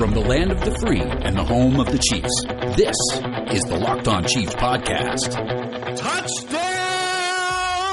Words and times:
From 0.00 0.12
the 0.12 0.20
land 0.20 0.50
of 0.50 0.58
the 0.62 0.74
free 0.78 1.02
and 1.02 1.36
the 1.36 1.44
home 1.44 1.78
of 1.78 1.84
the 1.92 1.98
Chiefs, 1.98 2.42
this 2.74 2.96
is 3.54 3.60
the 3.64 3.76
Locked 3.76 4.08
On 4.08 4.24
Chiefs 4.24 4.54
podcast. 4.54 5.28
Touchdown, 5.94 6.40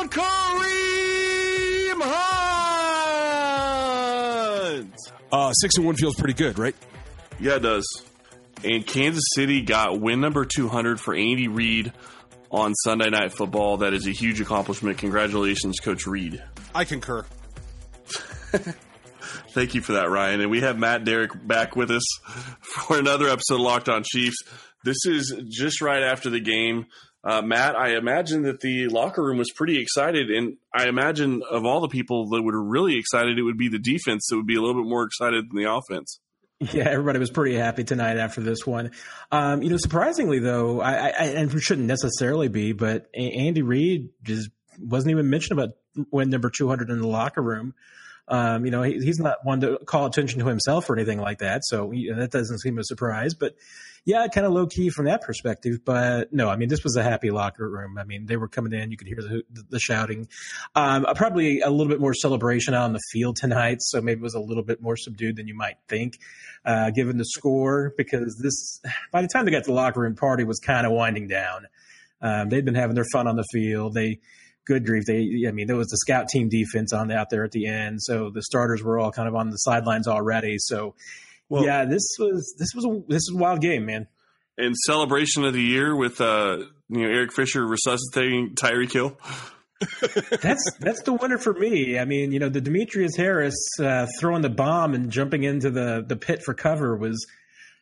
Kareem 0.07 2.01
Hunt! 4.81 4.95
Uh, 5.33 5.51
six 5.51 5.75
and 5.75 5.85
one 5.85 5.95
feels 5.95 6.15
pretty 6.15 6.33
good, 6.33 6.57
right? 6.57 6.75
Yeah, 7.41 7.55
it 7.55 7.63
does. 7.63 7.85
And 8.63 8.87
Kansas 8.87 9.25
City 9.35 9.61
got 9.61 9.99
win 9.99 10.21
number 10.21 10.45
200 10.45 11.01
for 11.01 11.13
Andy 11.13 11.49
Reid 11.49 11.91
on 12.49 12.73
Sunday 12.73 13.09
Night 13.09 13.33
Football. 13.33 13.79
That 13.79 13.93
is 13.93 14.07
a 14.07 14.11
huge 14.11 14.39
accomplishment. 14.39 14.97
Congratulations, 14.99 15.81
Coach 15.81 16.07
Reid. 16.07 16.41
I 16.73 16.85
concur. 16.85 17.25
Thank 19.57 19.73
you 19.73 19.81
for 19.81 19.93
that, 19.93 20.11
Ryan. 20.11 20.41
And 20.41 20.51
we 20.51 20.61
have 20.61 20.77
Matt 20.77 21.03
Derrick 21.03 21.31
back 21.47 21.75
with 21.75 21.89
us 21.89 22.03
for 22.61 22.99
another 22.99 23.27
episode 23.27 23.55
of 23.55 23.61
Locked 23.61 23.89
On 23.89 24.03
Chiefs. 24.03 24.35
This 24.83 24.97
is 25.07 25.35
just 25.49 25.81
right 25.81 26.03
after 26.03 26.29
the 26.29 26.39
game. 26.39 26.85
Uh, 27.23 27.41
Matt, 27.41 27.75
I 27.75 27.97
imagine 27.97 28.43
that 28.43 28.59
the 28.59 28.87
locker 28.89 29.23
room 29.23 29.39
was 29.39 29.49
pretty 29.55 29.81
excited, 29.81 30.29
and 30.29 30.57
I 30.75 30.87
imagine 30.87 31.41
of 31.49 31.65
all 31.65 31.81
the 31.81 31.87
people 31.87 32.29
that 32.29 32.43
were 32.43 32.63
really 32.63 32.99
excited, 32.99 33.39
it 33.39 33.41
would 33.41 33.57
be 33.57 33.67
the 33.67 33.79
defense 33.79 34.27
that 34.29 34.35
would 34.35 34.45
be 34.45 34.57
a 34.57 34.61
little 34.61 34.79
bit 34.79 34.87
more 34.87 35.05
excited 35.05 35.45
than 35.49 35.59
the 35.59 35.73
offense. 35.73 36.19
Yeah, 36.59 36.87
everybody 36.87 37.17
was 37.17 37.31
pretty 37.31 37.55
happy 37.55 37.83
tonight 37.83 38.17
after 38.17 38.41
this 38.41 38.59
one. 38.63 38.91
Um, 39.31 39.63
you 39.63 39.71
know, 39.71 39.77
surprisingly 39.77 40.37
though, 40.37 40.81
I, 40.81 41.07
I 41.07 41.23
and 41.33 41.51
shouldn't 41.59 41.87
necessarily 41.87 42.47
be, 42.47 42.73
but 42.73 43.07
Andy 43.15 43.63
Reid 43.63 44.09
just 44.21 44.51
wasn't 44.79 45.13
even 45.13 45.31
mentioned 45.31 45.59
about 45.59 45.77
win 46.11 46.29
number 46.29 46.51
two 46.51 46.67
hundred 46.67 46.91
in 46.91 47.01
the 47.01 47.07
locker 47.07 47.41
room. 47.41 47.73
Um, 48.27 48.65
you 48.65 48.71
know, 48.71 48.83
he, 48.83 48.93
he's 48.99 49.19
not 49.19 49.37
one 49.43 49.61
to 49.61 49.79
call 49.85 50.05
attention 50.05 50.39
to 50.39 50.47
himself 50.47 50.89
or 50.89 50.95
anything 50.95 51.19
like 51.19 51.39
that. 51.39 51.63
So 51.63 51.93
that 52.15 52.31
doesn't 52.31 52.59
seem 52.59 52.77
a 52.77 52.83
surprise. 52.83 53.33
But 53.33 53.55
yeah, 54.03 54.27
kind 54.27 54.45
of 54.45 54.53
low 54.53 54.67
key 54.67 54.89
from 54.89 55.05
that 55.05 55.21
perspective. 55.21 55.79
But 55.83 56.31
no, 56.31 56.49
I 56.49 56.55
mean, 56.55 56.69
this 56.69 56.83
was 56.83 56.95
a 56.95 57.03
happy 57.03 57.29
locker 57.29 57.69
room. 57.69 57.97
I 57.97 58.03
mean, 58.03 58.25
they 58.25 58.37
were 58.37 58.47
coming 58.47 58.73
in. 58.73 58.89
You 58.91 58.97
could 58.97 59.07
hear 59.07 59.17
the, 59.17 59.43
the 59.69 59.79
shouting. 59.79 60.27
Um, 60.75 61.05
uh, 61.05 61.13
probably 61.13 61.61
a 61.61 61.69
little 61.69 61.89
bit 61.89 61.99
more 61.99 62.13
celebration 62.13 62.73
out 62.73 62.83
on 62.83 62.93
the 62.93 63.01
field 63.11 63.35
tonight. 63.35 63.77
So 63.81 64.01
maybe 64.01 64.19
it 64.19 64.23
was 64.23 64.33
a 64.33 64.39
little 64.39 64.63
bit 64.63 64.81
more 64.81 64.95
subdued 64.95 65.35
than 65.35 65.47
you 65.47 65.55
might 65.55 65.75
think, 65.89 66.19
uh, 66.63 66.91
given 66.91 67.17
the 67.17 67.25
score, 67.25 67.93
because 67.97 68.39
this, 68.41 68.79
by 69.11 69.21
the 69.21 69.27
time 69.27 69.45
they 69.45 69.51
got 69.51 69.63
to 69.63 69.71
the 69.71 69.73
locker 69.73 69.99
room, 69.99 70.15
party 70.15 70.45
was 70.45 70.59
kind 70.59 70.85
of 70.85 70.93
winding 70.93 71.27
down. 71.27 71.67
Um, 72.21 72.49
they'd 72.49 72.65
been 72.65 72.75
having 72.75 72.95
their 72.95 73.05
fun 73.11 73.27
on 73.27 73.35
the 73.35 73.45
field. 73.51 73.93
They, 73.93 74.19
good 74.67 74.85
grief. 74.85 75.05
They, 75.05 75.45
I 75.47 75.51
mean, 75.51 75.67
there 75.67 75.75
was 75.75 75.87
the 75.87 75.97
scout 75.97 76.27
team 76.27 76.49
defense 76.49 76.93
on 76.93 77.11
out 77.11 77.29
there 77.29 77.43
at 77.43 77.51
the 77.51 77.67
end, 77.67 78.01
so 78.01 78.29
the 78.29 78.43
starters 78.43 78.83
were 78.83 78.99
all 78.99 79.11
kind 79.11 79.27
of 79.27 79.35
on 79.35 79.49
the 79.49 79.57
sidelines 79.57 80.07
already. 80.07 80.57
So, 80.59 80.95
well, 81.49 81.63
yeah, 81.63 81.85
this 81.85 82.17
was 82.19 82.55
this 82.59 82.69
was 82.75 82.85
a 82.85 83.01
this 83.07 83.27
was 83.29 83.35
a 83.35 83.37
wild 83.37 83.61
game, 83.61 83.85
man. 83.85 84.07
And 84.57 84.75
celebration 84.85 85.45
of 85.45 85.53
the 85.53 85.61
year 85.61 85.95
with 85.95 86.19
uh, 86.19 86.57
you 86.89 87.01
know 87.01 87.07
Eric 87.07 87.33
Fisher 87.33 87.65
resuscitating 87.65 88.55
Tyreek 88.55 88.91
Hill. 88.91 89.17
that's 90.41 90.71
that's 90.79 91.03
the 91.03 91.13
winner 91.13 91.37
for 91.37 91.53
me. 91.53 91.99
I 91.99 92.05
mean, 92.05 92.31
you 92.31 92.39
know, 92.39 92.49
the 92.49 92.61
Demetrius 92.61 93.15
Harris 93.15 93.55
uh, 93.79 94.07
throwing 94.19 94.41
the 94.41 94.49
bomb 94.49 94.93
and 94.93 95.11
jumping 95.11 95.43
into 95.43 95.69
the 95.69 96.03
the 96.07 96.15
pit 96.15 96.43
for 96.43 96.53
cover 96.53 96.95
was. 96.95 97.25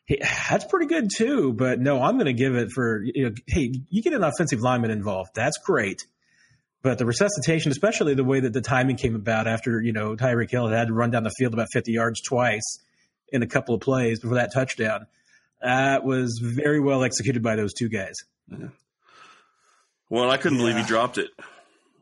Hey, 0.07 0.19
that's 0.21 0.65
pretty 0.65 0.85
good 0.85 1.09
too, 1.17 1.51
but 1.51 1.79
no, 1.79 1.99
I'm 1.99 2.13
going 2.13 2.27
to 2.27 2.33
give 2.33 2.53
it 2.53 2.69
for 2.71 3.01
you 3.03 3.23
know. 3.23 3.31
Hey, 3.47 3.73
you 3.89 4.03
get 4.03 4.13
an 4.13 4.23
offensive 4.23 4.61
lineman 4.61 4.91
involved. 4.91 5.31
That's 5.33 5.57
great. 5.57 6.05
But 6.85 6.99
the 6.99 7.05
resuscitation, 7.07 7.71
especially 7.71 8.13
the 8.13 8.23
way 8.23 8.41
that 8.41 8.53
the 8.53 8.61
timing 8.61 8.95
came 8.95 9.15
about 9.15 9.47
after, 9.47 9.81
you 9.81 9.91
know, 9.91 10.15
Tyreek 10.15 10.51
Hill 10.51 10.67
had 10.67 10.89
to 10.89 10.93
run 10.93 11.09
down 11.09 11.23
the 11.23 11.31
field 11.31 11.51
about 11.51 11.69
50 11.73 11.91
yards 11.91 12.21
twice 12.21 12.77
in 13.29 13.41
a 13.41 13.47
couple 13.47 13.73
of 13.73 13.81
plays 13.81 14.19
before 14.19 14.35
that 14.35 14.53
touchdown, 14.53 15.07
that 15.63 16.03
was 16.03 16.39
very 16.39 16.79
well 16.79 17.03
executed 17.03 17.41
by 17.41 17.55
those 17.55 17.73
two 17.73 17.89
guys. 17.89 18.13
Yeah. 18.51 18.67
Well, 20.11 20.29
I 20.29 20.37
couldn't 20.37 20.59
yeah. 20.59 20.65
believe 20.65 20.77
he 20.77 20.87
dropped 20.87 21.17
it. 21.17 21.31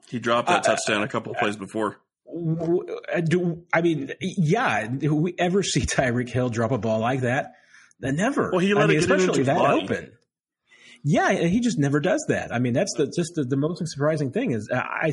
He 0.09 0.19
dropped 0.19 0.49
that 0.49 0.67
uh, 0.67 0.75
touchdown 0.75 1.01
a 1.01 1.07
couple 1.07 1.31
of 1.31 1.37
plays 1.37 1.55
before. 1.55 1.95
Uh, 2.27 3.21
do 3.21 3.63
I 3.71 3.79
mean, 3.79 4.11
yeah? 4.19 4.85
Do 4.85 5.15
we 5.15 5.33
ever 5.39 5.63
see 5.63 5.79
Tyreek 5.85 6.27
Hill 6.27 6.49
drop 6.49 6.71
a 6.71 6.77
ball 6.77 6.99
like 6.99 7.21
that? 7.21 7.53
Never. 8.01 8.51
Well, 8.51 8.59
he 8.59 8.73
let 8.73 8.83
I 8.83 8.87
mean, 8.87 8.97
it 8.97 9.03
especially 9.03 9.43
that 9.43 9.57
body. 9.57 9.83
open. 9.83 10.11
Yeah, 11.03 11.33
he 11.33 11.59
just 11.59 11.77
never 11.77 11.99
does 11.99 12.23
that. 12.29 12.53
I 12.53 12.59
mean, 12.59 12.73
that's 12.73 12.93
the, 12.95 13.05
just 13.07 13.33
the, 13.35 13.43
the 13.43 13.57
most 13.57 13.81
surprising 13.87 14.31
thing 14.31 14.51
is 14.51 14.69
I. 14.73 15.11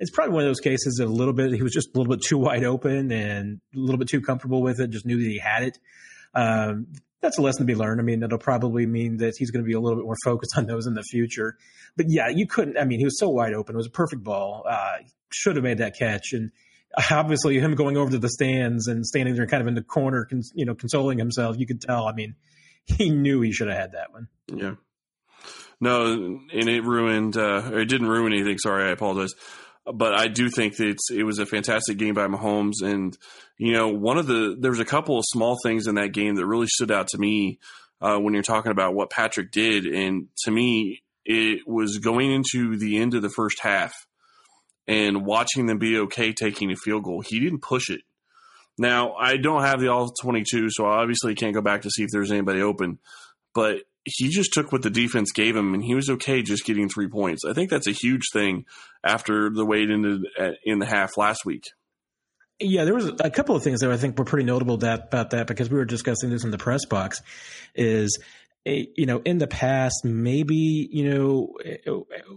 It's 0.00 0.12
probably 0.12 0.32
one 0.34 0.44
of 0.44 0.48
those 0.48 0.60
cases 0.60 0.94
that 0.98 1.06
a 1.06 1.10
little 1.10 1.34
bit. 1.34 1.52
He 1.52 1.62
was 1.62 1.72
just 1.72 1.88
a 1.92 1.98
little 1.98 2.14
bit 2.14 2.22
too 2.24 2.38
wide 2.38 2.62
open 2.62 3.10
and 3.10 3.60
a 3.74 3.78
little 3.78 3.98
bit 3.98 4.08
too 4.08 4.20
comfortable 4.20 4.62
with 4.62 4.78
it. 4.78 4.90
Just 4.90 5.04
knew 5.04 5.18
that 5.18 5.28
he 5.28 5.38
had 5.38 5.64
it. 5.64 5.78
Um, 6.34 6.86
that's 7.20 7.36
a 7.36 7.42
lesson 7.42 7.62
to 7.62 7.64
be 7.64 7.74
learned. 7.74 8.00
I 8.00 8.04
mean, 8.04 8.22
it'll 8.22 8.38
probably 8.38 8.86
mean 8.86 9.16
that 9.16 9.34
he's 9.36 9.50
going 9.50 9.64
to 9.64 9.66
be 9.66 9.74
a 9.74 9.80
little 9.80 9.98
bit 9.98 10.04
more 10.04 10.14
focused 10.24 10.56
on 10.56 10.66
those 10.66 10.86
in 10.86 10.94
the 10.94 11.02
future. 11.02 11.56
But 11.96 12.06
yeah, 12.08 12.28
you 12.28 12.46
couldn't. 12.46 12.78
I 12.78 12.84
mean, 12.84 13.00
he 13.00 13.04
was 13.04 13.18
so 13.18 13.28
wide 13.28 13.54
open. 13.54 13.74
It 13.74 13.78
was 13.78 13.88
a 13.88 13.90
perfect 13.90 14.22
ball. 14.22 14.64
Uh, 14.68 14.98
should 15.32 15.56
have 15.56 15.64
made 15.64 15.78
that 15.78 15.98
catch. 15.98 16.32
And 16.32 16.52
obviously, 17.10 17.58
him 17.58 17.74
going 17.74 17.96
over 17.96 18.12
to 18.12 18.18
the 18.18 18.28
stands 18.28 18.86
and 18.86 19.04
standing 19.04 19.34
there, 19.34 19.48
kind 19.48 19.62
of 19.62 19.66
in 19.66 19.74
the 19.74 19.82
corner, 19.82 20.26
cons- 20.26 20.52
you 20.54 20.64
know, 20.64 20.76
consoling 20.76 21.18
himself. 21.18 21.56
You 21.58 21.66
could 21.66 21.80
tell. 21.80 22.06
I 22.06 22.12
mean, 22.12 22.36
he 22.84 23.10
knew 23.10 23.40
he 23.40 23.50
should 23.50 23.66
have 23.68 23.78
had 23.78 23.92
that 23.92 24.12
one. 24.12 24.28
Yeah. 24.46 24.74
No, 25.80 26.12
and 26.12 26.68
it 26.68 26.84
ruined. 26.84 27.36
Uh, 27.36 27.70
it 27.74 27.86
didn't 27.86 28.08
ruin 28.08 28.32
anything. 28.32 28.58
Sorry, 28.58 28.88
I 28.88 28.92
apologize. 28.92 29.34
But 29.84 30.14
I 30.14 30.28
do 30.28 30.50
think 30.50 30.76
that 30.76 30.98
it 31.10 31.22
was 31.22 31.38
a 31.38 31.46
fantastic 31.46 31.96
game 31.96 32.14
by 32.14 32.26
Mahomes, 32.26 32.82
and 32.82 33.16
you 33.56 33.72
know, 33.72 33.88
one 33.88 34.18
of 34.18 34.26
the 34.26 34.56
there 34.58 34.70
was 34.70 34.80
a 34.80 34.84
couple 34.84 35.18
of 35.18 35.24
small 35.26 35.56
things 35.62 35.86
in 35.86 35.94
that 35.94 36.12
game 36.12 36.34
that 36.34 36.46
really 36.46 36.66
stood 36.66 36.90
out 36.90 37.08
to 37.08 37.18
me 37.18 37.58
uh, 38.00 38.18
when 38.18 38.34
you're 38.34 38.42
talking 38.42 38.72
about 38.72 38.94
what 38.94 39.10
Patrick 39.10 39.50
did, 39.50 39.86
and 39.86 40.28
to 40.44 40.50
me, 40.50 41.02
it 41.24 41.66
was 41.66 41.98
going 41.98 42.32
into 42.32 42.76
the 42.76 42.98
end 42.98 43.14
of 43.14 43.22
the 43.22 43.30
first 43.30 43.60
half 43.60 43.92
and 44.86 45.26
watching 45.26 45.66
them 45.66 45.78
be 45.78 45.98
okay 45.98 46.32
taking 46.32 46.72
a 46.72 46.76
field 46.76 47.04
goal. 47.04 47.20
He 47.20 47.38
didn't 47.38 47.60
push 47.60 47.90
it. 47.90 48.00
Now, 48.78 49.14
I 49.14 49.36
don't 49.36 49.62
have 49.62 49.80
the 49.80 49.88
all 49.88 50.10
22, 50.22 50.68
so 50.70 50.86
I 50.86 51.02
obviously 51.02 51.34
can't 51.34 51.54
go 51.54 51.60
back 51.60 51.82
to 51.82 51.90
see 51.90 52.04
if 52.04 52.08
there's 52.12 52.30
anybody 52.30 52.62
open. 52.62 52.98
But 53.54 53.82
he 54.04 54.28
just 54.28 54.52
took 54.52 54.72
what 54.72 54.82
the 54.82 54.90
defense 54.90 55.32
gave 55.32 55.56
him, 55.56 55.74
and 55.74 55.84
he 55.84 55.94
was 55.94 56.08
okay 56.08 56.42
just 56.42 56.64
getting 56.64 56.88
three 56.88 57.08
points. 57.08 57.44
I 57.44 57.52
think 57.52 57.70
that's 57.70 57.86
a 57.86 57.92
huge 57.92 58.24
thing 58.32 58.64
after 59.04 59.50
the 59.50 59.64
way 59.64 59.82
it 59.82 59.90
ended 59.90 60.22
in 60.64 60.78
the 60.78 60.86
half 60.86 61.16
last 61.16 61.44
week. 61.44 61.64
Yeah, 62.60 62.84
there 62.84 62.94
was 62.94 63.12
a 63.20 63.30
couple 63.30 63.54
of 63.54 63.62
things 63.62 63.80
that 63.80 63.90
I 63.90 63.96
think 63.96 64.18
were 64.18 64.24
pretty 64.24 64.44
notable 64.44 64.78
that, 64.78 65.04
about 65.08 65.30
that 65.30 65.46
because 65.46 65.70
we 65.70 65.76
were 65.76 65.84
discussing 65.84 66.30
this 66.30 66.42
in 66.42 66.50
the 66.50 66.58
press 66.58 66.84
box. 66.86 67.22
Is 67.76 68.18
eh, 68.66 68.86
you 68.96 69.06
know, 69.06 69.22
in 69.24 69.38
the 69.38 69.46
past, 69.46 70.04
maybe 70.04 70.88
you 70.90 71.08
know, 71.08 71.54
eh, 71.64 71.76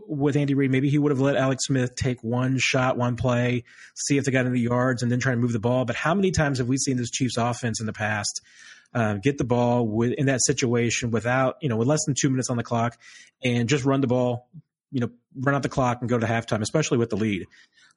with 0.07 0.35
Andy 0.35 0.53
Reid, 0.53 0.69
maybe 0.69 0.89
he 0.89 0.99
would 0.99 1.11
have 1.11 1.22
let 1.22 1.38
Alex 1.38 1.66
Smith 1.66 1.95
take 1.95 2.23
one 2.23 2.57
shot, 2.59 2.97
one 2.97 3.16
play, 3.16 3.63
see 3.95 4.17
if 4.17 4.25
they 4.25 4.31
got 4.31 4.45
any 4.45 4.59
yards, 4.59 5.01
and 5.01 5.11
then 5.11 5.19
try 5.19 5.33
to 5.33 5.39
move 5.39 5.53
the 5.53 5.59
ball. 5.59 5.85
But 5.85 5.95
how 5.95 6.13
many 6.13 6.29
times 6.29 6.59
have 6.59 6.67
we 6.67 6.78
seen 6.78 6.97
this 6.97 7.09
Chiefs 7.09 7.38
offense 7.38 7.79
in 7.79 7.88
the 7.88 7.93
past? 7.93 8.41
Uh, 8.94 9.16
get 9.16 9.38
the 9.38 9.44
ball 9.44 9.88
with, 9.88 10.13
in 10.13 10.25
that 10.25 10.41
situation 10.44 11.12
without, 11.12 11.57
you 11.62 11.69
know, 11.69 11.78
with 11.78 11.88
less 11.88 12.03
than 12.06 12.16
two 12.19 12.29
minutes 12.29 12.50
on 12.50 12.57
the 12.57 12.63
clock 12.63 12.97
and 13.44 13.69
just 13.69 13.85
run 13.85 14.02
the 14.02 14.07
ball, 14.07 14.47
you 14.91 15.00
know, 15.00 15.09
run 15.40 15.56
out 15.56 15.63
the 15.63 15.69
clock 15.69 16.00
and 16.02 16.09
go 16.09 16.18
to 16.18 16.28
halftime, 16.28 16.62
especially 16.62 16.97
with 16.97 17.09
the 17.09 17.16
lead. 17.16 17.46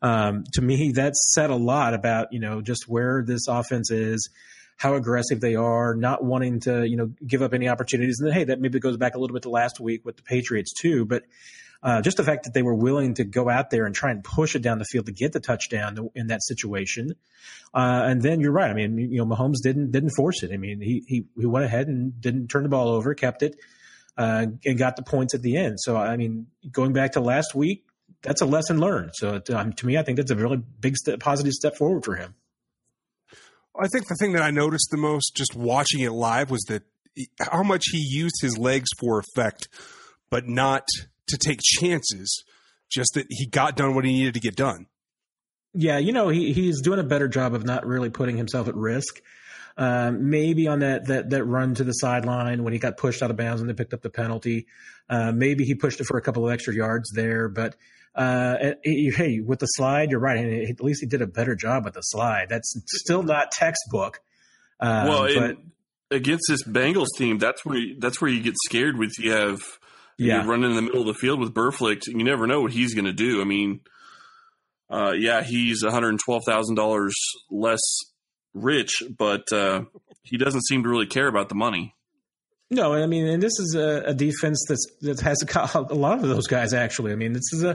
Um, 0.02 0.44
to 0.52 0.62
me, 0.62 0.92
that 0.92 1.16
said 1.16 1.50
a 1.50 1.56
lot 1.56 1.94
about, 1.94 2.32
you 2.32 2.40
know, 2.40 2.60
just 2.60 2.88
where 2.88 3.24
this 3.26 3.48
offense 3.48 3.90
is, 3.90 4.28
how 4.76 4.94
aggressive 4.94 5.40
they 5.40 5.54
are, 5.54 5.94
not 5.94 6.22
wanting 6.22 6.60
to, 6.60 6.86
you 6.86 6.96
know, 6.96 7.10
give 7.26 7.42
up 7.42 7.54
any 7.54 7.68
opportunities. 7.68 8.18
And 8.20 8.28
then, 8.28 8.34
hey, 8.34 8.44
that 8.44 8.60
maybe 8.60 8.78
goes 8.80 8.96
back 8.96 9.14
a 9.14 9.18
little 9.18 9.34
bit 9.34 9.44
to 9.44 9.50
last 9.50 9.80
week 9.80 10.04
with 10.04 10.16
the 10.16 10.22
Patriots 10.22 10.72
too. 10.72 11.04
But 11.04 11.24
uh, 11.84 12.00
just 12.00 12.16
the 12.16 12.24
fact 12.24 12.44
that 12.44 12.54
they 12.54 12.62
were 12.62 12.74
willing 12.74 13.12
to 13.12 13.24
go 13.24 13.50
out 13.50 13.68
there 13.68 13.84
and 13.84 13.94
try 13.94 14.10
and 14.10 14.24
push 14.24 14.56
it 14.56 14.62
down 14.62 14.78
the 14.78 14.86
field 14.86 15.04
to 15.04 15.12
get 15.12 15.32
the 15.32 15.40
touchdown 15.40 16.08
in 16.14 16.28
that 16.28 16.42
situation. 16.42 17.12
Uh, 17.74 18.02
and 18.06 18.22
then 18.22 18.40
you're 18.40 18.52
right. 18.52 18.70
I 18.70 18.74
mean, 18.74 18.96
you 18.96 19.18
know, 19.18 19.26
Mahomes 19.26 19.62
didn't 19.62 19.90
didn't 19.92 20.12
force 20.16 20.42
it. 20.42 20.50
I 20.50 20.56
mean, 20.56 20.80
he 20.80 21.04
he 21.06 21.26
he 21.38 21.44
went 21.44 21.66
ahead 21.66 21.86
and 21.86 22.18
didn't 22.18 22.48
turn 22.48 22.62
the 22.62 22.70
ball 22.70 22.88
over, 22.88 23.14
kept 23.14 23.42
it, 23.42 23.56
uh, 24.16 24.46
and 24.64 24.78
got 24.78 24.96
the 24.96 25.02
points 25.02 25.34
at 25.34 25.42
the 25.42 25.58
end. 25.58 25.78
So 25.78 25.96
I 25.96 26.16
mean, 26.16 26.46
going 26.72 26.94
back 26.94 27.12
to 27.12 27.20
last 27.20 27.54
week, 27.54 27.84
that's 28.22 28.40
a 28.40 28.46
lesson 28.46 28.80
learned. 28.80 29.10
So 29.12 29.42
um, 29.52 29.74
to 29.74 29.86
me, 29.86 29.98
I 29.98 30.02
think 30.02 30.16
that's 30.16 30.30
a 30.30 30.36
really 30.36 30.56
big 30.56 30.96
step, 30.96 31.20
positive 31.20 31.52
step 31.52 31.76
forward 31.76 32.04
for 32.04 32.16
him. 32.16 32.34
I 33.78 33.88
think 33.88 34.06
the 34.08 34.16
thing 34.18 34.32
that 34.32 34.42
I 34.42 34.52
noticed 34.52 34.88
the 34.90 34.96
most 34.96 35.34
just 35.34 35.54
watching 35.54 36.00
it 36.00 36.12
live 36.12 36.50
was 36.50 36.62
that 36.68 36.84
how 37.40 37.62
much 37.62 37.84
he 37.90 37.98
used 37.98 38.36
his 38.40 38.56
legs 38.56 38.88
for 38.98 39.18
effect, 39.18 39.68
but 40.30 40.48
not 40.48 40.84
to 41.28 41.38
take 41.38 41.60
chances. 41.62 42.44
Just 42.90 43.14
that 43.14 43.26
he 43.28 43.46
got 43.46 43.76
done 43.76 43.94
what 43.94 44.04
he 44.04 44.12
needed 44.12 44.34
to 44.34 44.40
get 44.40 44.56
done. 44.56 44.86
Yeah, 45.72 45.98
you 45.98 46.12
know, 46.12 46.28
he 46.28 46.52
he's 46.52 46.80
doing 46.80 47.00
a 47.00 47.04
better 47.04 47.28
job 47.28 47.54
of 47.54 47.64
not 47.64 47.86
really 47.86 48.10
putting 48.10 48.36
himself 48.36 48.68
at 48.68 48.74
risk. 48.76 49.20
Um, 49.76 50.30
maybe 50.30 50.68
on 50.68 50.80
that, 50.80 51.06
that 51.06 51.30
that 51.30 51.44
run 51.44 51.74
to 51.74 51.84
the 51.84 51.92
sideline 51.92 52.62
when 52.62 52.72
he 52.72 52.78
got 52.78 52.96
pushed 52.96 53.22
out 53.22 53.30
of 53.30 53.36
bounds 53.36 53.60
and 53.60 53.68
they 53.68 53.74
picked 53.74 53.92
up 53.92 54.02
the 54.02 54.10
penalty. 54.10 54.66
Uh, 55.10 55.32
maybe 55.32 55.64
he 55.64 55.74
pushed 55.74 56.00
it 56.00 56.04
for 56.04 56.16
a 56.16 56.22
couple 56.22 56.46
of 56.46 56.52
extra 56.52 56.72
yards 56.72 57.10
there, 57.12 57.48
but 57.48 57.74
uh, 58.14 58.74
hey, 58.84 59.40
with 59.40 59.58
the 59.58 59.66
slide, 59.66 60.10
you're 60.10 60.20
right. 60.20 60.38
And 60.38 60.70
at 60.70 60.80
least 60.80 61.00
he 61.00 61.06
did 61.06 61.22
a 61.22 61.26
better 61.26 61.56
job 61.56 61.84
with 61.84 61.94
the 61.94 62.02
slide. 62.02 62.48
That's 62.48 62.72
still 62.86 63.22
not 63.22 63.50
textbook. 63.50 64.20
Um, 64.78 65.08
well, 65.08 65.28
but, 65.34 65.56
against 66.14 66.44
this 66.48 66.62
Bengals 66.62 67.08
team, 67.16 67.38
that's 67.38 67.64
where 67.64 67.78
you, 67.78 67.96
that's 67.98 68.20
where 68.20 68.30
you 68.30 68.42
get 68.42 68.54
scared 68.66 68.96
with 68.96 69.12
you 69.18 69.32
have 69.32 69.62
Yeah. 70.18 70.42
you 70.42 70.48
running 70.50 70.70
in 70.70 70.76
the 70.76 70.82
middle 70.82 71.00
of 71.02 71.06
the 71.06 71.14
field 71.14 71.40
with 71.40 71.54
Burfict. 71.54 72.06
You 72.06 72.22
never 72.24 72.46
know 72.46 72.60
what 72.60 72.72
he's 72.72 72.94
going 72.94 73.06
to 73.06 73.12
do. 73.12 73.40
I 73.40 73.44
mean, 73.44 73.80
uh, 74.90 75.12
yeah, 75.16 75.42
he's 75.42 75.82
one 75.82 75.92
hundred 75.92 76.18
twelve 76.18 76.42
thousand 76.46 76.76
dollars 76.76 77.14
less 77.50 77.80
rich, 78.52 79.02
but 79.18 79.50
uh, 79.52 79.84
he 80.22 80.36
doesn't 80.36 80.66
seem 80.66 80.82
to 80.84 80.88
really 80.88 81.06
care 81.06 81.26
about 81.26 81.48
the 81.48 81.54
money. 81.54 81.93
No, 82.74 82.92
I 82.92 83.06
mean, 83.06 83.26
and 83.26 83.42
this 83.42 83.58
is 83.60 83.76
a, 83.76 84.02
a 84.06 84.14
defense 84.14 84.64
that's 84.68 84.84
that 85.02 85.20
has 85.20 85.42
a, 85.42 85.86
a 85.90 85.94
lot 85.94 86.18
of 86.18 86.28
those 86.28 86.48
guys. 86.48 86.74
Actually, 86.74 87.12
I 87.12 87.14
mean, 87.14 87.32
this 87.32 87.52
is 87.52 87.62
a 87.62 87.74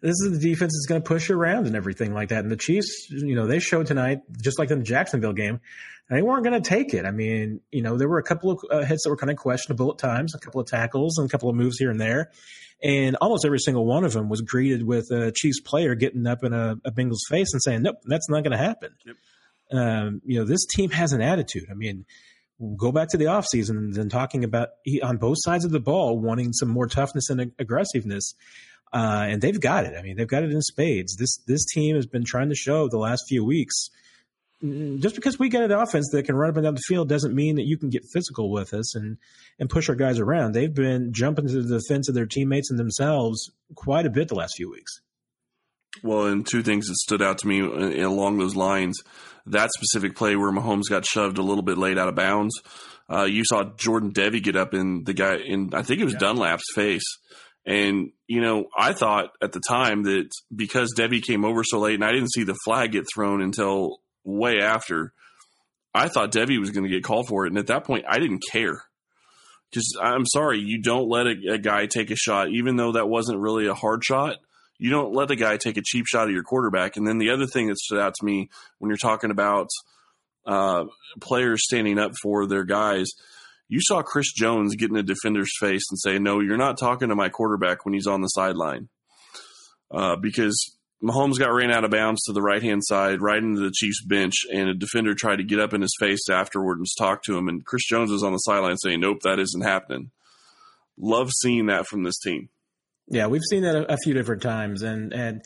this 0.00 0.14
is 0.22 0.32
the 0.32 0.38
defense 0.38 0.72
that's 0.72 0.86
going 0.86 1.02
to 1.02 1.06
push 1.06 1.28
you 1.28 1.36
around 1.36 1.66
and 1.66 1.76
everything 1.76 2.14
like 2.14 2.30
that. 2.30 2.44
And 2.44 2.50
the 2.50 2.56
Chiefs, 2.56 3.10
you 3.10 3.34
know, 3.34 3.46
they 3.46 3.58
showed 3.58 3.86
tonight, 3.86 4.20
just 4.40 4.58
like 4.58 4.70
in 4.70 4.78
the 4.78 4.84
Jacksonville 4.84 5.34
game, 5.34 5.60
they 6.08 6.22
weren't 6.22 6.44
going 6.44 6.60
to 6.60 6.66
take 6.66 6.94
it. 6.94 7.04
I 7.04 7.10
mean, 7.10 7.60
you 7.70 7.82
know, 7.82 7.98
there 7.98 8.08
were 8.08 8.18
a 8.18 8.22
couple 8.22 8.52
of 8.52 8.60
uh, 8.70 8.84
hits 8.84 9.04
that 9.04 9.10
were 9.10 9.16
kind 9.16 9.30
of 9.30 9.36
questionable 9.36 9.90
at 9.90 9.98
times, 9.98 10.34
a 10.34 10.38
couple 10.38 10.60
of 10.60 10.66
tackles 10.66 11.18
and 11.18 11.28
a 11.28 11.30
couple 11.30 11.50
of 11.50 11.56
moves 11.56 11.78
here 11.78 11.90
and 11.90 12.00
there. 12.00 12.30
And 12.82 13.16
almost 13.20 13.44
every 13.44 13.58
single 13.58 13.84
one 13.84 14.04
of 14.04 14.12
them 14.14 14.28
was 14.28 14.40
greeted 14.40 14.86
with 14.86 15.10
a 15.10 15.32
Chiefs 15.32 15.60
player 15.60 15.94
getting 15.94 16.26
up 16.26 16.42
in 16.42 16.54
a, 16.54 16.76
a 16.84 16.92
Bengals 16.92 17.26
face 17.28 17.52
and 17.52 17.62
saying, 17.62 17.82
nope, 17.82 17.96
that's 18.04 18.30
not 18.30 18.44
going 18.44 18.52
to 18.52 18.64
happen. 18.64 18.94
Yep. 19.04 19.16
Um, 19.70 20.22
you 20.24 20.38
know, 20.38 20.46
this 20.46 20.64
team 20.64 20.90
has 20.90 21.12
an 21.12 21.20
attitude. 21.20 21.66
I 21.70 21.74
mean, 21.74 22.06
go 22.76 22.90
back 22.92 23.08
to 23.10 23.16
the 23.16 23.26
offseason 23.26 23.96
and 23.98 24.10
talking 24.10 24.44
about 24.44 24.68
on 25.02 25.16
both 25.16 25.36
sides 25.40 25.64
of 25.64 25.70
the 25.70 25.80
ball 25.80 26.18
wanting 26.18 26.52
some 26.52 26.68
more 26.68 26.86
toughness 26.86 27.30
and 27.30 27.52
aggressiveness. 27.58 28.34
Uh, 28.92 29.26
and 29.28 29.42
they've 29.42 29.60
got 29.60 29.84
it. 29.84 29.94
I 29.98 30.02
mean, 30.02 30.16
they've 30.16 30.26
got 30.26 30.42
it 30.44 30.50
in 30.50 30.62
spades. 30.62 31.16
This 31.16 31.38
this 31.46 31.64
team 31.66 31.94
has 31.96 32.06
been 32.06 32.24
trying 32.24 32.48
to 32.48 32.54
show 32.54 32.88
the 32.88 32.96
last 32.98 33.24
few 33.28 33.44
weeks. 33.44 33.90
mm, 34.64 34.98
Just 35.00 35.14
because 35.14 35.38
we 35.38 35.50
get 35.50 35.62
an 35.62 35.72
offense 35.72 36.08
that 36.12 36.24
can 36.24 36.34
run 36.36 36.48
up 36.50 36.56
and 36.56 36.64
down 36.64 36.74
the 36.74 36.80
field 36.88 37.06
doesn't 37.08 37.34
mean 37.34 37.56
that 37.56 37.66
you 37.66 37.76
can 37.76 37.90
get 37.90 38.02
physical 38.12 38.50
with 38.50 38.72
us 38.72 38.94
and 38.96 39.18
and 39.58 39.68
push 39.68 39.88
our 39.90 39.94
guys 39.94 40.18
around. 40.18 40.52
They've 40.52 40.72
been 40.72 41.12
jumping 41.12 41.46
to 41.48 41.62
the 41.62 41.78
defense 41.80 42.08
of 42.08 42.14
their 42.14 42.24
teammates 42.26 42.70
and 42.70 42.78
themselves 42.78 43.50
quite 43.74 44.06
a 44.06 44.10
bit 44.10 44.28
the 44.28 44.34
last 44.36 44.54
few 44.56 44.70
weeks. 44.70 45.00
Well, 46.02 46.26
and 46.26 46.46
two 46.46 46.62
things 46.62 46.86
that 46.86 46.96
stood 46.96 47.22
out 47.22 47.38
to 47.38 47.48
me 47.48 47.62
uh, 47.62 48.06
along 48.06 48.38
those 48.38 48.56
lines: 48.56 49.00
that 49.46 49.70
specific 49.72 50.16
play 50.16 50.36
where 50.36 50.52
Mahomes 50.52 50.88
got 50.88 51.06
shoved 51.06 51.38
a 51.38 51.42
little 51.42 51.62
bit 51.62 51.78
late 51.78 51.98
out 51.98 52.08
of 52.08 52.14
bounds. 52.14 52.60
Uh, 53.10 53.24
you 53.24 53.42
saw 53.44 53.64
Jordan 53.64 54.12
Devey 54.12 54.42
get 54.42 54.56
up 54.56 54.74
in 54.74 55.04
the 55.04 55.14
guy 55.14 55.36
in 55.36 55.70
I 55.72 55.82
think 55.82 56.00
it 56.00 56.04
was 56.04 56.14
Dunlap's 56.14 56.72
face, 56.74 57.18
and 57.64 58.12
you 58.26 58.40
know 58.40 58.66
I 58.76 58.92
thought 58.92 59.30
at 59.42 59.52
the 59.52 59.62
time 59.66 60.02
that 60.04 60.30
because 60.54 60.94
Devey 60.96 61.22
came 61.22 61.44
over 61.44 61.64
so 61.64 61.78
late 61.78 61.94
and 61.94 62.04
I 62.04 62.12
didn't 62.12 62.32
see 62.32 62.44
the 62.44 62.58
flag 62.64 62.92
get 62.92 63.06
thrown 63.12 63.40
until 63.40 64.00
way 64.24 64.60
after, 64.60 65.14
I 65.94 66.08
thought 66.08 66.32
Devey 66.32 66.60
was 66.60 66.70
going 66.70 66.84
to 66.84 66.90
get 66.90 67.02
called 67.04 67.28
for 67.28 67.46
it, 67.46 67.48
and 67.50 67.58
at 67.58 67.68
that 67.68 67.84
point 67.84 68.04
I 68.06 68.18
didn't 68.18 68.44
care. 68.52 68.82
Just 69.72 69.98
I'm 70.00 70.26
sorry, 70.26 70.60
you 70.60 70.82
don't 70.82 71.08
let 71.08 71.26
a, 71.26 71.54
a 71.54 71.58
guy 71.58 71.86
take 71.86 72.10
a 72.10 72.16
shot, 72.16 72.50
even 72.50 72.76
though 72.76 72.92
that 72.92 73.08
wasn't 73.08 73.40
really 73.40 73.66
a 73.66 73.74
hard 73.74 74.04
shot 74.04 74.36
you 74.78 74.90
don't 74.90 75.14
let 75.14 75.30
a 75.30 75.36
guy 75.36 75.56
take 75.56 75.76
a 75.76 75.82
cheap 75.84 76.06
shot 76.06 76.28
at 76.28 76.34
your 76.34 76.44
quarterback. 76.44 76.96
And 76.96 77.06
then 77.06 77.18
the 77.18 77.30
other 77.30 77.46
thing 77.46 77.68
that 77.68 77.78
stood 77.78 77.98
out 77.98 78.14
to 78.14 78.24
me 78.24 78.48
when 78.78 78.88
you're 78.88 78.96
talking 78.96 79.30
about 79.30 79.68
uh, 80.46 80.84
players 81.20 81.64
standing 81.64 81.98
up 81.98 82.12
for 82.22 82.46
their 82.46 82.64
guys, 82.64 83.08
you 83.68 83.80
saw 83.82 84.02
Chris 84.02 84.32
Jones 84.32 84.76
get 84.76 84.90
in 84.90 84.96
a 84.96 85.02
defender's 85.02 85.50
face 85.60 85.84
and 85.90 85.98
say, 85.98 86.18
"No, 86.18 86.40
you're 86.40 86.56
not 86.56 86.78
talking 86.78 87.10
to 87.10 87.16
my 87.16 87.28
quarterback 87.28 87.84
when 87.84 87.92
he's 87.92 88.06
on 88.06 88.22
the 88.22 88.28
sideline," 88.28 88.88
uh, 89.90 90.16
because 90.16 90.76
Mahomes 91.02 91.38
got 91.38 91.52
ran 91.52 91.70
out 91.70 91.84
of 91.84 91.90
bounds 91.90 92.22
to 92.24 92.32
the 92.32 92.40
right 92.40 92.62
hand 92.62 92.82
side, 92.84 93.20
right 93.20 93.42
into 93.42 93.60
the 93.60 93.72
Chiefs 93.74 94.02
bench, 94.04 94.34
and 94.50 94.70
a 94.70 94.74
defender 94.74 95.14
tried 95.14 95.36
to 95.36 95.44
get 95.44 95.60
up 95.60 95.74
in 95.74 95.82
his 95.82 95.94
face 96.00 96.30
afterward 96.30 96.78
and 96.78 96.86
talk 96.98 97.22
to 97.24 97.36
him, 97.36 97.48
and 97.48 97.64
Chris 97.66 97.86
Jones 97.86 98.10
was 98.10 98.22
on 98.22 98.32
the 98.32 98.38
sideline 98.38 98.78
saying, 98.78 99.00
"Nope, 99.00 99.18
that 99.22 99.38
isn't 99.38 99.62
happening." 99.62 100.12
Love 100.96 101.30
seeing 101.30 101.66
that 101.66 101.86
from 101.86 102.04
this 102.04 102.18
team. 102.18 102.48
Yeah, 103.10 103.26
we've 103.26 103.42
seen 103.48 103.62
that 103.62 103.74
a, 103.74 103.94
a, 103.94 103.96
few 103.96 104.12
different 104.12 104.42
times, 104.42 104.82
and 104.82 105.12
and 105.12 105.42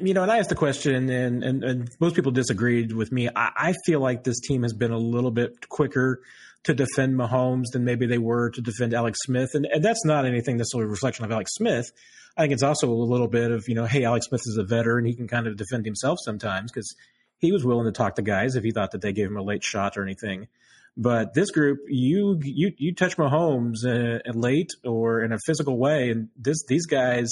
you 0.00 0.14
know, 0.14 0.22
and 0.22 0.32
I 0.32 0.38
asked 0.38 0.48
the 0.48 0.54
question, 0.54 1.10
and 1.10 1.44
and, 1.44 1.62
and 1.64 1.90
most 2.00 2.16
people 2.16 2.32
disagreed 2.32 2.92
with 2.92 3.12
me. 3.12 3.28
I, 3.28 3.50
I, 3.56 3.74
feel 3.84 4.00
like 4.00 4.24
this 4.24 4.40
team 4.40 4.62
has 4.62 4.72
been 4.72 4.90
a 4.90 4.98
little 4.98 5.30
bit 5.30 5.68
quicker 5.68 6.22
to 6.64 6.72
defend 6.72 7.18
Mahomes 7.18 7.72
than 7.72 7.84
maybe 7.84 8.06
they 8.06 8.16
were 8.16 8.50
to 8.50 8.62
defend 8.62 8.94
Alex 8.94 9.18
Smith, 9.24 9.50
and 9.54 9.66
and 9.66 9.84
that's 9.84 10.04
not 10.06 10.24
anything 10.24 10.56
that's 10.56 10.74
a 10.74 10.78
reflection 10.78 11.26
of 11.26 11.32
Alex 11.32 11.52
Smith. 11.54 11.90
I 12.36 12.42
think 12.42 12.54
it's 12.54 12.62
also 12.62 12.90
a 12.90 12.92
little 12.92 13.28
bit 13.28 13.50
of 13.50 13.64
you 13.68 13.74
know, 13.74 13.84
hey, 13.84 14.04
Alex 14.04 14.26
Smith 14.26 14.42
is 14.46 14.56
a 14.56 14.64
veteran; 14.64 15.04
he 15.04 15.14
can 15.14 15.28
kind 15.28 15.46
of 15.46 15.56
defend 15.58 15.84
himself 15.84 16.18
sometimes 16.24 16.72
because 16.72 16.94
he 17.38 17.52
was 17.52 17.64
willing 17.64 17.84
to 17.84 17.92
talk 17.92 18.14
to 18.14 18.22
guys 18.22 18.56
if 18.56 18.64
he 18.64 18.70
thought 18.70 18.92
that 18.92 19.02
they 19.02 19.12
gave 19.12 19.26
him 19.26 19.36
a 19.36 19.42
late 19.42 19.62
shot 19.62 19.98
or 19.98 20.02
anything. 20.02 20.48
But 20.96 21.34
this 21.34 21.50
group, 21.50 21.80
you 21.88 22.38
you 22.42 22.72
you 22.78 22.94
touch 22.94 23.16
Mahomes 23.16 23.84
uh, 23.84 24.20
late 24.32 24.70
or 24.84 25.22
in 25.22 25.32
a 25.32 25.38
physical 25.44 25.76
way, 25.76 26.10
and 26.10 26.28
this 26.36 26.64
these 26.68 26.86
guys 26.86 27.30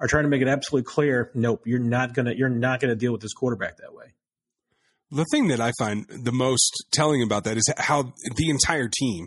are 0.00 0.06
trying 0.06 0.24
to 0.24 0.28
make 0.28 0.42
it 0.42 0.48
absolutely 0.48 0.84
clear. 0.84 1.30
Nope, 1.34 1.62
you're 1.66 1.80
not 1.80 2.14
gonna 2.14 2.34
you're 2.36 2.48
not 2.48 2.80
gonna 2.80 2.94
deal 2.94 3.12
with 3.12 3.20
this 3.20 3.34
quarterback 3.34 3.78
that 3.78 3.94
way. 3.94 4.06
The 5.10 5.24
thing 5.32 5.48
that 5.48 5.60
I 5.60 5.72
find 5.76 6.06
the 6.08 6.32
most 6.32 6.86
telling 6.92 7.22
about 7.22 7.42
that 7.44 7.56
is 7.56 7.68
how 7.76 8.12
the 8.36 8.48
entire 8.48 8.88
team, 8.88 9.26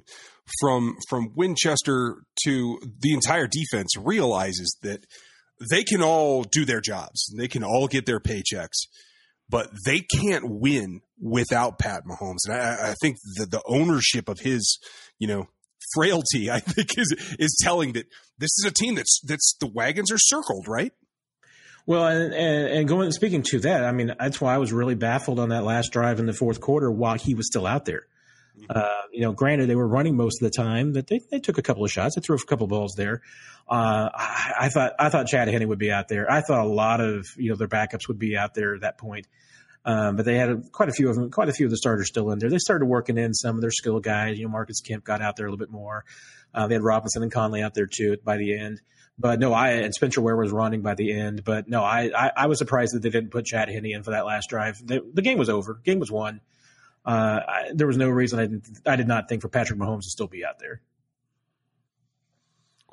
from 0.62 0.95
from 1.09 1.33
Winchester 1.36 2.24
to 2.45 2.79
the 3.01 3.13
entire 3.13 3.47
defense, 3.47 3.97
realizes 3.97 4.77
that 4.81 5.06
they 5.69 5.83
can 5.83 6.01
all 6.01 6.44
do 6.44 6.63
their 6.63 6.79
jobs, 6.79 7.33
they 7.38 7.50
can 7.50 7.65
all 7.65 7.88
get 7.88 8.06
their 8.06 8.21
paychecks, 8.21 8.88
but 9.53 9.69
they 9.85 10.00
can't 10.00 10.50
win 10.50 11.01
without 11.21 11.77
Pat 11.77 12.05
Mahomes. 12.05 12.47
And 12.47 12.55
I, 12.55 12.89
I 12.89 12.95
think 13.00 13.17
the, 13.35 13.45
the 13.45 13.61
ownership 13.67 14.27
of 14.27 14.39
his, 14.39 14.79
you 15.19 15.27
know, 15.27 15.47
frailty, 15.94 16.50
I 16.51 16.59
think 16.59 16.97
is 16.97 17.35
is 17.38 17.55
telling 17.61 17.94
that 17.94 18.07
this 18.39 18.50
is 18.57 18.65
a 18.65 18.71
team 18.71 18.95
that's 18.95 19.21
that's 19.23 19.55
the 19.61 19.67
wagons 19.67 20.11
are 20.11 20.17
circled, 20.17 20.67
right? 20.67 20.91
Well, 21.85 22.07
and, 22.07 22.33
and, 22.33 22.67
and 22.67 22.88
going 22.88 23.11
speaking 23.11 23.44
to 23.51 23.59
that, 23.59 23.85
I 23.85 23.91
mean 23.91 24.15
that's 24.19 24.41
why 24.41 24.55
I 24.55 24.57
was 24.57 24.73
really 24.73 24.95
baffled 24.95 25.38
on 25.38 25.50
that 25.50 25.63
last 25.63 25.91
drive 25.91 26.19
in 26.19 26.25
the 26.25 26.33
fourth 26.33 26.59
quarter 26.59 26.89
while 26.89 27.15
he 27.15 27.35
was 27.35 27.45
still 27.45 27.67
out 27.67 27.85
there. 27.85 28.07
Uh, 28.69 29.01
you 29.11 29.21
know, 29.21 29.33
granted 29.33 29.67
they 29.67 29.75
were 29.75 29.88
running 29.88 30.15
most 30.15 30.41
of 30.41 30.51
the 30.51 30.55
time, 30.55 30.94
that 30.94 31.07
they, 31.07 31.19
they 31.31 31.39
took 31.39 31.57
a 31.57 31.61
couple 31.61 31.83
of 31.83 31.91
shots, 31.91 32.15
they 32.15 32.21
threw 32.21 32.35
a 32.35 32.39
couple 32.39 32.65
of 32.65 32.69
balls 32.69 32.94
there. 32.95 33.21
Uh, 33.67 34.09
I, 34.13 34.53
I, 34.61 34.69
thought 34.69 34.94
I 35.00 35.09
thought 35.09 35.27
Chad 35.27 35.47
Henne 35.47 35.67
would 35.67 35.79
be 35.79 35.91
out 35.91 36.07
there. 36.07 36.31
I 36.31 36.41
thought 36.41 36.65
a 36.65 36.69
lot 36.69 37.01
of 37.01 37.25
you 37.38 37.50
know 37.50 37.55
their 37.55 37.67
backups 37.67 38.07
would 38.07 38.19
be 38.19 38.38
out 38.38 38.53
there 38.53 38.75
at 38.75 38.81
that 38.81 38.97
point. 38.97 39.27
Um, 39.85 40.15
but 40.15 40.25
they 40.25 40.35
had 40.35 40.50
a, 40.50 40.61
quite 40.71 40.89
a 40.89 40.94
few 40.94 41.09
of 41.09 41.15
them, 41.15 41.29
quite 41.29 41.50
a 41.50 41.53
few 41.53 41.65
of 41.65 41.69
the 41.69 41.77
starters 41.77 42.07
still 42.07 42.31
in 42.31 42.39
there. 42.39 42.50
They 42.50 42.57
started 42.57 42.85
working 42.85 43.17
in 43.17 43.33
some 43.33 43.55
of 43.55 43.61
their 43.61 43.71
skill 43.71 44.00
guys. 44.00 44.38
You 44.38 44.45
know, 44.45 44.51
Marcus 44.51 44.79
Kemp 44.79 45.03
got 45.03 45.22
out 45.22 45.36
there 45.36 45.45
a 45.45 45.50
little 45.50 45.63
bit 45.63 45.72
more. 45.72 46.05
Uh, 46.53 46.67
they 46.67 46.75
had 46.75 46.83
Robinson 46.83 47.24
and 47.24 47.31
Conley 47.31 47.62
out 47.62 47.74
there 47.74 47.88
too 47.88 48.17
by 48.24 48.38
the 48.38 48.57
end. 48.57 48.81
But 49.19 49.39
no, 49.39 49.53
I 49.53 49.72
and 49.72 49.93
Spencer 49.93 50.22
Ware 50.22 50.36
was 50.36 50.51
running 50.51 50.81
by 50.81 50.95
the 50.95 51.13
end. 51.13 51.43
But 51.43 51.67
no, 51.67 51.83
I, 51.83 52.12
I, 52.15 52.31
I 52.36 52.48
was 52.48 52.57
surprised 52.57 52.95
that 52.95 53.01
they 53.01 53.10
didn't 53.10 53.31
put 53.31 53.45
Chad 53.45 53.69
Henne 53.69 53.86
in 53.86 54.03
for 54.03 54.12
that 54.12 54.25
last 54.25 54.50
drive. 54.50 54.81
The 54.86 55.22
game 55.22 55.38
was 55.38 55.50
over. 55.50 55.79
Game 55.83 56.00
was 56.00 56.12
won. 56.12 56.41
Uh, 57.05 57.39
I, 57.48 57.72
there 57.74 57.88
was 57.88 57.98
no 57.98 58.10
reason 58.10 58.39
I 58.39 58.43
didn't. 58.43 58.79
I 58.86 58.95
did 58.95 59.07
not 59.07 59.27
think 59.27 59.41
for 59.41 59.50
Patrick 59.50 59.79
Mahomes 59.79 60.01
to 60.01 60.10
still 60.10 60.27
be 60.27 60.45
out 60.45 60.60
there. 60.60 60.81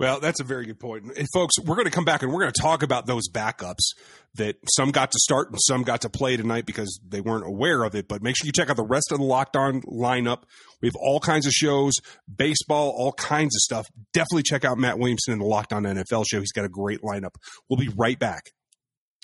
Well, 0.01 0.19
that's 0.19 0.41
a 0.41 0.45
very 0.45 0.65
good 0.65 0.81
point. 0.81 1.05
And 1.15 1.29
folks, 1.35 1.59
we're 1.59 1.75
going 1.75 1.85
to 1.85 1.91
come 1.91 2.07
back 2.07 2.23
and 2.23 2.33
we're 2.33 2.41
going 2.41 2.53
to 2.55 2.63
talk 2.63 2.83
about 2.83 3.05
those 3.05 3.29
backups 3.29 3.93
that 4.37 4.57
some 4.75 4.93
got 4.93 5.11
to 5.11 5.19
start 5.21 5.51
and 5.51 5.59
some 5.61 5.83
got 5.83 6.01
to 6.01 6.09
play 6.09 6.39
tonight 6.39 6.65
because 6.65 6.99
they 7.07 7.21
weren't 7.21 7.47
aware 7.47 7.85
of 7.85 7.95
it. 7.95 8.09
But 8.09 8.23
make 8.23 8.35
sure 8.35 8.47
you 8.47 8.53
check 8.53 8.71
out 8.71 8.77
the 8.77 8.83
rest 8.83 9.13
of 9.13 9.19
the 9.19 9.25
Locked 9.25 9.57
On 9.57 9.83
lineup. 9.83 10.45
We 10.81 10.89
have 10.89 10.97
all 10.97 11.21
kinds 11.21 11.47
of 11.47 11.53
shows, 11.53 11.97
baseball, 12.35 12.95
all 12.97 13.13
kinds 13.13 13.55
of 13.55 13.61
stuff. 13.61 13.89
Definitely 14.15 14.45
check 14.45 14.65
out 14.65 14.79
Matt 14.79 14.99
Williamson 14.99 15.35
and 15.35 15.43
the 15.43 15.47
Locked 15.47 15.75
On 15.75 15.83
NFL 15.83 16.25
show. 16.27 16.41
He's 16.41 16.53
got 16.53 16.65
a 16.65 16.71
great 16.71 17.03
lineup. 17.03 17.35
We'll 17.69 17.79
be 17.79 17.91
right 17.95 18.19
back. 18.19 18.53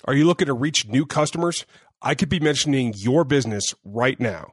Are 0.05 0.13
you 0.13 0.25
looking 0.25 0.45
to 0.45 0.53
reach 0.53 0.85
new 0.87 1.07
customers? 1.07 1.65
I 2.03 2.13
could 2.13 2.29
be 2.29 2.39
mentioning 2.39 2.93
your 2.95 3.23
business 3.23 3.73
right 3.83 4.19
now. 4.19 4.51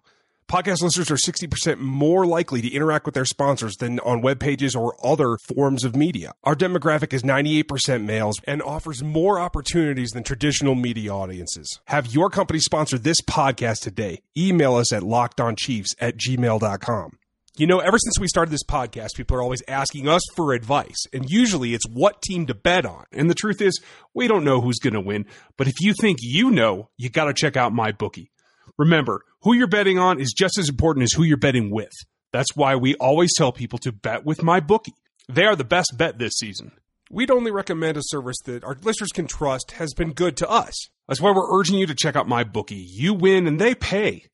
Podcast 0.49 0.83
listeners 0.83 1.11
are 1.11 1.17
60% 1.17 1.79
more 1.79 2.27
likely 2.27 2.61
to 2.61 2.71
interact 2.71 3.07
with 3.07 3.15
their 3.15 3.25
sponsors 3.25 3.77
than 3.77 3.99
on 4.01 4.21
web 4.21 4.39
pages 4.39 4.77
or 4.77 4.95
other 5.05 5.39
forms 5.39 5.85
of 5.85 5.97
media. 5.97 6.33
Our 6.45 6.55
demographic 6.55 7.15
is 7.15 7.23
98% 7.23 8.05
males 8.05 8.37
and 8.45 8.63
offers 8.63 9.03
more 9.03 9.41
opportunities 9.41 10.11
than 10.11 10.23
traditional 10.23 10.75
media 10.75 11.13
audiences. 11.15 11.81
Have 11.87 12.13
your 12.13 12.29
company 12.29 12.59
sponsor 12.59 12.99
this 12.99 13.23
podcast 13.23 13.81
today. 13.81 14.21
Email 14.37 14.75
us 14.75 14.93
at 14.93 15.03
lockedonchiefs 15.03 15.95
at 15.99 16.19
gmail.com. 16.19 17.19
You 17.57 17.67
know, 17.67 17.79
ever 17.79 17.99
since 17.99 18.19
we 18.21 18.29
started 18.29 18.51
this 18.51 18.65
podcast, 18.65 19.15
people 19.17 19.37
are 19.39 19.43
always 19.43 19.63
asking 19.67 20.09
us 20.09 20.23
for 20.35 20.53
advice, 20.53 21.07
and 21.13 21.31
usually 21.31 21.73
it's 21.73 21.87
what 21.89 22.21
team 22.21 22.47
to 22.47 22.55
bet 22.55 22.85
on. 22.85 23.05
And 23.13 23.31
the 23.31 23.35
truth 23.35 23.63
is, 23.63 23.81
we 24.13 24.29
don't 24.29 24.45
know 24.45 24.61
who's 24.61 24.79
going 24.79 24.95
to 24.95 25.01
win, 25.01 25.25
but 25.57 25.69
if 25.69 25.75
you 25.81 25.95
think 25.95 26.19
you 26.21 26.51
know, 26.51 26.91
you 26.99 27.09
got 27.09 27.27
to 27.27 27.33
check 27.33 27.57
out 27.57 27.73
MyBookie. 27.73 28.29
Remember, 28.77 29.25
who 29.45 29.55
you're 29.55 29.67
betting 29.67 29.99
on 29.99 30.21
is 30.21 30.33
just 30.33 30.59
as 30.59 30.69
important 30.69 31.05
as 31.05 31.13
who 31.13 31.23
you're 31.23 31.37
betting 31.37 31.71
with. 31.71 31.93
That's 32.33 32.57
why 32.57 32.75
we 32.77 32.97
always 32.97 33.31
tell 33.37 33.53
people 33.53 33.79
to 33.81 33.93
bet 33.93 34.25
with 34.25 34.39
MyBookie. 34.39 34.93
They 35.29 35.45
are 35.45 35.55
the 35.55 35.65
best 35.65 35.95
bet 35.97 36.19
this 36.19 36.35
season. 36.39 36.73
We'd 37.11 37.31
only 37.31 37.53
recommend 37.53 37.97
a 37.97 38.03
service 38.03 38.39
that 38.47 38.65
our 38.65 38.77
listeners 38.83 39.11
can 39.15 39.27
trust 39.27 39.73
has 39.73 39.95
been 39.95 40.13
good 40.13 40.37
to 40.39 40.51
us. 40.51 40.75
That's 41.07 41.21
why 41.21 41.31
we're 41.31 41.59
urging 41.59 41.79
you 41.79 41.87
to 41.87 41.95
check 41.95 42.17
out 42.17 42.27
MyBookie. 42.27 42.85
You 42.89 43.15
win 43.15 43.47
and 43.47 43.61
they 43.61 43.75
pay. 43.75 44.25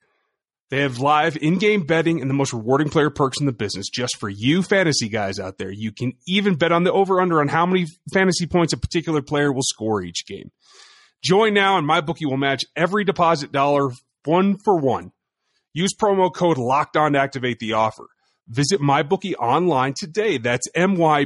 They 0.71 0.83
have 0.83 0.99
live 0.99 1.37
in-game 1.37 1.83
betting 1.83 2.21
and 2.21 2.31
the 2.31 2.35
most 2.35 2.53
rewarding 2.53 2.91
player 2.91 3.11
perks 3.11 3.41
in 3.41 3.47
the 3.47 3.53
business 3.53 3.89
just 3.89 4.17
for 4.19 4.29
you 4.29 4.63
fantasy 4.63 5.09
guys 5.09 5.41
out 5.41 5.59
there. 5.59 5.73
You 5.73 5.91
can 5.91 6.13
even 6.29 6.55
bet 6.55 6.71
on 6.71 6.85
the 6.85 6.93
over-under 6.93 7.41
on 7.41 7.49
how 7.49 7.67
many 7.67 7.87
fantasy 8.15 8.47
points 8.47 8.73
a 8.73 8.77
particular 8.77 9.21
player 9.21 9.53
will 9.53 9.65
score 9.65 10.01
each 10.01 10.25
game. 10.27 10.53
Join 11.23 11.55
now 11.55 11.77
and 11.77 11.89
MyBookie 11.89 12.27
will 12.27 12.37
match 12.37 12.63
every 12.77 13.03
deposit 13.03 13.51
dollar 13.51 13.91
one 14.25 14.59
for 14.59 14.77
one. 14.77 15.13
Use 15.73 15.95
promo 15.95 16.33
code 16.35 16.59
locked 16.59 16.97
on 16.97 17.13
to 17.13 17.21
activate 17.21 17.59
the 17.59 17.75
offer. 17.75 18.07
Visit 18.49 18.81
MyBookie 18.81 19.35
online 19.39 19.95
today. 19.97 20.39
That's 20.39 20.67
M-Y-B-O-O-K-I-E. 20.75 21.25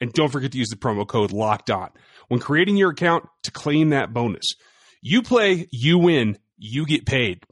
And 0.00 0.12
don't 0.12 0.30
forget 0.30 0.52
to 0.52 0.58
use 0.58 0.68
the 0.68 0.76
promo 0.76 1.06
code 1.06 1.32
locked 1.32 1.70
on 1.70 1.90
when 2.28 2.40
creating 2.40 2.76
your 2.76 2.90
account 2.90 3.26
to 3.44 3.50
claim 3.50 3.90
that 3.90 4.12
bonus. 4.12 4.46
You 5.02 5.22
play, 5.22 5.68
you 5.70 5.98
win, 5.98 6.38
you 6.56 6.86
get 6.86 7.06
paid. 7.06 7.42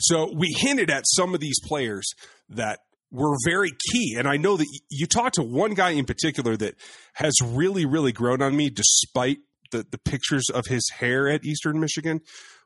So 0.00 0.32
we 0.34 0.54
hinted 0.56 0.90
at 0.90 1.04
some 1.06 1.34
of 1.34 1.40
these 1.40 1.60
players 1.60 2.14
that 2.48 2.80
were 3.10 3.36
very 3.44 3.70
key. 3.92 4.16
And 4.18 4.26
I 4.26 4.36
know 4.36 4.56
that 4.56 4.66
you 4.88 5.06
talked 5.06 5.34
to 5.34 5.42
one 5.42 5.74
guy 5.74 5.90
in 5.90 6.04
particular 6.04 6.56
that 6.56 6.76
has 7.14 7.34
really, 7.42 7.84
really 7.84 8.12
grown 8.12 8.40
on 8.40 8.56
me 8.56 8.70
despite 8.70 9.38
the, 9.70 9.86
the 9.90 9.98
pictures 9.98 10.44
of 10.52 10.66
his 10.66 10.88
hair 10.98 11.28
at 11.28 11.44
Eastern 11.44 11.80
Michigan. 11.80 12.20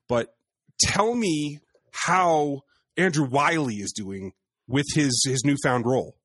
But 0.09 0.35
tell 0.81 1.15
me 1.15 1.61
how 1.93 2.63
Andrew 2.97 3.27
Wylie 3.27 3.77
is 3.77 3.93
doing 3.93 4.33
with 4.67 4.87
his, 4.95 5.23
his 5.27 5.45
newfound 5.45 5.87
role. 5.87 6.17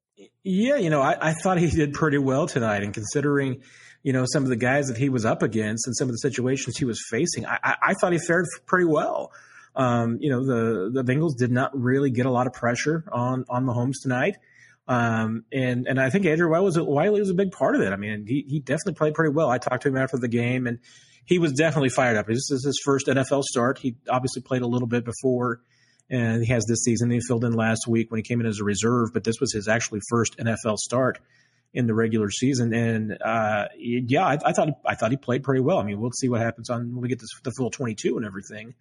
Yeah, 0.44 0.78
you 0.78 0.90
know, 0.90 1.02
I, 1.02 1.30
I 1.30 1.34
thought 1.34 1.58
he 1.58 1.70
did 1.70 1.94
pretty 1.94 2.18
well 2.18 2.48
tonight. 2.48 2.84
And 2.84 2.94
considering, 2.94 3.62
you 4.04 4.14
know, 4.14 4.26
some 4.32 4.44
of 4.44 4.50
the 4.50 4.56
guys 4.56 4.88
that 4.88 4.98
he 4.98 5.10
was 5.10 5.26
up 5.26 5.44
against 5.44 5.88
and 5.88 5.96
some 5.96 6.08
of 6.08 6.14
the 6.14 6.18
situations 6.18 6.78
he 6.78 6.86
was 6.86 7.02
facing, 7.10 7.46
I, 7.46 7.60
I, 7.64 7.76
I 7.82 7.94
thought 7.94 8.12
he 8.12 8.20
fared 8.20 8.46
pretty 8.66 8.86
well. 8.86 9.32
Um, 9.76 10.18
you 10.20 10.30
know, 10.30 10.46
the 10.46 10.90
the 10.92 11.04
Bengals 11.04 11.38
did 11.38 11.52
not 11.52 11.72
really 11.80 12.10
get 12.10 12.26
a 12.26 12.32
lot 12.32 12.48
of 12.48 12.54
pressure 12.54 13.06
on 13.12 13.46
on 13.50 13.66
the 13.66 13.74
homes 13.74 14.00
tonight. 14.02 14.38
Um, 14.90 15.46
and 15.54 15.88
and 15.88 16.02
I 16.02 16.10
think 16.10 16.26
Andrew 16.26 16.50
Wylie 16.50 16.66
was, 16.66 16.80
Wylie 16.80 17.20
was 17.20 17.30
a 17.30 17.36
big 17.36 17.52
part 17.52 17.76
of 17.76 17.82
it. 17.82 17.94
I 17.94 17.96
mean, 17.96 18.26
he 18.28 18.44
he 18.48 18.60
definitely 18.60 18.96
played 18.96 19.14
pretty 19.14 19.32
well. 19.32 19.48
I 19.48 19.60
talked 19.60 19.84
to 19.84 19.90
him 19.90 19.98
after 19.98 20.18
the 20.18 20.28
game, 20.28 20.66
and 20.66 20.80
he 21.26 21.38
was 21.38 21.54
definitely 21.54 21.90
fired 21.90 22.18
up. 22.18 22.26
This 22.26 22.50
is 22.50 22.66
his 22.66 22.82
first 22.84 23.06
NFL 23.06 23.44
start. 23.44 23.78
He 23.78 23.96
obviously 24.10 24.42
played 24.42 24.64
a 24.64 24.68
little 24.68 24.88
bit 24.88 25.06
before, 25.06 25.62
and 26.10 26.44
he 26.44 26.52
has 26.52 26.66
this 26.66 26.80
season. 26.80 27.12
He 27.12 27.20
filled 27.20 27.44
in 27.46 27.54
last 27.54 27.88
week 27.88 28.10
when 28.10 28.18
he 28.18 28.24
came 28.24 28.40
in 28.42 28.48
as 28.48 28.60
a 28.60 28.64
reserve, 28.64 29.10
but 29.14 29.24
this 29.24 29.40
was 29.40 29.54
his 29.54 29.68
actually 29.68 30.02
first 30.10 30.38
NFL 30.40 30.78
start 30.78 31.20
in 31.72 31.86
the 31.86 31.94
regular 31.94 32.32
season. 32.32 32.74
And 32.74 33.16
uh, 33.24 33.66
yeah, 33.78 34.26
I, 34.26 34.40
I, 34.44 34.54
thought 34.54 34.70
I 34.88 34.96
thought 34.96 35.12
he 35.12 35.18
played 35.18 35.44
pretty 35.44 35.62
well. 35.62 35.78
I 35.78 35.84
mean, 35.84 36.02
we'll 36.02 36.10
see 36.12 36.30
what 36.30 36.42
happens 36.42 36.72
on 36.72 36.94
when 36.94 37.02
we 37.02 37.10
get 37.10 37.20
this, 37.20 37.30
the 37.44 37.52
full 37.52 37.70
22 37.70 38.18
and 38.18 38.26
everything. 38.26 38.74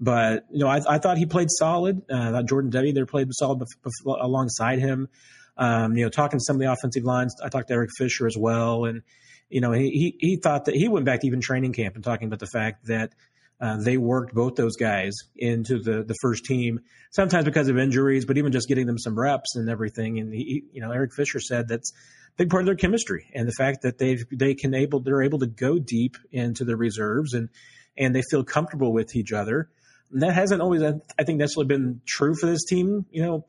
But 0.00 0.46
you 0.50 0.58
know, 0.58 0.68
I, 0.68 0.80
I 0.88 0.98
thought 0.98 1.16
he 1.16 1.26
played 1.26 1.48
solid. 1.48 2.02
Uh, 2.10 2.42
Jordan 2.42 2.72
Devey 2.72 2.92
there 2.92 3.06
played 3.06 3.28
solid 3.30 3.60
bef- 3.60 3.78
bef- 3.86 4.20
alongside 4.20 4.80
him. 4.80 5.08
Um, 5.56 5.96
you 5.96 6.04
know, 6.04 6.10
talking 6.10 6.38
to 6.38 6.44
some 6.44 6.56
of 6.56 6.60
the 6.60 6.70
offensive 6.70 7.04
lines, 7.04 7.36
I 7.42 7.48
talked 7.48 7.68
to 7.68 7.74
Eric 7.74 7.90
Fisher 7.96 8.26
as 8.26 8.36
well, 8.36 8.84
and 8.84 9.02
you 9.48 9.60
know, 9.60 9.72
he 9.72 10.16
he, 10.18 10.36
thought 10.36 10.64
that 10.64 10.74
he 10.74 10.88
went 10.88 11.04
back 11.04 11.20
to 11.20 11.26
even 11.26 11.40
training 11.40 11.72
camp 11.72 11.94
and 11.94 12.04
talking 12.04 12.26
about 12.26 12.40
the 12.40 12.46
fact 12.46 12.86
that. 12.86 13.12
Uh, 13.60 13.76
they 13.76 13.96
worked 13.96 14.34
both 14.34 14.56
those 14.56 14.74
guys 14.76 15.12
into 15.36 15.78
the 15.78 16.02
the 16.02 16.14
first 16.20 16.44
team, 16.44 16.80
sometimes 17.12 17.44
because 17.44 17.68
of 17.68 17.78
injuries, 17.78 18.24
but 18.24 18.36
even 18.36 18.50
just 18.50 18.66
getting 18.66 18.84
them 18.84 18.98
some 18.98 19.16
reps 19.16 19.54
and 19.54 19.70
everything. 19.70 20.18
And 20.18 20.34
he, 20.34 20.64
you 20.72 20.80
know, 20.80 20.90
Eric 20.90 21.14
Fisher 21.14 21.38
said 21.38 21.68
that's 21.68 21.92
a 21.92 22.36
big 22.36 22.50
part 22.50 22.62
of 22.62 22.66
their 22.66 22.74
chemistry 22.74 23.30
and 23.32 23.46
the 23.46 23.52
fact 23.52 23.82
that 23.82 23.96
they 23.96 24.18
they 24.32 24.54
can 24.54 24.74
able 24.74 25.00
they're 25.00 25.22
able 25.22 25.38
to 25.38 25.46
go 25.46 25.78
deep 25.78 26.16
into 26.32 26.64
the 26.64 26.76
reserves 26.76 27.32
and 27.32 27.48
and 27.96 28.14
they 28.14 28.22
feel 28.28 28.44
comfortable 28.44 28.92
with 28.92 29.14
each 29.14 29.32
other. 29.32 29.68
And 30.10 30.22
that 30.22 30.32
hasn't 30.32 30.60
always, 30.60 30.82
I 30.82 31.24
think, 31.24 31.38
necessarily 31.38 31.68
been 31.68 32.00
true 32.06 32.34
for 32.34 32.46
this 32.46 32.64
team. 32.64 33.06
You 33.10 33.22
know, 33.22 33.46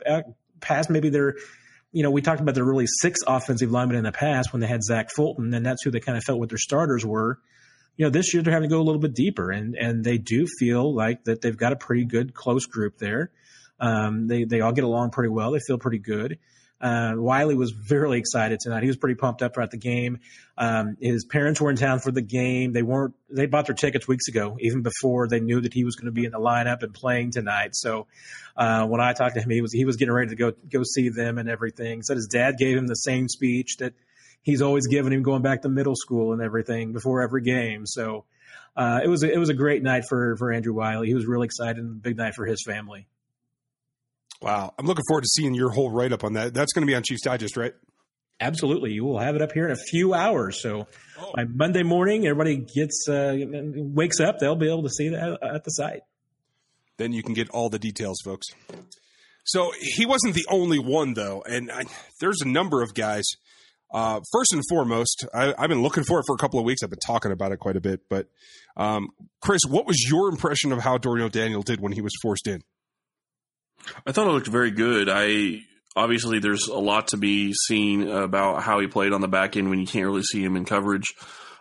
past 0.60 0.90
maybe 0.90 1.10
they're, 1.10 1.36
you 1.96 2.04
know, 2.04 2.12
we 2.12 2.22
talked 2.22 2.42
about 2.42 2.56
the 2.56 2.64
really 2.64 2.88
six 2.88 3.22
offensive 3.26 3.72
linemen 3.72 3.96
in 3.96 4.04
the 4.04 4.12
past 4.12 4.52
when 4.52 4.60
they 4.60 4.68
had 4.68 4.84
Zach 4.84 5.10
Fulton, 5.16 5.54
and 5.54 5.66
that's 5.66 5.82
who 5.82 5.92
they 5.92 6.02
kind 6.02 6.18
of 6.18 6.26
felt 6.26 6.40
what 6.40 6.50
their 6.50 6.58
starters 6.58 7.06
were. 7.06 7.40
You 7.96 8.06
know, 8.06 8.10
this 8.10 8.34
year 8.34 8.44
they're 8.44 8.52
having 8.52 8.70
to 8.70 8.76
go 8.76 8.82
a 8.82 8.84
little 8.84 9.00
bit 9.00 9.14
deeper, 9.14 9.50
and 9.50 9.76
and 9.76 10.04
they 10.04 10.18
do 10.18 10.46
feel 10.46 10.94
like 10.94 11.24
that 11.24 11.40
they've 11.40 11.56
got 11.56 11.72
a 11.72 11.78
pretty 11.78 12.04
good 12.04 12.34
close 12.34 12.66
group 12.66 12.98
there. 12.98 13.32
Um, 13.80 14.28
they 14.28 14.44
they 14.44 14.60
all 14.60 14.74
get 14.74 14.84
along 14.84 15.12
pretty 15.12 15.30
well. 15.30 15.52
They 15.52 15.62
feel 15.66 15.78
pretty 15.78 16.00
good. 16.00 16.38
Uh, 16.80 17.14
Wylie 17.16 17.56
was 17.56 17.72
very 17.72 18.20
excited 18.20 18.60
tonight. 18.60 18.82
He 18.84 18.88
was 18.88 18.98
pretty 18.98 19.16
pumped 19.16 19.42
up 19.42 19.54
throughout 19.54 19.72
the 19.72 19.78
game. 19.78 20.20
Um, 20.58 20.98
his 21.00 21.24
parents 21.26 21.62
were 21.62 21.70
in 21.70 21.78
town 21.78 22.00
for 22.00 22.12
the 22.12 22.22
game. 22.22 22.74
They 22.74 22.84
weren't. 22.84 23.16
They 23.30 23.46
bought 23.46 23.66
their 23.66 23.76
tickets 23.76 24.08
weeks 24.08 24.28
ago, 24.28 24.58
even 24.60 24.82
before 24.82 25.28
they 25.28 25.40
knew 25.40 25.62
that 25.62 25.74
he 25.74 25.84
was 25.84 25.96
going 25.96 26.08
to 26.08 26.12
be 26.12 26.26
in 26.26 26.32
the 26.32 26.40
lineup 26.40 26.84
and 26.84 26.94
playing 26.94 27.32
tonight. 27.32 27.76
So 27.76 28.08
uh, 28.58 28.86
when 28.88 29.02
I 29.02 29.14
talked 29.14 29.36
to 29.36 29.42
him, 29.42 29.50
he 29.50 29.62
was 29.62 29.72
he 29.72 29.86
was 29.86 29.96
getting 29.96 30.14
ready 30.14 30.30
to 30.30 30.36
go 30.36 30.52
go 30.70 30.84
see 30.84 31.10
them 31.10 31.38
and 31.38 31.50
everything. 31.50 32.04
Said 32.04 32.18
his 32.18 32.28
dad 32.28 32.58
gave 32.58 32.78
him 32.78 32.88
the 32.88 32.96
same 32.96 33.30
speech 33.30 33.78
that 33.78 33.94
he's 34.42 34.62
always 34.62 34.88
given 34.88 35.14
him 35.14 35.24
going 35.24 35.42
back 35.42 35.62
to 35.62 35.70
middle 35.70 35.96
school 35.96 36.34
and 36.34 36.42
everything 36.42 36.94
before 36.94 37.22
every 37.22 37.42
game. 37.42 37.86
So 37.86 38.26
uh, 38.76 39.00
it 39.04 39.08
was 39.08 39.24
a, 39.24 39.32
it 39.32 39.38
was 39.38 39.50
a 39.50 39.54
great 39.54 39.82
night 39.82 40.04
for 40.08 40.36
for 40.38 40.52
Andrew 40.52 40.74
Wylie. 40.74 41.08
He 41.08 41.16
was 41.16 41.26
really 41.26 41.46
excited 41.46 41.78
and 41.78 41.92
a 41.92 42.02
big 42.02 42.18
night 42.18 42.36
for 42.36 42.46
his 42.46 42.64
family. 42.66 43.08
Wow. 44.46 44.76
I'm 44.78 44.86
looking 44.86 45.04
forward 45.08 45.24
to 45.24 45.28
seeing 45.28 45.56
your 45.56 45.72
whole 45.72 45.90
write 45.90 46.14
up 46.14 46.24
on 46.24 46.34
that. 46.34 46.54
That's 46.54 46.72
going 46.72 46.86
to 46.86 46.88
be 46.88 46.94
on 46.94 47.02
Chiefs 47.02 47.24
Digest, 47.24 47.58
right? 47.58 47.74
Absolutely. 48.40 48.92
You 48.92 49.04
will 49.04 49.18
have 49.18 49.36
it 49.36 49.42
up 49.42 49.52
here 49.52 49.66
in 49.66 49.72
a 49.72 49.76
few 49.90 50.14
hours. 50.14 50.62
So 50.62 50.88
oh. 51.20 51.32
by 51.36 51.46
Monday 51.46 51.82
morning, 51.82 52.28
everybody 52.28 52.58
gets 52.58 53.10
uh, 53.10 53.36
wakes 53.42 54.20
up, 54.20 54.38
they'll 54.38 54.56
be 54.56 54.70
able 54.70 54.84
to 54.84 54.90
see 54.90 55.10
that 55.10 55.40
at 55.42 55.64
the 55.64 55.72
site. 55.72 56.02
Then 56.98 57.12
you 57.12 57.24
can 57.24 57.34
get 57.34 57.50
all 57.50 57.70
the 57.70 57.80
details, 57.80 58.20
folks. 58.24 58.46
So 59.46 59.72
he 59.80 60.06
wasn't 60.06 60.36
the 60.36 60.46
only 60.48 60.78
one, 60.78 61.16
though. 61.16 61.44
And 61.50 61.72
I, 61.72 61.86
there's 62.20 62.42
a 62.42 62.48
number 62.48 62.84
of 62.84 62.94
guys. 62.94 63.24
Uh, 63.92 64.20
first 64.32 64.54
and 64.54 64.62
foremost, 64.70 65.26
I, 65.34 65.56
have 65.58 65.70
been 65.70 65.82
looking 65.82 66.04
for 66.04 66.20
it 66.20 66.26
for 66.28 66.36
a 66.36 66.38
couple 66.38 66.60
of 66.60 66.66
weeks. 66.66 66.84
I've 66.84 66.92
been 66.92 67.00
talking 67.00 67.32
about 67.32 67.52
it 67.52 67.58
quite 67.58 67.78
a 67.78 67.82
bit. 67.82 68.02
But 68.10 68.28
um, 68.78 69.10
Chris, 69.42 69.62
what 69.68 69.88
was 69.88 70.06
your 70.08 70.30
impression 70.30 70.72
of 70.72 70.80
how 70.80 71.00
Dorian 71.00 71.26
O'Daniel 71.26 71.64
did 71.64 71.82
when 71.82 71.94
he 71.94 72.02
was 72.02 72.14
forced 72.22 72.48
in? 72.48 72.62
I 74.06 74.12
thought 74.12 74.28
it 74.28 74.32
looked 74.32 74.48
very 74.48 74.72
good. 74.72 75.10
I 75.10 75.62
obviously 75.96 76.40
there's 76.40 76.68
a 76.68 76.78
lot 76.78 77.10
to 77.10 77.18
be 77.18 77.54
seen 77.54 78.08
about 78.08 78.62
how 78.62 78.80
he 78.80 78.88
played 78.88 79.14
on 79.14 79.22
the 79.22 79.28
back 79.28 79.56
end 79.56 79.70
when 79.70 79.80
you 79.80 79.88
can't 79.88 80.06
really 80.06 80.24
see 80.24 80.44
him 80.44 80.56
in 80.56 80.66
coverage. 80.66 81.14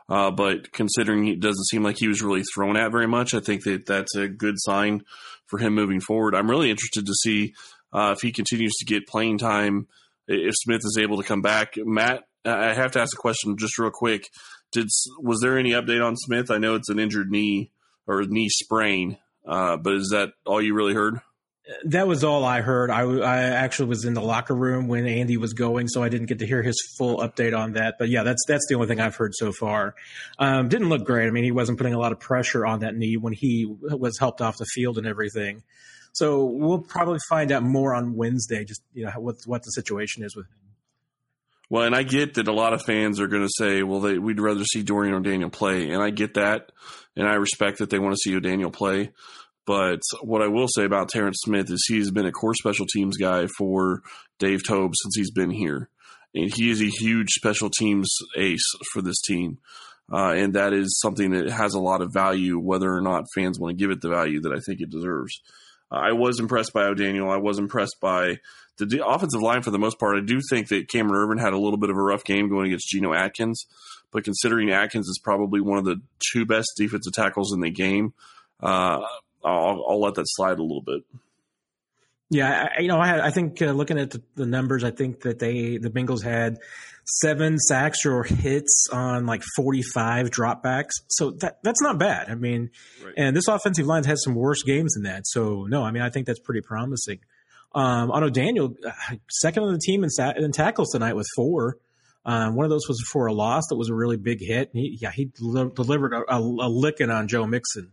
Uh, 0.09 0.31
but 0.31 0.71
considering 0.73 1.27
it 1.29 1.41
doesn't 1.41 1.65
seem 1.67 1.83
like 1.83 1.97
he 1.97 2.09
was 2.09 2.23
really 2.23 2.43
thrown 2.55 2.77
at 2.77 2.93
very 2.93 3.07
much, 3.07 3.33
I 3.33 3.41
think 3.41 3.65
that 3.65 3.87
that's 3.87 4.15
a 4.15 4.29
good 4.29 4.57
sign 4.59 5.03
for 5.47 5.59
him 5.59 5.75
moving 5.75 6.01
forward. 6.01 6.35
I'm 6.35 6.51
really 6.51 6.71
interested 6.71 7.07
to 7.07 7.15
see 7.15 7.55
uh, 7.93 8.15
if 8.17 8.21
he 8.21 8.33
continues 8.33 8.75
to 8.79 8.85
get 8.85 9.07
playing 9.07 9.39
time. 9.39 9.87
If 10.27 10.55
Smith 10.57 10.83
is 10.85 10.99
able 11.01 11.19
to 11.19 11.29
come 11.29 11.43
back, 11.43 11.75
Matt, 11.77 12.25
I 12.45 12.75
have 12.75 12.93
to 12.93 13.01
ask 13.01 13.15
a 13.17 13.21
question 13.21 13.57
just 13.57 13.79
real 13.79 13.91
quick. 13.91 14.29
Did 14.73 14.89
was 15.19 15.41
there 15.41 15.59
any 15.59 15.71
update 15.71 16.05
on 16.05 16.17
Smith? 16.17 16.51
I 16.51 16.59
know 16.59 16.75
it's 16.75 16.89
an 16.89 16.99
injured 16.99 17.31
knee 17.31 17.71
or 18.07 18.23
knee 18.23 18.49
sprain, 18.49 19.19
uh, 19.47 19.77
but 19.77 19.95
is 19.95 20.09
that 20.11 20.31
all 20.45 20.61
you 20.61 20.75
really 20.75 20.95
heard? 20.95 21.21
That 21.87 22.07
was 22.07 22.25
all 22.25 22.45
I 22.45 22.61
heard. 22.61 22.91
I, 22.91 23.03
I 23.03 23.37
actually 23.39 23.89
was 23.89 24.05
in 24.05 24.13
the 24.13 24.21
locker 24.21 24.55
room 24.55 24.87
when 24.87 25.07
Andy 25.07 25.39
was 25.39 25.55
going, 25.55 25.89
so 25.89 26.03
I 26.03 26.11
didn't 26.11 26.27
get 26.27 26.41
to 26.41 26.47
hear 26.47 26.63
his 26.63 26.77
full 26.99 27.19
update 27.19 27.57
on 27.57 27.73
that. 27.73 27.95
But 27.99 28.11
yeah, 28.11 28.23
that's 28.23 28.43
that's 28.47 28.67
the 28.69 28.75
only 28.75 28.87
thing 28.87 29.01
I've 29.01 29.17
heard 29.17 29.35
so 29.35 29.51
far. 29.51 29.95
Um, 30.39 30.69
didn't 30.69 30.91
look 30.91 31.05
great. 31.05 31.27
I 31.27 31.31
mean, 31.31 31.45
he 31.45 31.53
wasn't 31.53 31.79
putting 31.79 31.95
a 31.95 31.99
lot 31.99 32.13
of 32.13 32.21
pressure 32.21 32.67
on 32.67 32.81
that 32.81 32.95
knee 32.95 33.17
when 33.17 33.33
he 33.33 33.67
was 33.67 34.19
helped 34.19 34.43
off 34.43 34.59
the 34.59 34.67
field 34.67 34.99
and 34.99 35.07
everything. 35.07 35.63
So 36.13 36.45
we'll 36.45 36.81
probably 36.81 37.19
find 37.29 37.51
out 37.51 37.63
more 37.63 37.95
on 37.95 38.15
Wednesday, 38.15 38.65
just 38.65 38.83
you 38.93 39.07
know 39.07 39.13
what 39.17 39.37
what 39.47 39.63
the 39.63 39.71
situation 39.71 40.23
is 40.23 40.37
with 40.37 40.47
him. 40.47 40.65
Well, 41.71 41.85
and 41.85 41.95
I 41.95 42.03
get 42.03 42.35
that 42.35 42.47
a 42.47 42.53
lot 42.53 42.75
of 42.75 42.83
fans 42.83 43.19
are 43.21 43.27
going 43.27 43.43
to 43.43 43.53
say, 43.59 43.83
"Well, 43.83 44.01
they, 44.01 44.19
we'd 44.19 44.41
rather 44.41 44.65
see 44.65 44.83
Dorian 44.83 45.15
O'Daniel 45.15 45.51
play," 45.51 45.91
and 45.91 46.03
I 46.03 46.11
get 46.11 46.35
that, 46.35 46.73
and 47.17 47.27
I 47.27 47.35
respect 47.35 47.79
that 47.79 47.91
they 47.91 47.99
want 47.99 48.15
to 48.15 48.21
see 48.23 48.37
O'Daniel 48.37 48.71
play. 48.71 49.13
But 49.67 50.01
what 50.23 50.43
I 50.43 50.49
will 50.49 50.69
say 50.69 50.85
about 50.85 51.09
Terrance 51.09 51.39
Smith 51.43 51.71
is 51.71 51.85
he's 51.89 52.11
been 52.11 52.27
a 52.27 52.33
core 52.33 52.55
special 52.55 52.87
teams 52.93 53.17
guy 53.17 53.47
for 53.59 54.03
Dave 54.39 54.63
Toub 54.67 54.93
since 54.95 55.17
he's 55.17 55.31
been 55.31 55.51
here. 55.51 55.89
And 56.35 56.53
he 56.55 56.71
is 56.71 56.83
a 56.83 56.91
huge 57.01 57.31
special 57.31 57.71
teams 57.71 58.09
ace 58.37 58.67
for 58.93 59.01
this 59.01 59.21
team. 59.23 59.59
Uh, 60.13 60.33
and 60.33 60.55
that 60.55 60.73
is 60.73 61.01
something 61.01 61.31
that 61.31 61.49
has 61.51 61.75
a 61.75 61.81
lot 61.81 62.03
of 62.03 62.13
value, 62.13 62.59
whether 62.59 62.93
or 62.93 63.01
not 63.01 63.25
fans 63.35 63.59
want 63.59 63.71
to 63.71 63.83
give 63.83 63.91
it 63.91 64.03
the 64.03 64.11
value 64.11 64.41
that 64.43 64.53
I 64.53 64.59
think 64.59 64.81
it 64.81 64.91
deserves. 64.91 65.41
Uh, 65.91 65.97
I 65.97 66.13
was 66.13 66.41
impressed 66.41 66.73
by 66.73 66.85
O'Daniel. 66.85 67.31
I 67.31 67.39
was 67.39 67.59
impressed 67.59 67.97
by 68.01 68.39
the 68.77 68.87
de- 68.87 69.07
offensive 69.07 69.41
line 69.41 69.63
for 69.63 69.71
the 69.71 69.79
most 69.79 69.99
part. 69.99 70.17
I 70.17 70.25
do 70.25 70.41
think 70.51 70.69
that 70.69 70.89
Cameron 70.89 71.37
Erving 71.37 71.41
had 71.41 71.53
a 71.53 71.59
little 71.59 71.79
bit 71.79 71.91
of 71.91 71.97
a 71.97 72.03
rough 72.03 72.25
game 72.25 72.49
going 72.49 72.67
against 72.67 72.89
Geno 72.89 73.15
Atkins, 73.15 73.65
but 74.13 74.25
considering 74.25 74.71
Atkins 74.71 75.09
is 75.09 75.21
probably 75.23 75.61
one 75.61 75.79
of 75.79 75.85
the 75.85 76.01
two 76.33 76.45
best 76.45 76.69
defensive 76.77 77.13
tackles 77.13 77.55
in 77.55 77.61
the 77.61 77.71
game, 77.71 78.13
uh, 78.61 79.01
I'll, 79.45 79.85
I'll 79.89 80.01
let 80.01 80.15
that 80.15 80.27
slide 80.27 80.59
a 80.59 80.63
little 80.63 80.83
bit. 80.83 81.03
Yeah, 82.31 82.69
I, 82.77 82.81
you 82.81 82.89
know, 82.89 82.99
I, 82.99 83.27
I 83.27 83.31
think 83.31 83.61
uh, 83.61 83.67
looking 83.67 83.99
at 83.99 84.11
the, 84.11 84.23
the, 84.35 84.47
numbers, 84.47 84.83
I 84.83 84.91
think 84.91 85.21
that 85.21 85.39
they 85.39 85.77
the 85.77 85.91
Bengals 85.91 86.23
had 86.23 86.57
seven 87.05 87.59
sacks 87.59 88.07
or 88.07 88.25
hits 88.25 88.89
on 88.91 89.27
like 89.27 89.43
forty 89.57 89.83
five 89.83 90.31
dropbacks. 90.31 90.93
So 91.09 91.33
that 91.43 91.59
that's 91.63 91.83
not 91.83 91.99
bad. 91.99 92.31
I 92.31 92.35
mean, 92.35 92.71
right. 93.05 93.15
and 93.17 93.37
this 93.37 93.47
offensive 93.47 93.87
line 93.87 94.05
has 94.05 94.25
some 94.25 94.35
worse 94.35 94.63
games 94.63 94.95
than 94.95 95.05
that. 95.05 95.27
So 95.27 95.65
no, 95.65 95.83
I 95.83 95.91
mean, 95.91 96.03
I 96.03 96.11
think 96.11 96.27
that's 96.27 96.41
pretty 96.41 96.63
promising. 96.63 97.21
Um, 97.75 98.11
O'Daniel, 98.11 98.75
uh, 98.87 99.17
second 99.29 99.65
on 99.65 99.73
the 99.73 99.81
team 99.81 100.05
in, 100.05 100.11
sa- 100.11 100.33
in 100.37 100.53
tackles 100.53 100.93
tonight 100.93 101.15
with 101.15 101.27
four. 101.35 101.77
Um, 102.25 102.55
one 102.55 102.65
of 102.65 102.71
those 102.71 102.89
was 102.89 103.05
for 103.13 103.27
a 103.27 103.33
loss 103.33 103.65
that 103.69 103.77
was 103.77 103.91
a 103.91 103.95
really 103.95 104.17
big 104.17 104.41
hit. 104.41 104.71
He, 104.73 104.97
yeah, 105.01 105.11
he 105.11 105.27
delivered 105.27 106.15
a, 106.15 106.35
a, 106.35 106.39
a, 106.39 106.69
licking 106.69 107.11
on 107.11 107.29
Joe 107.29 107.47
Mixon. 107.47 107.93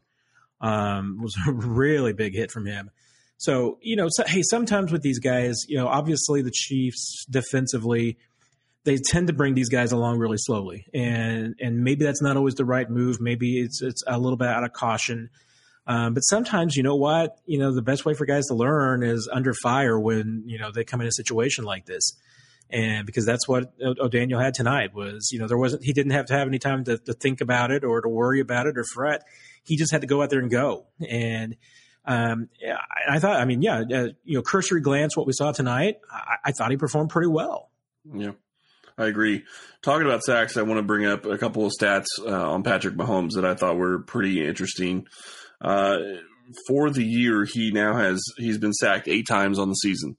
Um, 0.62 1.20
was 1.22 1.36
a 1.48 1.52
really 1.52 2.14
big 2.14 2.34
hit 2.34 2.52
from 2.52 2.66
him. 2.66 2.92
So, 3.38 3.80
you 3.82 3.96
know, 3.96 4.08
so, 4.10 4.24
hey, 4.28 4.44
sometimes 4.44 4.92
with 4.92 5.02
these 5.02 5.18
guys, 5.18 5.66
you 5.68 5.76
know, 5.76 5.88
obviously 5.88 6.44
the 6.44 6.52
Chiefs 6.52 7.26
defensively, 7.28 8.18
they 8.84 8.98
tend 8.98 9.28
to 9.28 9.34
bring 9.34 9.56
these 9.56 9.70
guys 9.70 9.92
along 9.92 10.20
really 10.20 10.38
slowly. 10.38 10.86
And 10.94 11.56
and 11.60 11.84
maybe 11.84 12.06
that's 12.06 12.22
not 12.22 12.38
always 12.38 12.54
the 12.54 12.66
right 12.66 12.88
move. 12.90 13.20
Maybe 13.20 13.60
it's 13.60 13.82
it's 13.82 14.04
a 14.06 14.20
little 14.20 14.38
bit 14.38 14.48
out 14.48 14.64
of 14.64 14.74
caution. 14.74 15.32
Um, 15.88 16.14
but 16.14 16.22
sometimes, 16.22 16.76
you 16.78 16.84
know 16.84 16.96
what, 16.96 17.40
you 17.48 17.58
know, 17.58 17.74
the 17.74 17.82
best 17.82 18.06
way 18.06 18.14
for 18.14 18.26
guys 18.26 18.46
to 18.48 18.54
learn 18.54 19.02
is 19.02 19.28
under 19.32 19.54
fire 19.54 20.00
when, 20.00 20.44
you 20.46 20.60
know, 20.60 20.72
they 20.72 20.84
come 20.84 21.02
in 21.02 21.08
a 21.08 21.12
situation 21.12 21.66
like 21.66 21.86
this 21.86 22.14
and 22.72 23.06
because 23.06 23.26
that's 23.26 23.48
what 23.48 23.74
O'Daniel 23.84 24.40
had 24.40 24.54
tonight 24.54 24.94
was 24.94 25.30
you 25.32 25.40
know 25.40 25.48
there 25.48 25.58
wasn't 25.58 25.84
he 25.84 25.94
didn't 25.94 26.14
have 26.14 26.28
to 26.28 26.34
have 26.34 26.48
any 26.48 26.60
time 26.60 26.84
to, 26.86 26.98
to 26.98 27.14
think 27.14 27.42
about 27.42 27.72
it 27.72 27.84
or 27.84 28.02
to 28.02 28.10
worry 28.10 28.40
about 28.40 28.68
it 28.68 28.78
or 28.78 28.84
fret. 28.84 29.24
He 29.64 29.78
just 29.78 29.92
had 29.92 30.02
to 30.02 30.08
go 30.08 30.22
out 30.22 30.30
there 30.30 30.40
and 30.40 30.50
go. 30.50 30.88
And 31.08 31.56
um, 32.06 32.50
I, 32.66 33.16
I, 33.16 33.20
thought 33.20 33.40
I 33.40 33.46
mean 33.46 33.62
yeah 33.62 33.80
uh, 33.80 34.08
you 34.24 34.38
know 34.38 34.42
cursory 34.42 34.82
glance 34.82 35.16
what 35.16 35.28
we 35.28 35.34
saw 35.34 35.52
tonight 35.52 35.98
I, 36.12 36.38
I, 36.46 36.52
thought 36.52 36.72
he 36.72 36.78
performed 36.78 37.10
pretty 37.10 37.28
well. 37.28 37.70
Yeah 38.12 38.32
I 38.98 39.06
agree. 39.06 39.44
Talking 39.82 40.08
about 40.08 40.24
sacks 40.24 40.58
I 40.58 40.64
want 40.64 40.80
to 40.80 40.84
bring 40.84 41.06
up 41.06 41.26
a 41.26 41.38
couple 41.38 41.66
of 41.66 41.74
stats 41.80 42.06
uh, 42.20 42.52
on 42.52 42.64
Patrick 42.64 42.96
Mahomes 42.96 43.34
that 43.36 43.46
I 43.46 43.56
thought 43.56 43.78
were 43.78 44.00
pretty 44.00 44.46
interesting. 44.46 45.08
Uh, 45.60 45.98
for 46.68 46.90
the 46.90 47.04
year 47.04 47.46
he 47.46 47.72
now 47.72 47.96
has 47.96 48.22
he's 48.38 48.58
been 48.58 48.74
sacked 48.74 49.08
eight 49.08 49.28
times 49.28 49.60
on 49.60 49.70
the 49.70 49.76
season 49.76 50.18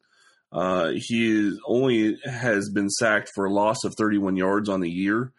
uh, 0.52 0.92
he 0.94 1.56
only 1.66 2.18
has 2.25 2.68
been 2.68 2.90
sacked 2.90 3.30
for 3.35 3.47
a 3.47 3.52
loss 3.52 3.85
of 3.85 3.94
31 3.97 4.37
yards 4.37 4.68
on 4.68 4.80
the 4.80 4.90
year. 4.90 5.32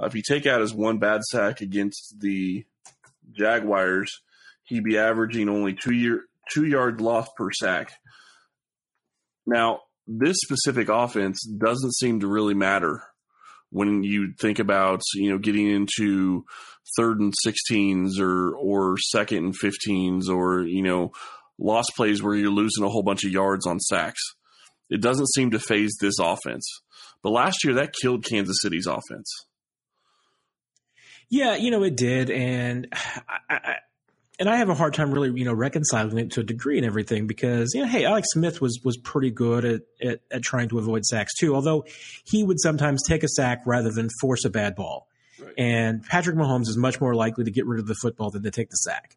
Uh, 0.00 0.06
if 0.06 0.14
you 0.14 0.22
take 0.26 0.46
out 0.46 0.60
his 0.60 0.74
one 0.74 0.98
bad 0.98 1.22
sack 1.24 1.60
against 1.62 2.16
the 2.20 2.64
Jaguars, 3.32 4.20
he'd 4.64 4.84
be 4.84 4.98
averaging 4.98 5.48
only 5.48 5.74
two 5.74 5.94
year 5.94 6.24
two 6.52 6.66
yard 6.66 7.00
loss 7.00 7.28
per 7.36 7.50
sack. 7.50 7.92
Now, 9.46 9.80
this 10.06 10.36
specific 10.42 10.88
offense 10.88 11.42
doesn't 11.46 11.94
seem 11.94 12.20
to 12.20 12.26
really 12.26 12.54
matter 12.54 13.02
when 13.70 14.02
you 14.02 14.34
think 14.38 14.58
about 14.58 15.00
you 15.14 15.30
know 15.30 15.38
getting 15.38 15.70
into 15.70 16.44
third 16.96 17.20
and 17.20 17.34
16s 17.46 18.18
or 18.18 18.54
or 18.54 18.98
second 18.98 19.38
and 19.38 19.54
15s 19.58 20.28
or 20.28 20.62
you 20.62 20.82
know 20.82 21.12
lost 21.58 21.92
plays 21.96 22.22
where 22.22 22.34
you're 22.34 22.50
losing 22.50 22.84
a 22.84 22.88
whole 22.88 23.02
bunch 23.02 23.24
of 23.24 23.30
yards 23.30 23.66
on 23.66 23.80
sacks 23.80 24.22
it 24.90 25.00
doesn't 25.00 25.28
seem 25.32 25.50
to 25.52 25.58
phase 25.58 25.96
this 26.00 26.18
offense. 26.18 26.66
But 27.22 27.30
last 27.30 27.64
year, 27.64 27.74
that 27.74 27.94
killed 28.00 28.24
Kansas 28.24 28.58
City's 28.60 28.86
offense. 28.86 29.32
Yeah, 31.30 31.56
you 31.56 31.70
know 31.70 31.82
it 31.82 31.96
did, 31.96 32.30
and 32.30 32.88
I, 33.28 33.38
I, 33.50 33.74
and 34.38 34.48
I 34.48 34.56
have 34.56 34.68
a 34.68 34.74
hard 34.74 34.94
time 34.94 35.12
really, 35.12 35.32
you 35.38 35.44
know, 35.44 35.52
reconciling 35.52 36.18
it 36.18 36.30
to 36.32 36.40
a 36.40 36.44
degree 36.44 36.78
and 36.78 36.86
everything 36.86 37.26
because 37.26 37.72
you 37.74 37.82
know, 37.82 37.88
hey, 37.88 38.04
Alex 38.04 38.28
Smith 38.32 38.60
was 38.60 38.80
was 38.84 38.96
pretty 38.96 39.30
good 39.30 39.64
at, 39.64 39.82
at, 40.02 40.20
at 40.30 40.42
trying 40.42 40.68
to 40.70 40.78
avoid 40.78 41.04
sacks 41.04 41.34
too, 41.38 41.54
although 41.54 41.84
he 42.24 42.44
would 42.44 42.60
sometimes 42.60 43.02
take 43.06 43.24
a 43.24 43.28
sack 43.28 43.62
rather 43.66 43.90
than 43.90 44.08
force 44.20 44.44
a 44.44 44.50
bad 44.50 44.76
ball. 44.76 45.08
Right. 45.40 45.54
And 45.58 46.02
Patrick 46.02 46.36
Mahomes 46.36 46.68
is 46.68 46.76
much 46.76 47.00
more 47.00 47.14
likely 47.14 47.44
to 47.44 47.50
get 47.50 47.66
rid 47.66 47.80
of 47.80 47.86
the 47.86 47.94
football 47.94 48.30
than 48.30 48.42
to 48.44 48.50
take 48.50 48.70
the 48.70 48.76
sack. 48.76 49.16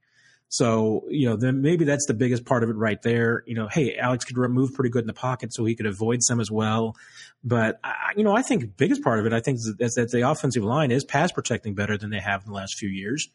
So, 0.53 1.05
you 1.09 1.29
know, 1.29 1.37
then 1.37 1.61
maybe 1.61 1.85
that's 1.85 2.05
the 2.07 2.13
biggest 2.13 2.43
part 2.43 2.61
of 2.61 2.69
it 2.69 2.75
right 2.75 3.01
there. 3.01 3.41
You 3.47 3.55
know, 3.55 3.69
hey, 3.69 3.95
Alex 3.95 4.25
could 4.25 4.35
move 4.35 4.73
pretty 4.73 4.89
good 4.89 5.03
in 5.03 5.07
the 5.07 5.13
pocket 5.13 5.53
so 5.53 5.63
he 5.63 5.75
could 5.75 5.85
avoid 5.85 6.21
some 6.21 6.41
as 6.41 6.51
well. 6.51 6.97
But, 7.41 7.79
I, 7.85 8.11
you 8.17 8.25
know, 8.25 8.35
I 8.35 8.41
think 8.41 8.61
the 8.61 8.67
biggest 8.67 9.01
part 9.01 9.19
of 9.19 9.25
it, 9.25 9.31
I 9.31 9.39
think, 9.39 9.59
is 9.79 9.93
that 9.93 10.11
the 10.11 10.29
offensive 10.29 10.65
line 10.65 10.91
is 10.91 11.05
pass 11.05 11.31
protecting 11.31 11.73
better 11.73 11.97
than 11.97 12.09
they 12.09 12.19
have 12.19 12.41
in 12.41 12.47
the 12.47 12.53
last 12.53 12.77
few 12.77 12.89
years. 12.89 13.29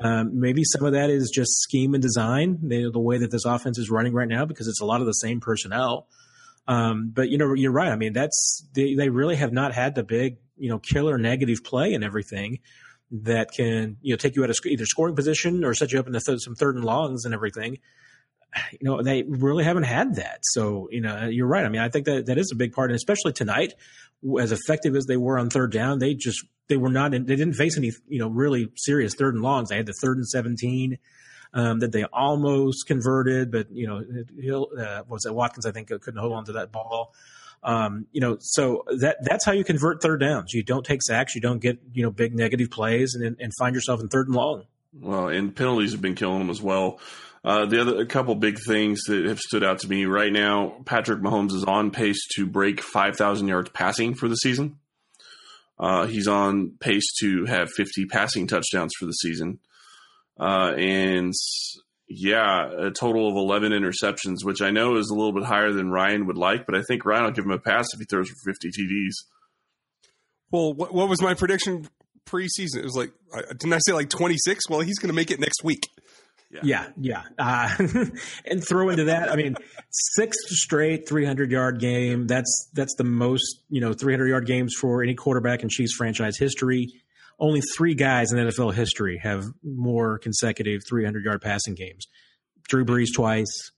Um, 0.00 0.38
maybe 0.38 0.62
some 0.62 0.84
of 0.84 0.92
that 0.92 1.10
is 1.10 1.28
just 1.34 1.60
scheme 1.60 1.92
and 1.92 2.00
design, 2.00 2.60
the, 2.62 2.88
the 2.88 3.00
way 3.00 3.18
that 3.18 3.32
this 3.32 3.44
offense 3.44 3.76
is 3.76 3.90
running 3.90 4.12
right 4.12 4.28
now, 4.28 4.44
because 4.44 4.68
it's 4.68 4.80
a 4.80 4.86
lot 4.86 5.00
of 5.00 5.08
the 5.08 5.12
same 5.12 5.40
personnel. 5.40 6.06
Um, 6.68 7.10
but 7.12 7.30
you 7.30 7.36
know, 7.36 7.52
you're 7.54 7.72
right. 7.72 7.90
I 7.90 7.96
mean, 7.96 8.12
that's 8.12 8.64
they, 8.74 8.94
they 8.94 9.08
really 9.08 9.34
have 9.34 9.52
not 9.52 9.74
had 9.74 9.96
the 9.96 10.04
big, 10.04 10.36
you 10.56 10.68
know, 10.68 10.78
killer 10.78 11.18
negative 11.18 11.64
play 11.64 11.94
and 11.94 12.04
everything 12.04 12.60
that 13.22 13.52
can 13.52 13.96
you 14.02 14.12
know 14.12 14.16
take 14.16 14.34
you 14.34 14.42
out 14.42 14.50
of 14.50 14.56
either 14.66 14.86
scoring 14.86 15.14
position 15.14 15.64
or 15.64 15.72
set 15.74 15.92
you 15.92 16.00
up 16.00 16.06
into 16.06 16.20
th- 16.20 16.40
some 16.40 16.54
third 16.54 16.74
and 16.74 16.84
longs 16.84 17.24
and 17.24 17.32
everything. 17.32 17.78
You 18.72 18.78
know 18.82 19.02
they 19.02 19.22
really 19.22 19.64
haven't 19.64 19.84
had 19.84 20.16
that. 20.16 20.40
So 20.42 20.88
you 20.90 21.00
know 21.00 21.26
you're 21.26 21.46
right. 21.46 21.64
I 21.64 21.68
mean 21.68 21.80
I 21.80 21.88
think 21.88 22.06
that 22.06 22.26
that 22.26 22.38
is 22.38 22.50
a 22.52 22.56
big 22.56 22.72
part, 22.72 22.90
and 22.90 22.96
especially 22.96 23.32
tonight, 23.32 23.74
as 24.40 24.52
effective 24.52 24.96
as 24.96 25.06
they 25.06 25.16
were 25.16 25.38
on 25.38 25.50
third 25.50 25.72
down, 25.72 25.98
they 25.98 26.14
just 26.14 26.44
they 26.68 26.76
were 26.76 26.90
not. 26.90 27.14
In, 27.14 27.26
they 27.26 27.36
didn't 27.36 27.54
face 27.54 27.76
any 27.76 27.92
you 28.08 28.18
know 28.18 28.28
really 28.28 28.68
serious 28.76 29.14
third 29.14 29.34
and 29.34 29.42
longs. 29.42 29.68
They 29.68 29.76
had 29.76 29.86
the 29.86 29.94
third 30.00 30.16
and 30.16 30.28
seventeen. 30.28 30.98
Um, 31.56 31.78
that 31.78 31.92
they 31.92 32.02
almost 32.02 32.84
converted, 32.88 33.52
but 33.52 33.70
you 33.70 33.86
know, 33.86 34.02
Hill 34.36 34.70
uh, 34.76 35.02
was 35.06 35.24
it 35.24 35.32
Watkins? 35.32 35.66
I 35.66 35.70
think 35.70 35.86
couldn't 35.86 36.16
hold 36.16 36.32
on 36.32 36.44
to 36.46 36.52
that 36.54 36.72
ball. 36.72 37.14
Um, 37.64 38.06
you 38.12 38.20
know, 38.20 38.36
so 38.40 38.84
that 39.00 39.16
that's 39.22 39.44
how 39.44 39.52
you 39.52 39.64
convert 39.64 40.02
third 40.02 40.20
downs. 40.20 40.52
You 40.52 40.62
don't 40.62 40.84
take 40.84 41.02
sacks, 41.02 41.34
you 41.34 41.40
don't 41.40 41.60
get 41.60 41.78
you 41.92 42.02
know 42.02 42.10
big 42.10 42.34
negative 42.34 42.70
plays, 42.70 43.14
and 43.14 43.36
and 43.40 43.52
find 43.58 43.74
yourself 43.74 44.00
in 44.00 44.08
third 44.08 44.28
and 44.28 44.36
long. 44.36 44.64
Well, 45.00 45.28
and 45.28 45.54
penalties 45.54 45.92
have 45.92 46.02
been 46.02 46.14
killing 46.14 46.38
them 46.38 46.50
as 46.50 46.62
well. 46.62 47.00
Uh, 47.42 47.66
the 47.66 47.80
other 47.80 48.00
a 48.00 48.06
couple 48.06 48.34
big 48.34 48.58
things 48.58 49.02
that 49.06 49.24
have 49.24 49.38
stood 49.38 49.64
out 49.64 49.78
to 49.80 49.88
me 49.88 50.04
right 50.04 50.32
now: 50.32 50.74
Patrick 50.84 51.20
Mahomes 51.20 51.52
is 51.52 51.64
on 51.64 51.90
pace 51.90 52.20
to 52.36 52.46
break 52.46 52.80
five 52.80 53.16
thousand 53.16 53.48
yards 53.48 53.70
passing 53.70 54.14
for 54.14 54.28
the 54.28 54.36
season. 54.36 54.78
Uh, 55.78 56.06
he's 56.06 56.28
on 56.28 56.72
pace 56.80 57.06
to 57.20 57.46
have 57.46 57.70
fifty 57.70 58.04
passing 58.06 58.46
touchdowns 58.46 58.92
for 58.98 59.06
the 59.06 59.12
season, 59.12 59.58
uh, 60.38 60.74
and 60.76 61.32
yeah, 62.08 62.70
a 62.86 62.90
total 62.90 63.28
of 63.28 63.36
11 63.36 63.72
interceptions, 63.72 64.44
which 64.44 64.60
I 64.60 64.70
know 64.70 64.96
is 64.96 65.10
a 65.10 65.14
little 65.14 65.32
bit 65.32 65.44
higher 65.44 65.72
than 65.72 65.90
Ryan 65.90 66.26
would 66.26 66.36
like, 66.36 66.66
but 66.66 66.74
I 66.74 66.82
think 66.82 67.04
Ryan 67.04 67.24
will 67.24 67.30
give 67.30 67.44
him 67.44 67.50
a 67.50 67.58
pass 67.58 67.86
if 67.92 68.00
he 68.00 68.04
throws 68.04 68.28
for 68.28 68.52
50 68.52 68.68
TDs. 68.68 69.14
Well, 70.50 70.74
what, 70.74 70.92
what 70.92 71.08
was 71.08 71.22
my 71.22 71.34
prediction 71.34 71.88
preseason? 72.26 72.78
It 72.78 72.84
was 72.84 72.96
like, 72.96 73.12
didn't 73.50 73.72
I 73.72 73.78
say 73.78 73.92
like 73.92 74.10
26? 74.10 74.68
Well, 74.68 74.80
he's 74.80 74.98
going 74.98 75.08
to 75.08 75.14
make 75.14 75.30
it 75.30 75.40
next 75.40 75.64
week. 75.64 75.88
Yeah, 76.50 76.60
yeah. 76.62 76.86
yeah. 77.00 77.22
Uh, 77.38 78.04
and 78.44 78.64
throw 78.64 78.90
into 78.90 79.04
that, 79.04 79.32
I 79.32 79.36
mean, 79.36 79.56
six 79.90 80.36
straight 80.50 81.08
300 81.08 81.50
yard 81.50 81.80
game. 81.80 82.28
That's 82.28 82.68
that's 82.74 82.94
the 82.94 83.02
most 83.02 83.62
you 83.68 83.80
know 83.80 83.92
300 83.92 84.28
yard 84.28 84.46
games 84.46 84.74
for 84.80 85.02
any 85.02 85.14
quarterback 85.14 85.64
in 85.64 85.68
Chiefs 85.68 85.94
franchise 85.96 86.38
history 86.38 86.92
only 87.38 87.60
three 87.76 87.94
guys 87.94 88.32
in 88.32 88.38
NFL 88.38 88.74
history 88.74 89.18
have 89.22 89.44
more 89.62 90.18
consecutive 90.18 90.82
300 90.88 91.24
yard 91.24 91.42
passing 91.42 91.74
games 91.74 92.06
Drew 92.68 92.84
Brees 92.84 93.08
twice, 93.14 93.72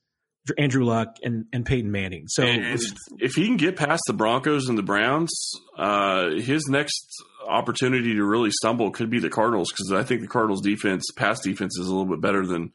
Andrew 0.59 0.85
Luck, 0.85 1.17
and, 1.23 1.47
and 1.53 1.67
Peyton 1.67 1.91
Manning. 1.91 2.25
So 2.29 2.45
and 2.45 2.81
if 3.19 3.33
he 3.35 3.47
can 3.47 3.57
get 3.57 3.77
past 3.77 4.03
the 4.07 4.13
Broncos 4.13 4.69
and 4.69 4.79
the 4.79 4.83
Browns, 4.83 5.53
uh, 5.77 6.31
his 6.31 6.67
next 6.69 7.07
opportunity 7.49 8.15
to 8.15 8.25
really 8.25 8.51
stumble 8.51 8.91
could 8.91 9.11
be 9.11 9.21
the 9.21 9.31
Cardinals 9.31 9.73
because 9.73 9.93
I 9.93 10.07
think 10.07 10.21
the 10.21 10.29
Cardinals 10.29 10.63
defense, 10.63 11.05
pass 11.17 11.41
defense, 11.41 11.79
is 11.79 11.87
a 11.87 11.91
little 11.91 12.07
bit 12.07 12.21
better 12.21 12.47
than 12.47 12.73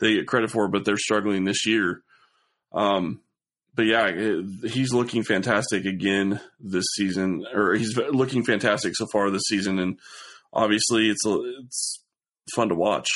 they 0.00 0.14
get 0.14 0.26
credit 0.26 0.50
for, 0.50 0.68
but 0.68 0.84
they're 0.84 0.96
struggling 0.96 1.44
this 1.44 1.66
year. 1.66 2.02
Um, 2.72 3.20
but 3.78 3.86
yeah, 3.86 4.40
he's 4.64 4.92
looking 4.92 5.22
fantastic 5.22 5.84
again 5.84 6.40
this 6.58 6.84
season, 6.96 7.46
or 7.54 7.74
he's 7.74 7.96
looking 7.96 8.42
fantastic 8.42 8.96
so 8.96 9.06
far 9.12 9.30
this 9.30 9.44
season, 9.46 9.78
and 9.78 10.00
obviously 10.52 11.08
it's 11.08 11.22
it's 11.24 12.02
fun 12.56 12.70
to 12.70 12.74
watch. 12.74 13.06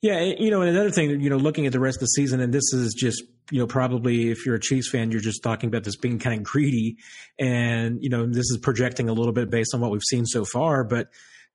Yeah, 0.00 0.18
you 0.20 0.50
know, 0.50 0.62
and 0.62 0.70
another 0.70 0.90
thing, 0.90 1.20
you 1.20 1.28
know, 1.28 1.36
looking 1.36 1.66
at 1.66 1.72
the 1.72 1.78
rest 1.78 1.98
of 1.98 2.00
the 2.00 2.06
season, 2.06 2.40
and 2.40 2.54
this 2.54 2.72
is 2.72 2.94
just, 2.94 3.22
you 3.50 3.58
know, 3.58 3.66
probably 3.66 4.30
if 4.30 4.46
you're 4.46 4.54
a 4.54 4.60
Chiefs 4.60 4.88
fan, 4.90 5.10
you're 5.10 5.20
just 5.20 5.42
talking 5.42 5.68
about 5.68 5.84
this 5.84 5.96
being 5.96 6.18
kind 6.18 6.38
of 6.38 6.42
greedy, 6.42 6.96
and 7.38 7.98
you 8.02 8.08
know, 8.08 8.24
this 8.24 8.50
is 8.50 8.58
projecting 8.62 9.10
a 9.10 9.12
little 9.12 9.34
bit 9.34 9.50
based 9.50 9.74
on 9.74 9.82
what 9.82 9.90
we've 9.90 10.00
seen 10.08 10.24
so 10.24 10.46
far. 10.46 10.84
But 10.84 11.08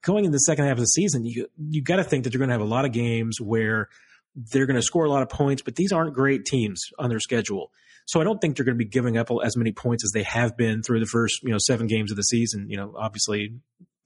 going 0.03 0.25
in 0.25 0.31
the 0.31 0.37
second 0.37 0.65
half 0.65 0.73
of 0.73 0.81
the 0.81 0.85
season, 0.85 1.25
you 1.25 1.47
you 1.57 1.81
got 1.81 1.95
to 1.95 2.03
think 2.03 2.25
that 2.25 2.35
you're 2.35 2.39
going 2.39 2.49
to 2.49 2.53
have 2.53 2.61
a 2.61 2.65
lot 2.65 2.85
of 2.85 2.91
games 2.91 3.41
where 3.41 3.89
they're 4.35 4.65
going 4.65 4.75
to 4.75 4.81
score 4.81 5.05
a 5.05 5.09
lot 5.09 5.21
of 5.21 5.29
points, 5.29 5.61
but 5.61 5.75
these 5.75 5.91
aren't 5.91 6.13
great 6.13 6.45
teams 6.45 6.81
on 6.97 7.09
their 7.09 7.19
schedule. 7.19 7.71
So 8.05 8.19
I 8.19 8.23
don't 8.23 8.39
think 8.39 8.55
they're 8.55 8.65
going 8.65 8.77
to 8.77 8.83
be 8.83 8.89
giving 8.89 9.17
up 9.17 9.29
as 9.43 9.55
many 9.55 9.71
points 9.71 10.03
as 10.03 10.11
they 10.11 10.23
have 10.23 10.57
been 10.57 10.81
through 10.81 10.99
the 10.99 11.05
first, 11.05 11.43
you 11.43 11.51
know, 11.51 11.59
seven 11.59 11.87
games 11.87 12.11
of 12.11 12.17
the 12.17 12.23
season. 12.23 12.67
You 12.69 12.77
know, 12.77 12.95
obviously 12.97 13.53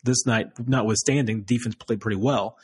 this 0.03 0.25
night, 0.25 0.47
notwithstanding, 0.65 1.43
defense 1.43 1.75
played 1.75 2.01
pretty 2.01 2.17
well. 2.17 2.57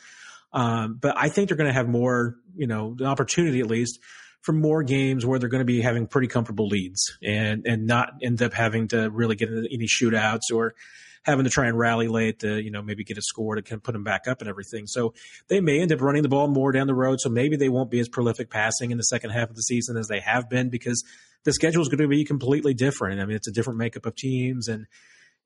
Um, 0.52 0.98
but 1.00 1.16
I 1.16 1.28
think 1.28 1.48
they're 1.48 1.56
going 1.56 1.70
to 1.70 1.74
have 1.74 1.88
more, 1.88 2.36
you 2.54 2.66
know, 2.66 2.94
the 2.96 3.06
opportunity 3.06 3.60
at 3.60 3.66
least 3.66 4.00
for 4.42 4.52
more 4.52 4.82
games 4.82 5.24
where 5.24 5.38
they're 5.38 5.48
going 5.48 5.60
to 5.60 5.66
be 5.66 5.80
having 5.80 6.06
pretty 6.06 6.28
comfortable 6.28 6.66
leads 6.66 7.18
and 7.22 7.66
and 7.66 7.86
not 7.86 8.10
end 8.22 8.42
up 8.42 8.52
having 8.52 8.88
to 8.88 9.10
really 9.10 9.36
get 9.36 9.48
into 9.48 9.68
any 9.72 9.86
shootouts 9.86 10.52
or 10.52 10.74
having 11.22 11.44
to 11.44 11.50
try 11.50 11.66
and 11.66 11.78
rally 11.78 12.08
late 12.08 12.40
to 12.40 12.62
you 12.62 12.70
know 12.70 12.82
maybe 12.82 13.04
get 13.04 13.18
a 13.18 13.22
score 13.22 13.54
to 13.60 13.78
put 13.78 13.92
them 13.92 14.04
back 14.04 14.26
up 14.26 14.40
and 14.40 14.48
everything. 14.48 14.86
So 14.86 15.14
they 15.48 15.60
may 15.60 15.80
end 15.80 15.92
up 15.92 16.00
running 16.00 16.22
the 16.22 16.28
ball 16.28 16.48
more 16.48 16.72
down 16.72 16.86
the 16.86 16.94
road. 16.94 17.20
So 17.20 17.28
maybe 17.28 17.56
they 17.56 17.68
won't 17.68 17.90
be 17.90 18.00
as 18.00 18.08
prolific 18.08 18.50
passing 18.50 18.90
in 18.90 18.96
the 18.96 19.04
second 19.04 19.30
half 19.30 19.50
of 19.50 19.56
the 19.56 19.62
season 19.62 19.96
as 19.96 20.08
they 20.08 20.20
have 20.20 20.48
been 20.48 20.70
because 20.70 21.04
the 21.44 21.52
schedule 21.52 21.82
is 21.82 21.88
going 21.88 21.98
to 21.98 22.08
be 22.08 22.24
completely 22.24 22.74
different. 22.74 23.20
I 23.20 23.24
mean, 23.24 23.36
it's 23.36 23.48
a 23.48 23.52
different 23.52 23.78
makeup 23.78 24.06
of 24.06 24.14
teams 24.14 24.68
and 24.68 24.86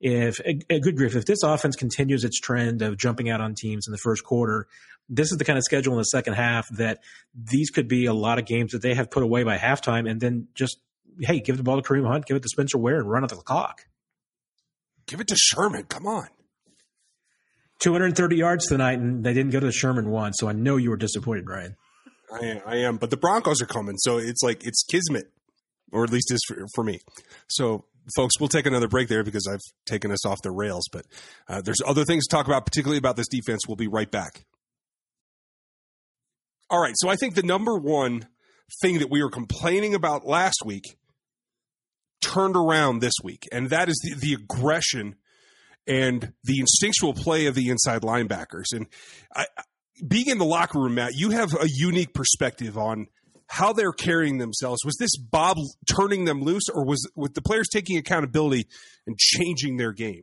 if 0.00 0.40
a, 0.40 0.58
a, 0.68 0.80
good 0.80 0.96
grief, 0.96 1.16
if 1.16 1.24
this 1.24 1.42
offense 1.42 1.76
continues 1.76 2.24
its 2.24 2.38
trend 2.38 2.82
of 2.82 2.98
jumping 2.98 3.30
out 3.30 3.40
on 3.40 3.54
teams 3.54 3.86
in 3.86 3.92
the 3.92 3.98
first 3.98 4.24
quarter, 4.24 4.66
this 5.08 5.32
is 5.32 5.38
the 5.38 5.44
kind 5.44 5.56
of 5.56 5.64
schedule 5.64 5.94
in 5.94 5.98
the 5.98 6.04
second 6.04 6.34
half 6.34 6.68
that 6.76 6.98
these 7.34 7.70
could 7.70 7.88
be 7.88 8.06
a 8.06 8.12
lot 8.12 8.38
of 8.38 8.44
games 8.44 8.72
that 8.72 8.82
they 8.82 8.94
have 8.94 9.10
put 9.10 9.22
away 9.22 9.44
by 9.44 9.56
halftime, 9.56 10.10
and 10.10 10.20
then 10.20 10.48
just 10.54 10.78
hey, 11.20 11.40
give 11.40 11.56
the 11.56 11.62
ball 11.62 11.80
to 11.80 11.82
Kareem 11.82 12.06
Hunt, 12.06 12.26
give 12.26 12.36
it 12.36 12.42
to 12.42 12.48
Spencer 12.48 12.76
Ware, 12.76 12.98
and 12.98 13.08
run 13.08 13.22
out 13.22 13.30
the 13.30 13.36
clock. 13.36 13.86
Give 15.06 15.20
it 15.20 15.28
to 15.28 15.36
Sherman. 15.36 15.84
Come 15.84 16.06
on. 16.06 16.28
230 17.80 18.36
yards 18.36 18.66
tonight, 18.66 18.98
and 18.98 19.24
they 19.24 19.34
didn't 19.34 19.52
go 19.52 19.60
to 19.60 19.66
the 19.66 19.72
Sherman 19.72 20.08
one, 20.08 20.32
so 20.32 20.48
I 20.48 20.52
know 20.52 20.76
you 20.76 20.90
were 20.90 20.96
disappointed, 20.96 21.46
Ryan. 21.48 21.76
I 22.32 22.46
am, 22.46 22.60
I 22.66 22.76
am, 22.76 22.96
but 22.96 23.10
the 23.10 23.16
Broncos 23.16 23.60
are 23.60 23.66
coming, 23.66 23.96
so 23.98 24.16
it's 24.16 24.42
like 24.42 24.64
it's 24.64 24.82
kismet, 24.84 25.26
or 25.92 26.04
at 26.04 26.10
least 26.10 26.32
is 26.32 26.40
for, 26.48 26.66
for 26.74 26.82
me. 26.82 27.00
So 27.48 27.84
folks, 28.16 28.38
we'll 28.38 28.48
take 28.48 28.66
another 28.66 28.88
break 28.88 29.08
there 29.08 29.24
because 29.24 29.46
I've 29.50 29.60
taken 29.86 30.10
us 30.10 30.26
off 30.26 30.42
the 30.42 30.50
rails. 30.50 30.84
But 30.92 31.06
uh, 31.48 31.60
there's 31.62 31.80
other 31.86 32.04
things 32.04 32.26
to 32.26 32.36
talk 32.36 32.46
about, 32.46 32.66
particularly 32.66 32.98
about 32.98 33.16
this 33.16 33.28
defense. 33.28 33.62
We'll 33.66 33.76
be 33.76 33.88
right 33.88 34.10
back. 34.10 34.44
All 36.70 36.80
right. 36.80 36.94
So 36.96 37.08
I 37.08 37.16
think 37.16 37.34
the 37.34 37.42
number 37.42 37.76
one 37.76 38.26
thing 38.82 38.98
that 38.98 39.10
we 39.10 39.22
were 39.22 39.30
complaining 39.30 39.94
about 39.94 40.26
last 40.26 40.62
week 40.64 40.96
turned 42.24 42.56
around 42.56 43.00
this 43.00 43.14
week, 43.22 43.48
and 43.52 43.70
that 43.70 43.88
is 43.88 44.00
the, 44.02 44.14
the 44.14 44.34
aggression 44.34 45.16
and 45.86 46.32
the 46.44 46.60
instinctual 46.60 47.14
play 47.14 47.46
of 47.46 47.54
the 47.54 47.68
inside 47.68 48.02
linebackers. 48.02 48.72
And 48.72 48.86
I, 49.34 49.46
being 50.06 50.28
in 50.28 50.38
the 50.38 50.44
locker 50.44 50.78
room, 50.80 50.94
Matt, 50.94 51.14
you 51.14 51.30
have 51.30 51.52
a 51.54 51.68
unique 51.68 52.14
perspective 52.14 52.78
on 52.78 53.06
how 53.46 53.72
they're 53.72 53.92
carrying 53.92 54.38
themselves. 54.38 54.80
Was 54.84 54.96
this 54.98 55.16
Bob 55.16 55.58
turning 55.86 56.24
them 56.24 56.42
loose, 56.42 56.68
or 56.72 56.84
was 56.84 57.08
with 57.14 57.34
the 57.34 57.42
players 57.42 57.68
taking 57.72 57.96
accountability 57.96 58.66
and 59.06 59.18
changing 59.18 59.76
their 59.76 59.92
game? 59.92 60.22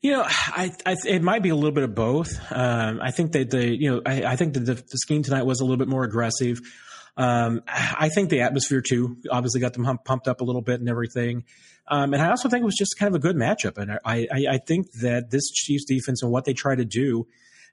You 0.00 0.12
know, 0.12 0.24
I, 0.26 0.72
I, 0.84 0.96
it 1.06 1.22
might 1.22 1.42
be 1.42 1.50
a 1.50 1.54
little 1.54 1.70
bit 1.72 1.84
of 1.84 1.94
both. 1.94 2.36
Um, 2.50 3.00
I 3.00 3.12
think 3.12 3.32
that 3.32 3.50
the 3.50 3.68
you 3.68 3.90
know 3.90 4.02
I, 4.04 4.24
I 4.24 4.36
think 4.36 4.54
that 4.54 4.60
the, 4.60 4.74
the, 4.74 4.98
scheme 4.98 5.22
tonight 5.22 5.44
was 5.44 5.60
a 5.60 5.64
little 5.64 5.76
bit 5.76 5.88
more 5.88 6.02
aggressive. 6.02 6.58
Um, 7.16 7.62
I 7.66 8.08
think 8.08 8.30
the 8.30 8.40
atmosphere 8.40 8.80
too 8.80 9.18
obviously 9.30 9.60
got 9.60 9.74
them 9.74 9.98
pumped 10.04 10.28
up 10.28 10.40
a 10.40 10.44
little 10.44 10.62
bit 10.62 10.80
and 10.80 10.88
everything. 10.88 11.44
Um, 11.88 12.14
and 12.14 12.22
I 12.22 12.30
also 12.30 12.48
think 12.48 12.62
it 12.62 12.64
was 12.64 12.76
just 12.76 12.98
kind 12.98 13.14
of 13.14 13.16
a 13.16 13.22
good 13.22 13.36
matchup. 13.36 13.76
And 13.76 13.98
I, 14.04 14.26
I, 14.32 14.54
I 14.54 14.58
think 14.58 14.90
that 15.02 15.30
this 15.30 15.50
Chiefs 15.50 15.84
defense 15.84 16.22
and 16.22 16.32
what 16.32 16.44
they 16.44 16.54
try 16.54 16.74
to 16.74 16.84
do 16.84 17.26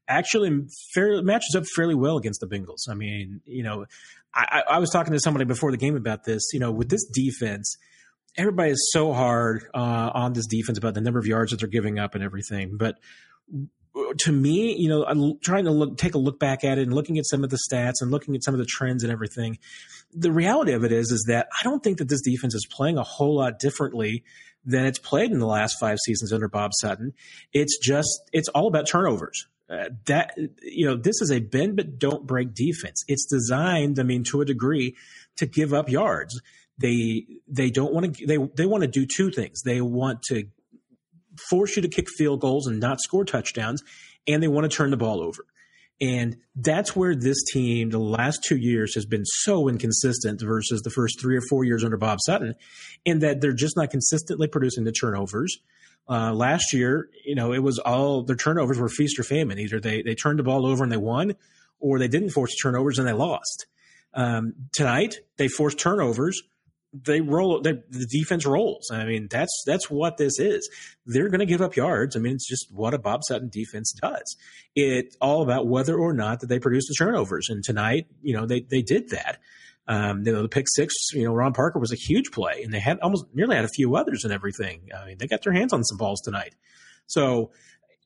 actually 0.08 0.68
fairly, 0.94 1.22
matches 1.22 1.56
up 1.56 1.64
fairly 1.76 1.96
well 1.96 2.18
against 2.18 2.42
the 2.42 2.48
Bengals. 2.48 2.90
I 2.90 2.96
mean, 2.96 3.42
you 3.46 3.64
know, 3.64 3.86
I, 4.34 4.64
I, 4.70 4.80
was 4.80 4.90
talking 4.90 5.14
to 5.14 5.20
somebody 5.20 5.46
before 5.46 5.72
the 5.72 5.78
game 5.78 5.96
about 5.96 6.24
this. 6.24 6.50
You 6.52 6.60
know, 6.60 6.72
with 6.72 6.90
this 6.90 7.06
defense, 7.06 7.78
everybody 8.36 8.72
is 8.72 8.90
so 8.92 9.14
hard 9.14 9.66
uh, 9.74 10.12
on 10.14 10.34
this 10.34 10.48
defense 10.48 10.78
about 10.78 10.96
the 10.96 11.02
number 11.02 11.20
of 11.20 11.28
yards 11.28 11.52
that 11.52 11.60
they're 11.60 11.70
giving 11.70 12.00
up 12.00 12.16
and 12.16 12.24
everything. 12.24 12.78
But 12.78 12.96
to 14.20 14.32
me, 14.32 14.76
you 14.78 14.90
know, 14.90 15.06
I'm 15.06 15.40
trying 15.40 15.66
to 15.66 15.72
look, 15.72 15.98
take 15.98 16.16
a 16.16 16.18
look 16.18 16.40
back 16.40 16.64
at 16.64 16.78
it 16.78 16.84
and 16.84 16.94
looking 16.94 17.18
at 17.18 17.26
some 17.26 17.44
of 17.44 17.50
the 17.50 17.60
stats 17.70 18.02
and 18.02 18.12
looking 18.12 18.36
at 18.36 18.44
some 18.44 18.54
of 18.54 18.60
the 18.60 18.66
trends 18.66 19.04
and 19.04 19.12
everything. 19.12 19.58
The 20.14 20.32
reality 20.32 20.74
of 20.74 20.84
it 20.84 20.92
is, 20.92 21.12
is 21.12 21.26
that 21.28 21.48
I 21.60 21.64
don't 21.64 21.84
think 21.84 21.98
that 22.00 22.10
this 22.10 22.22
defense 22.22 22.56
is 22.56 22.68
playing 22.70 22.98
a 22.98 23.04
whole 23.04 23.36
lot 23.36 23.60
differently 23.60 24.24
than 24.66 24.86
it's 24.86 25.00
played 25.00 25.32
in 25.32 25.40
the 25.40 25.48
last 25.48 25.78
five 25.80 25.98
seasons 26.06 26.34
under 26.34 26.48
Bob 26.48 26.72
Sutton. 26.74 27.14
It's 27.54 27.78
just, 27.78 28.22
it's 28.34 28.50
all 28.50 28.68
about 28.68 28.88
turnovers. 28.88 29.48
Uh, 29.70 29.90
that 30.08 30.36
you 30.64 30.84
know 30.84 30.96
this 30.96 31.22
is 31.22 31.32
a 31.32 31.40
bend 31.40 31.76
but 31.76 32.00
don't 32.00 32.26
break 32.26 32.56
defense. 32.56 33.04
It's 33.08 33.28
designed, 33.28 34.00
I 34.00 34.04
mean, 34.04 34.24
to 34.24 34.42
a 34.42 34.46
degree, 34.46 34.96
to 35.38 35.46
give 35.46 35.76
up 35.76 35.90
yards. 35.90 36.42
They 36.80 37.28
they 37.48 37.70
don't 37.70 37.94
want 37.94 38.16
to 38.16 38.26
they 38.26 38.38
they 38.56 38.66
want 38.66 38.82
to 38.82 38.88
do 38.88 39.06
two 39.06 39.30
things. 39.30 39.62
They 39.62 39.80
want 39.80 40.24
to 40.30 40.46
force 41.50 41.76
you 41.76 41.82
to 41.82 41.88
kick 41.88 42.08
field 42.18 42.42
goals 42.42 42.68
and 42.68 42.80
not 42.80 43.00
score 43.02 43.26
touchdowns, 43.26 43.84
and 44.28 44.42
they 44.42 44.48
want 44.48 44.70
to 44.70 44.76
turn 44.76 44.92
the 44.92 44.98
ball 44.98 45.22
over. 45.22 45.46
And 46.02 46.38
that's 46.56 46.96
where 46.96 47.14
this 47.14 47.44
team, 47.52 47.90
the 47.90 48.00
last 48.00 48.44
two 48.44 48.56
years, 48.56 48.96
has 48.96 49.06
been 49.06 49.26
so 49.26 49.68
inconsistent 49.68 50.42
versus 50.42 50.82
the 50.82 50.90
first 50.90 51.20
three 51.20 51.36
or 51.36 51.42
four 51.50 51.66
years 51.66 51.84
under 51.84 51.98
Bob 51.98 52.20
Sutton, 52.22 52.56
in 53.04 53.20
that 53.20 53.42
they're 53.42 53.52
just 53.52 53.76
not 53.76 53.90
consistently 53.90 54.48
producing 54.48 54.86
the 54.86 54.94
turnovers. 54.94 55.58
Uh, 56.08 56.34
last 56.34 56.74
year, 56.74 57.10
you 57.26 57.36
know, 57.36 57.54
it 57.54 57.60
was 57.60 57.80
all 57.80 58.24
their 58.24 58.36
turnovers 58.36 58.80
were 58.80 58.90
feast 58.90 59.20
or 59.20 59.24
famine. 59.24 59.60
Either 59.60 59.80
they 59.80 60.02
they 60.02 60.16
turned 60.16 60.40
the 60.40 60.44
ball 60.44 60.66
over 60.66 60.84
and 60.84 60.92
they 60.92 60.98
won, 60.98 61.36
or 61.80 62.00
they 62.00 62.08
didn't 62.08 62.32
force 62.32 62.56
turnovers 62.56 62.98
and 62.98 63.08
they 63.08 63.14
lost. 63.14 63.68
Um, 64.14 64.54
tonight, 64.74 65.20
they 65.38 65.48
forced 65.48 65.80
turnovers. 65.80 66.42
They 66.92 67.22
roll. 67.22 67.62
They, 67.62 67.74
the 67.90 68.08
defense 68.10 68.48
rolls. 68.48 68.90
I 68.92 69.06
mean, 69.06 69.28
that's 69.30 69.64
that's 69.68 69.92
what 69.92 70.18
this 70.18 70.40
is. 70.40 70.68
They're 71.06 71.30
going 71.30 71.40
to 71.40 71.46
give 71.46 71.62
up 71.62 71.76
yards. 71.76 72.16
I 72.16 72.20
mean, 72.20 72.34
it's 72.34 72.48
just 72.48 72.68
what 72.72 72.96
a 72.96 73.00
Bob 73.00 73.22
Sutton 73.28 73.50
defense 73.52 73.94
does. 74.02 74.36
It's 74.76 75.16
all 75.22 75.44
about 75.44 75.68
whether 75.68 75.96
or 75.96 76.14
not 76.14 76.40
that 76.40 76.48
they 76.48 76.58
produce 76.58 76.88
the 76.88 76.96
turnovers. 76.98 77.48
And 77.50 77.64
tonight, 77.64 78.08
you 78.24 78.36
know, 78.36 78.48
they 78.48 78.62
they 78.62 78.82
did 78.82 79.10
that. 79.10 79.40
Um, 79.88 80.24
you 80.24 80.32
know, 80.32 80.44
the 80.44 80.50
pick 80.50 80.66
six, 80.68 80.94
you 81.14 81.24
know, 81.24 81.34
Ron 81.34 81.54
Parker 81.54 81.80
was 81.80 81.92
a 81.92 81.96
huge 81.96 82.32
play, 82.32 82.62
and 82.64 82.72
they 82.72 82.80
had 82.80 83.00
almost 83.02 83.26
nearly 83.34 83.56
had 83.56 83.66
a 83.66 83.70
few 83.70 83.96
others 83.96 84.24
and 84.24 84.32
everything. 84.32 84.90
I 84.96 85.06
mean, 85.06 85.18
they 85.18 85.28
got 85.28 85.44
their 85.44 85.54
hands 85.54 85.74
on 85.74 85.84
some 85.84 85.98
balls 85.98 86.22
tonight. 86.22 86.54
So, 87.08 87.52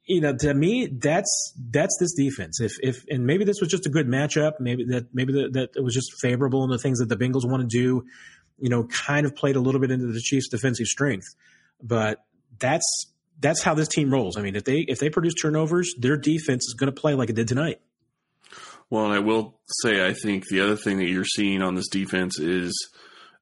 you 0.06 0.22
know, 0.22 0.34
to 0.34 0.54
me, 0.54 0.88
that's 0.88 1.54
that's 1.72 1.98
this 2.00 2.14
defense. 2.14 2.62
If 2.62 2.74
if 2.82 3.04
and 3.10 3.26
maybe 3.26 3.44
this 3.44 3.60
was 3.60 3.70
just 3.70 3.86
a 3.86 3.90
good 3.90 4.08
matchup, 4.08 4.54
maybe 4.62 4.86
that 4.86 5.08
maybe 5.14 5.34
that, 5.34 5.54
that 5.54 5.70
it 5.76 5.84
was 5.84 5.94
just 5.94 6.14
favorable 6.22 6.64
in 6.64 6.70
the 6.70 6.78
things 6.78 7.00
that 7.00 7.10
the 7.10 7.18
Bengals 7.18 7.50
want 7.50 7.70
to 7.70 7.78
do. 7.78 8.06
You 8.60 8.70
know, 8.70 8.84
kind 8.84 9.26
of 9.26 9.36
played 9.36 9.56
a 9.56 9.60
little 9.60 9.82
bit 9.82 9.92
into 9.92 10.08
the 10.08 10.22
Chiefs' 10.22 10.48
defensive 10.48 10.88
strength, 10.88 11.26
but 11.82 12.24
that's 12.60 12.86
that's 13.40 13.62
how 13.62 13.74
this 13.74 13.88
team 13.88 14.12
rolls. 14.12 14.38
I 14.38 14.42
mean, 14.42 14.56
if 14.56 14.64
they 14.64 14.80
if 14.88 15.00
they 15.00 15.10
produce 15.10 15.34
turnovers, 15.34 15.94
their 15.98 16.18
defense 16.18 16.66
is 16.66 16.76
going 16.78 16.94
to 16.94 17.00
play 17.00 17.14
like 17.14 17.30
it 17.30 17.36
did 17.36 17.48
tonight. 17.48 17.80
Well, 18.90 19.06
and 19.06 19.14
I 19.14 19.20
will 19.20 19.60
say, 19.82 20.06
I 20.06 20.14
think 20.14 20.48
the 20.48 20.62
other 20.62 20.76
thing 20.76 20.98
that 20.98 21.08
you're 21.08 21.26
seeing 21.26 21.62
on 21.62 21.76
this 21.76 21.88
defense 21.88 22.38
is, 22.40 22.74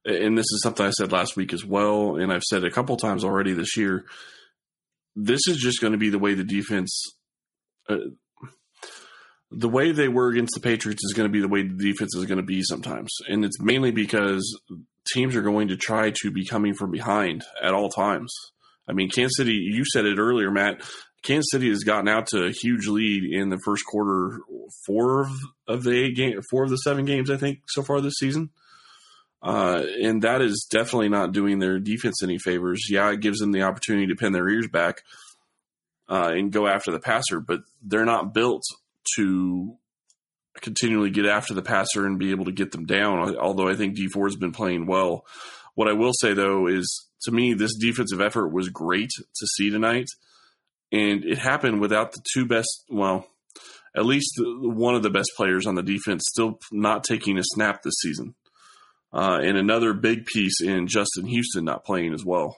and 0.04 0.36
this 0.36 0.46
is 0.50 0.62
something 0.62 0.86
I 0.86 0.90
said 0.90 1.12
last 1.12 1.36
week 1.36 1.52
as 1.52 1.64
well, 1.64 2.16
and 2.16 2.32
I've 2.32 2.42
said 2.42 2.64
a 2.64 2.70
couple 2.70 2.96
times 2.96 3.24
already 3.24 3.52
this 3.52 3.76
year. 3.76 4.06
This 5.14 5.46
is 5.46 5.58
just 5.58 5.80
going 5.80 5.92
to 5.92 5.98
be 5.98 6.08
the 6.08 6.18
way 6.18 6.32
the 6.34 6.44
defense, 6.44 7.02
uh, 7.88 7.96
the 9.50 9.68
way 9.68 9.92
they 9.92 10.08
were 10.08 10.28
against 10.28 10.54
the 10.54 10.60
Patriots 10.60 11.04
is 11.04 11.12
going 11.12 11.28
to 11.28 11.32
be 11.32 11.42
the 11.42 11.48
way 11.48 11.62
the 11.62 11.92
defense 11.92 12.16
is 12.16 12.24
going 12.24 12.38
to 12.38 12.42
be 12.42 12.62
sometimes, 12.62 13.10
and 13.28 13.44
it's 13.44 13.60
mainly 13.60 13.90
because 13.90 14.58
teams 15.06 15.36
are 15.36 15.42
going 15.42 15.68
to 15.68 15.76
try 15.76 16.12
to 16.22 16.30
be 16.30 16.44
coming 16.44 16.74
from 16.74 16.90
behind 16.90 17.44
at 17.60 17.74
all 17.74 17.88
times. 17.88 18.32
I 18.88 18.92
mean, 18.92 19.10
Kansas 19.10 19.36
City, 19.36 19.54
you 19.54 19.84
said 19.84 20.06
it 20.06 20.18
earlier, 20.18 20.50
Matt. 20.50 20.82
Kansas 21.22 21.50
City 21.52 21.68
has 21.68 21.84
gotten 21.84 22.08
out 22.08 22.26
to 22.28 22.46
a 22.46 22.50
huge 22.50 22.88
lead 22.88 23.22
in 23.24 23.48
the 23.48 23.60
first 23.64 23.84
quarter, 23.86 24.40
four 24.86 25.28
of, 25.68 25.84
the 25.84 25.92
eight 25.92 26.16
game, 26.16 26.40
four 26.50 26.64
of 26.64 26.70
the 26.70 26.76
seven 26.76 27.04
games 27.04 27.30
I 27.30 27.36
think 27.36 27.60
so 27.68 27.82
far 27.82 28.00
this 28.00 28.14
season, 28.18 28.50
uh, 29.40 29.82
and 30.02 30.22
that 30.22 30.42
is 30.42 30.66
definitely 30.68 31.10
not 31.10 31.32
doing 31.32 31.60
their 31.60 31.78
defense 31.78 32.22
any 32.22 32.38
favors. 32.38 32.86
Yeah, 32.90 33.10
it 33.10 33.20
gives 33.20 33.38
them 33.38 33.52
the 33.52 33.62
opportunity 33.62 34.08
to 34.08 34.16
pin 34.16 34.32
their 34.32 34.48
ears 34.48 34.66
back 34.66 35.02
uh, 36.08 36.32
and 36.34 36.50
go 36.50 36.66
after 36.66 36.90
the 36.90 37.00
passer, 37.00 37.38
but 37.38 37.60
they're 37.82 38.04
not 38.04 38.34
built 38.34 38.62
to 39.16 39.76
continually 40.60 41.10
get 41.10 41.26
after 41.26 41.54
the 41.54 41.62
passer 41.62 42.06
and 42.06 42.18
be 42.18 42.30
able 42.30 42.44
to 42.44 42.52
get 42.52 42.72
them 42.72 42.86
down. 42.86 43.36
Although 43.36 43.68
I 43.68 43.74
think 43.74 43.94
Dee 43.94 44.08
Ford 44.08 44.30
has 44.30 44.38
been 44.38 44.52
playing 44.52 44.86
well. 44.86 45.24
What 45.74 45.88
I 45.88 45.94
will 45.94 46.12
say 46.12 46.34
though 46.34 46.66
is, 46.66 47.08
to 47.22 47.32
me, 47.32 47.54
this 47.54 47.76
defensive 47.78 48.20
effort 48.20 48.48
was 48.48 48.68
great 48.68 49.10
to 49.10 49.46
see 49.56 49.70
tonight 49.70 50.08
and 50.92 51.24
it 51.24 51.38
happened 51.38 51.80
without 51.80 52.12
the 52.12 52.22
two 52.32 52.46
best, 52.46 52.84
well, 52.88 53.26
at 53.96 54.04
least 54.04 54.34
one 54.38 54.94
of 54.94 55.02
the 55.02 55.10
best 55.10 55.30
players 55.36 55.66
on 55.66 55.74
the 55.74 55.82
defense 55.82 56.24
still 56.28 56.58
not 56.70 57.02
taking 57.02 57.38
a 57.38 57.42
snap 57.42 57.82
this 57.82 57.94
season. 58.00 58.34
Uh, 59.12 59.38
and 59.42 59.58
another 59.58 59.94
big 59.94 60.26
piece 60.26 60.60
in 60.62 60.86
Justin 60.86 61.26
Houston 61.26 61.64
not 61.64 61.84
playing 61.84 62.14
as 62.14 62.24
well. 62.24 62.56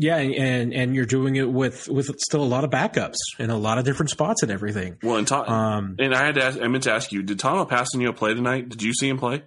Yeah, 0.00 0.16
and 0.18 0.72
and 0.72 0.94
you're 0.94 1.06
doing 1.06 1.34
it 1.34 1.50
with 1.50 1.88
with 1.88 2.08
still 2.18 2.42
a 2.42 2.46
lot 2.46 2.62
of 2.62 2.70
backups 2.70 3.16
in 3.40 3.50
a 3.50 3.58
lot 3.58 3.78
of 3.78 3.84
different 3.84 4.10
spots 4.10 4.44
and 4.44 4.52
everything. 4.52 4.96
Well, 5.02 5.16
and 5.16 5.26
Tom, 5.26 5.48
um, 5.48 5.96
and 5.98 6.14
I 6.14 6.24
had 6.24 6.36
to 6.36 6.44
ask, 6.44 6.60
I 6.60 6.68
meant 6.68 6.84
to 6.84 6.92
ask 6.92 7.10
you, 7.10 7.24
did 7.24 7.38
Tanoh 7.38 7.68
Kpassagnon 7.68 8.14
play 8.14 8.32
tonight? 8.32 8.68
Did 8.68 8.80
you 8.80 8.94
see 8.94 9.08
him 9.08 9.18
play? 9.18 9.42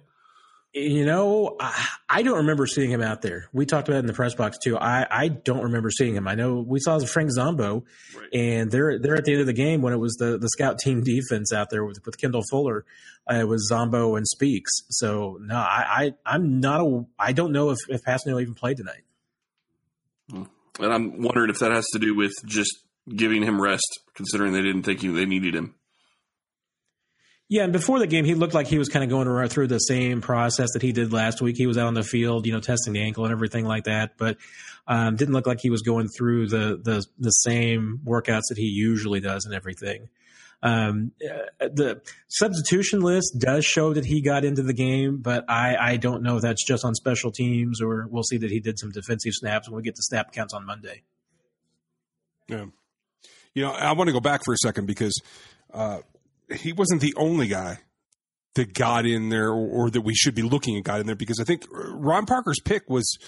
You 0.74 1.06
know, 1.06 1.56
I, 1.58 1.86
I, 2.08 2.22
don't 2.22 2.38
remember 2.38 2.66
seeing 2.66 2.90
him 2.90 3.02
out 3.02 3.20
there. 3.20 3.48
We 3.52 3.66
talked 3.66 3.88
about 3.88 3.98
it 3.98 4.00
in 4.00 4.06
the 4.06 4.14
press 4.14 4.34
box 4.34 4.56
too. 4.56 4.78
I, 4.78 5.06
I 5.10 5.28
don't 5.28 5.64
remember 5.64 5.90
seeing 5.90 6.14
him. 6.14 6.26
I 6.26 6.34
know 6.34 6.64
we 6.66 6.80
saw 6.80 6.98
Frank 6.98 7.30
Zombo, 7.30 7.84
right. 8.16 8.28
and 8.34 8.70
they're 8.70 8.98
they're 8.98 9.16
at 9.16 9.24
the 9.24 9.32
end 9.32 9.40
of 9.42 9.46
the 9.46 9.52
game 9.54 9.80
when 9.80 9.94
it 9.94 9.98
was 9.98 10.14
the, 10.14 10.38
the 10.38 10.48
scout 10.48 10.78
team 10.78 11.02
defense 11.02 11.52
out 11.52 11.68
there 11.70 11.84
with, 11.84 11.98
with 12.06 12.18
Kendall 12.18 12.42
Fuller. 12.50 12.86
Uh, 13.30 13.36
it 13.36 13.48
was 13.48 13.68
Zombo 13.68 14.16
and 14.16 14.26
Speaks. 14.26 14.70
So 14.88 15.38
no, 15.40 15.56
I, 15.56 16.12
I 16.26 16.34
am 16.34 16.60
not 16.60 16.80
a. 16.80 17.04
I 17.18 17.32
don't 17.32 17.52
know 17.52 17.70
if 17.70 17.78
if 17.88 18.02
Kpassagnon 18.02 18.40
even 18.40 18.54
played 18.54 18.76
tonight. 18.78 19.04
And 20.30 20.92
I'm 20.92 21.22
wondering 21.22 21.50
if 21.50 21.58
that 21.58 21.72
has 21.72 21.86
to 21.92 21.98
do 21.98 22.14
with 22.14 22.32
just 22.46 22.74
giving 23.14 23.42
him 23.42 23.60
rest, 23.60 24.00
considering 24.14 24.52
they 24.52 24.62
didn't 24.62 24.84
think 24.84 25.00
he, 25.00 25.08
they 25.08 25.26
needed 25.26 25.54
him. 25.54 25.74
Yeah, 27.48 27.64
and 27.64 27.72
before 27.72 27.98
the 27.98 28.06
game, 28.06 28.24
he 28.24 28.34
looked 28.34 28.54
like 28.54 28.66
he 28.66 28.78
was 28.78 28.88
kind 28.88 29.04
of 29.04 29.10
going 29.10 29.48
through 29.50 29.66
the 29.66 29.78
same 29.78 30.22
process 30.22 30.72
that 30.72 30.80
he 30.80 30.92
did 30.92 31.12
last 31.12 31.42
week. 31.42 31.56
He 31.58 31.66
was 31.66 31.76
out 31.76 31.86
on 31.86 31.92
the 31.92 32.02
field, 32.02 32.46
you 32.46 32.52
know, 32.54 32.60
testing 32.60 32.94
the 32.94 33.02
ankle 33.02 33.24
and 33.24 33.32
everything 33.32 33.66
like 33.66 33.84
that, 33.84 34.12
but 34.16 34.38
um, 34.86 35.16
didn't 35.16 35.34
look 35.34 35.46
like 35.46 35.60
he 35.60 35.68
was 35.68 35.82
going 35.82 36.08
through 36.08 36.48
the 36.48 36.80
the 36.82 37.04
the 37.18 37.30
same 37.30 38.00
workouts 38.06 38.44
that 38.48 38.56
he 38.56 38.64
usually 38.64 39.20
does 39.20 39.44
and 39.44 39.54
everything. 39.54 40.08
Um, 40.62 41.10
uh, 41.22 41.68
the 41.68 42.02
substitution 42.28 43.00
list 43.00 43.36
does 43.38 43.64
show 43.64 43.94
that 43.94 44.04
he 44.04 44.22
got 44.22 44.44
into 44.44 44.62
the 44.62 44.72
game, 44.72 45.18
but 45.18 45.44
I, 45.48 45.76
I 45.76 45.96
don't 45.96 46.22
know 46.22 46.36
if 46.36 46.42
that's 46.42 46.64
just 46.64 46.84
on 46.84 46.94
special 46.94 47.32
teams 47.32 47.82
or 47.82 48.06
we'll 48.08 48.22
see 48.22 48.38
that 48.38 48.50
he 48.50 48.60
did 48.60 48.78
some 48.78 48.90
defensive 48.90 49.32
snaps 49.34 49.68
when 49.68 49.76
we 49.76 49.82
get 49.82 49.96
the 49.96 50.02
snap 50.02 50.32
counts 50.32 50.54
on 50.54 50.64
Monday. 50.64 51.02
Yeah. 52.48 52.66
You 53.54 53.62
know, 53.62 53.72
I 53.72 53.92
want 53.92 54.08
to 54.08 54.12
go 54.12 54.20
back 54.20 54.42
for 54.44 54.54
a 54.54 54.58
second 54.58 54.86
because 54.86 55.20
uh, 55.74 55.98
he 56.54 56.72
wasn't 56.72 57.00
the 57.00 57.14
only 57.16 57.48
guy 57.48 57.78
that 58.54 58.72
got 58.72 59.04
in 59.04 59.30
there 59.30 59.48
or, 59.48 59.86
or, 59.86 59.90
that 59.90 60.02
we 60.02 60.14
should 60.14 60.34
be 60.34 60.42
looking 60.42 60.76
at 60.76 60.84
got 60.84 61.00
in 61.00 61.06
there 61.06 61.16
because 61.16 61.40
I 61.40 61.44
think 61.44 61.64
Ron 61.70 62.26
Parker's 62.26 62.60
pick 62.60 62.88
was 62.88 63.18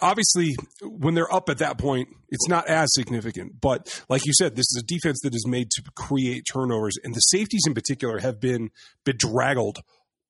obviously 0.00 0.54
when 0.82 1.14
they're 1.14 1.32
up 1.32 1.48
at 1.48 1.58
that 1.58 1.78
point, 1.78 2.08
it's 2.28 2.48
not 2.48 2.68
as 2.68 2.88
significant. 2.94 3.60
But 3.60 4.02
like 4.08 4.26
you 4.26 4.32
said, 4.32 4.56
this 4.56 4.66
is 4.72 4.82
a 4.82 4.86
defense 4.86 5.20
that 5.22 5.34
is 5.34 5.46
made 5.46 5.70
to 5.70 5.82
create 5.94 6.44
turnovers, 6.50 6.96
and 7.02 7.14
the 7.14 7.20
safeties 7.20 7.64
in 7.66 7.74
particular 7.74 8.18
have 8.18 8.40
been 8.40 8.70
bedraggled 9.04 9.80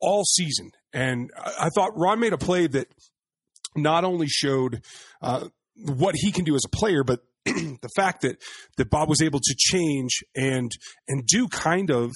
all 0.00 0.24
season. 0.24 0.70
And 0.92 1.30
I, 1.36 1.70
thought 1.74 1.92
Ron 1.96 2.20
made 2.20 2.32
a 2.32 2.38
play 2.38 2.66
that 2.68 2.88
not 3.74 4.04
only 4.04 4.28
showed 4.28 4.82
uh, 5.22 5.48
what 5.76 6.14
he 6.16 6.30
can 6.30 6.44
do 6.44 6.54
as 6.54 6.62
a 6.64 6.68
player, 6.68 7.02
but 7.02 7.20
the 7.44 7.90
fact 7.96 8.22
that 8.22 8.40
that 8.76 8.90
Bob 8.90 9.08
was 9.08 9.20
able 9.20 9.40
to 9.40 9.54
change 9.58 10.22
and 10.36 10.70
and 11.08 11.26
do 11.26 11.48
kind 11.48 11.90
of 11.90 12.12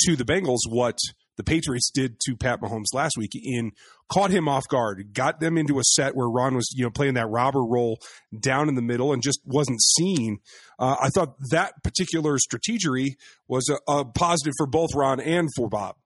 to 0.00 0.16
the 0.16 0.24
Bengals 0.24 0.60
what 0.68 0.98
the 1.36 1.44
Patriots 1.44 1.90
did 1.92 2.18
to 2.26 2.36
Pat 2.36 2.60
Mahomes 2.60 2.94
last 2.94 3.16
week 3.16 3.32
in 3.34 3.72
caught 4.08 4.30
him 4.30 4.48
off 4.48 4.64
guard, 4.68 5.12
got 5.12 5.40
them 5.40 5.58
into 5.58 5.78
a 5.78 5.84
set 5.84 6.14
where 6.14 6.28
Ron 6.28 6.54
was, 6.54 6.72
you 6.74 6.84
know, 6.84 6.90
playing 6.90 7.14
that 7.14 7.28
robber 7.28 7.64
role 7.64 7.98
down 8.38 8.68
in 8.68 8.74
the 8.74 8.82
middle 8.82 9.12
and 9.12 9.22
just 9.22 9.40
wasn't 9.44 9.80
seen. 9.82 10.38
Uh, 10.78 10.96
I 11.00 11.08
thought 11.08 11.34
that 11.50 11.82
particular 11.82 12.38
strategy 12.38 13.16
was 13.48 13.68
a, 13.68 13.78
a, 13.90 14.04
positive 14.04 14.52
for 14.56 14.66
both 14.66 14.94
Ron 14.94 15.20
and 15.20 15.48
for 15.56 15.68
Bob. 15.68 15.96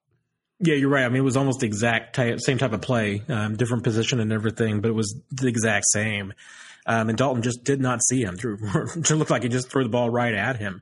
Yeah, 0.59 0.75
you're 0.75 0.89
right. 0.89 1.05
I 1.05 1.09
mean, 1.09 1.17
it 1.17 1.25
was 1.25 1.37
almost 1.37 1.61
the 1.61 1.65
exact 1.65 2.15
type, 2.15 2.39
same 2.39 2.59
type 2.59 2.73
of 2.73 2.81
play, 2.81 3.23
um, 3.29 3.55
different 3.55 3.83
position 3.83 4.19
and 4.19 4.31
everything, 4.31 4.81
but 4.81 4.89
it 4.89 4.95
was 4.95 5.19
the 5.31 5.47
exact 5.47 5.85
same. 5.87 6.33
Um, 6.85 7.09
and 7.09 7.17
Dalton 7.17 7.41
just 7.41 7.63
did 7.63 7.79
not 7.79 8.03
see 8.03 8.21
him. 8.21 8.37
Through, 8.37 8.57
it 8.95 9.09
looked 9.09 9.31
like 9.31 9.43
he 9.43 9.49
just 9.49 9.69
threw 9.69 9.83
the 9.83 9.89
ball 9.89 10.09
right 10.09 10.33
at 10.33 10.57
him. 10.57 10.81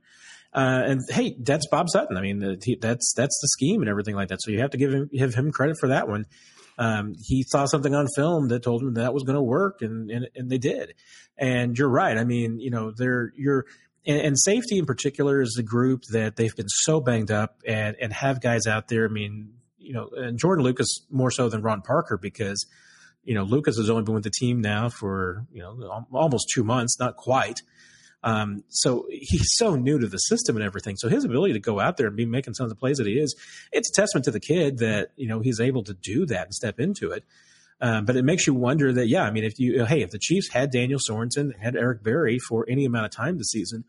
Uh, 0.59 0.83
and 0.87 1.01
hey, 1.09 1.37
that's 1.39 1.67
Bob 1.67 1.89
Sutton. 1.89 2.17
I 2.17 2.21
mean, 2.21 2.39
the, 2.39 2.61
he, 2.61 2.75
that's 2.75 3.13
that's 3.15 3.39
the 3.41 3.47
scheme 3.47 3.79
and 3.81 3.89
everything 3.89 4.15
like 4.15 4.27
that. 4.27 4.41
So 4.41 4.51
you 4.51 4.59
have 4.59 4.71
to 4.71 4.77
give 4.77 4.93
him 4.93 5.09
give 5.13 5.33
him 5.33 5.53
credit 5.53 5.77
for 5.79 5.87
that 5.87 6.09
one. 6.09 6.25
Um, 6.77 7.13
he 7.17 7.43
saw 7.43 7.65
something 7.65 7.95
on 7.95 8.07
film 8.13 8.49
that 8.49 8.61
told 8.61 8.81
him 8.81 8.95
that 8.95 9.13
was 9.13 9.23
going 9.23 9.37
to 9.37 9.41
work, 9.41 9.81
and, 9.81 10.11
and 10.11 10.27
and 10.35 10.49
they 10.49 10.57
did. 10.57 10.95
And 11.37 11.77
you're 11.77 11.89
right. 11.89 12.17
I 12.17 12.25
mean, 12.25 12.59
you 12.59 12.71
know, 12.71 12.91
they're 12.91 13.31
you're 13.37 13.67
and, 14.05 14.19
and, 14.19 14.39
safety 14.39 14.77
in 14.77 14.85
particular 14.85 15.41
is 15.41 15.55
a 15.57 15.63
group 15.63 16.01
that 16.11 16.35
they've 16.35 16.55
been 16.55 16.67
so 16.67 16.99
banged 16.99 17.31
up 17.31 17.61
and 17.65 17.95
and 18.01 18.11
have 18.11 18.41
guys 18.41 18.67
out 18.67 18.89
there. 18.89 19.05
I 19.05 19.09
mean, 19.09 19.53
you 19.77 19.93
know, 19.93 20.09
and 20.17 20.37
Jordan 20.37 20.65
Lucas 20.65 21.05
more 21.09 21.31
so 21.31 21.47
than 21.47 21.61
Ron 21.61 21.81
Parker 21.81 22.17
because 22.17 22.65
you 23.23 23.35
know, 23.35 23.43
Lucas 23.43 23.77
has 23.77 23.89
only 23.89 24.03
been 24.03 24.15
with 24.15 24.23
the 24.23 24.31
team 24.31 24.59
now 24.59 24.89
for, 24.89 25.45
you 25.51 25.61
know, 25.61 26.05
almost 26.11 26.51
two 26.53 26.63
months, 26.63 26.99
not 26.99 27.15
quite. 27.15 27.61
Um, 28.21 28.63
so 28.67 29.07
he's 29.09 29.47
so 29.55 29.75
new 29.75 29.97
to 29.97 30.07
the 30.07 30.17
system 30.17 30.57
and 30.57 30.65
everything. 30.65 30.97
So 30.97 31.07
his 31.07 31.23
ability 31.23 31.53
to 31.53 31.59
go 31.59 31.79
out 31.79 31.97
there 31.97 32.07
and 32.07 32.17
be 32.17 32.25
making 32.25 32.53
some 32.53 32.65
of 32.65 32.69
the 32.69 32.75
plays 32.75 32.97
that 32.97 33.07
he 33.07 33.13
is, 33.13 33.35
it's 33.71 33.89
a 33.89 34.01
testament 34.01 34.25
to 34.25 34.31
the 34.31 34.41
kid 34.41 34.79
that, 34.79 35.11
you 35.15 35.27
know, 35.27 35.39
he's 35.39 35.59
able 35.59 35.83
to 35.85 35.93
do 35.93 36.25
that 36.25 36.45
and 36.45 36.53
step 36.53 36.79
into 36.79 37.11
it. 37.11 37.23
Um, 37.81 38.03
but 38.03 38.17
it 38.17 38.25
makes 38.25 38.45
you 38.45 38.53
wonder 38.53 38.91
that, 38.91 39.07
yeah, 39.07 39.23
I 39.23 39.31
mean, 39.31 39.45
if 39.45 39.53
you, 39.57 39.85
hey, 39.85 40.01
if 40.01 40.11
the 40.11 40.19
Chiefs 40.19 40.49
had 40.51 40.69
Daniel 40.69 40.99
Sorensen, 40.99 41.57
had 41.57 41.77
Eric 41.77 42.03
Berry 42.03 42.37
for 42.37 42.65
any 42.67 42.83
amount 42.83 43.05
of 43.05 43.11
time 43.11 43.37
this 43.37 43.51
season, 43.51 43.85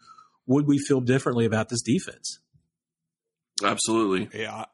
would 0.46 0.66
we 0.66 0.78
feel 0.78 1.00
differently 1.00 1.44
about 1.44 1.68
this 1.68 1.82
defense? 1.82 2.38
Absolutely. 3.64 4.28
Yeah, 4.40 4.66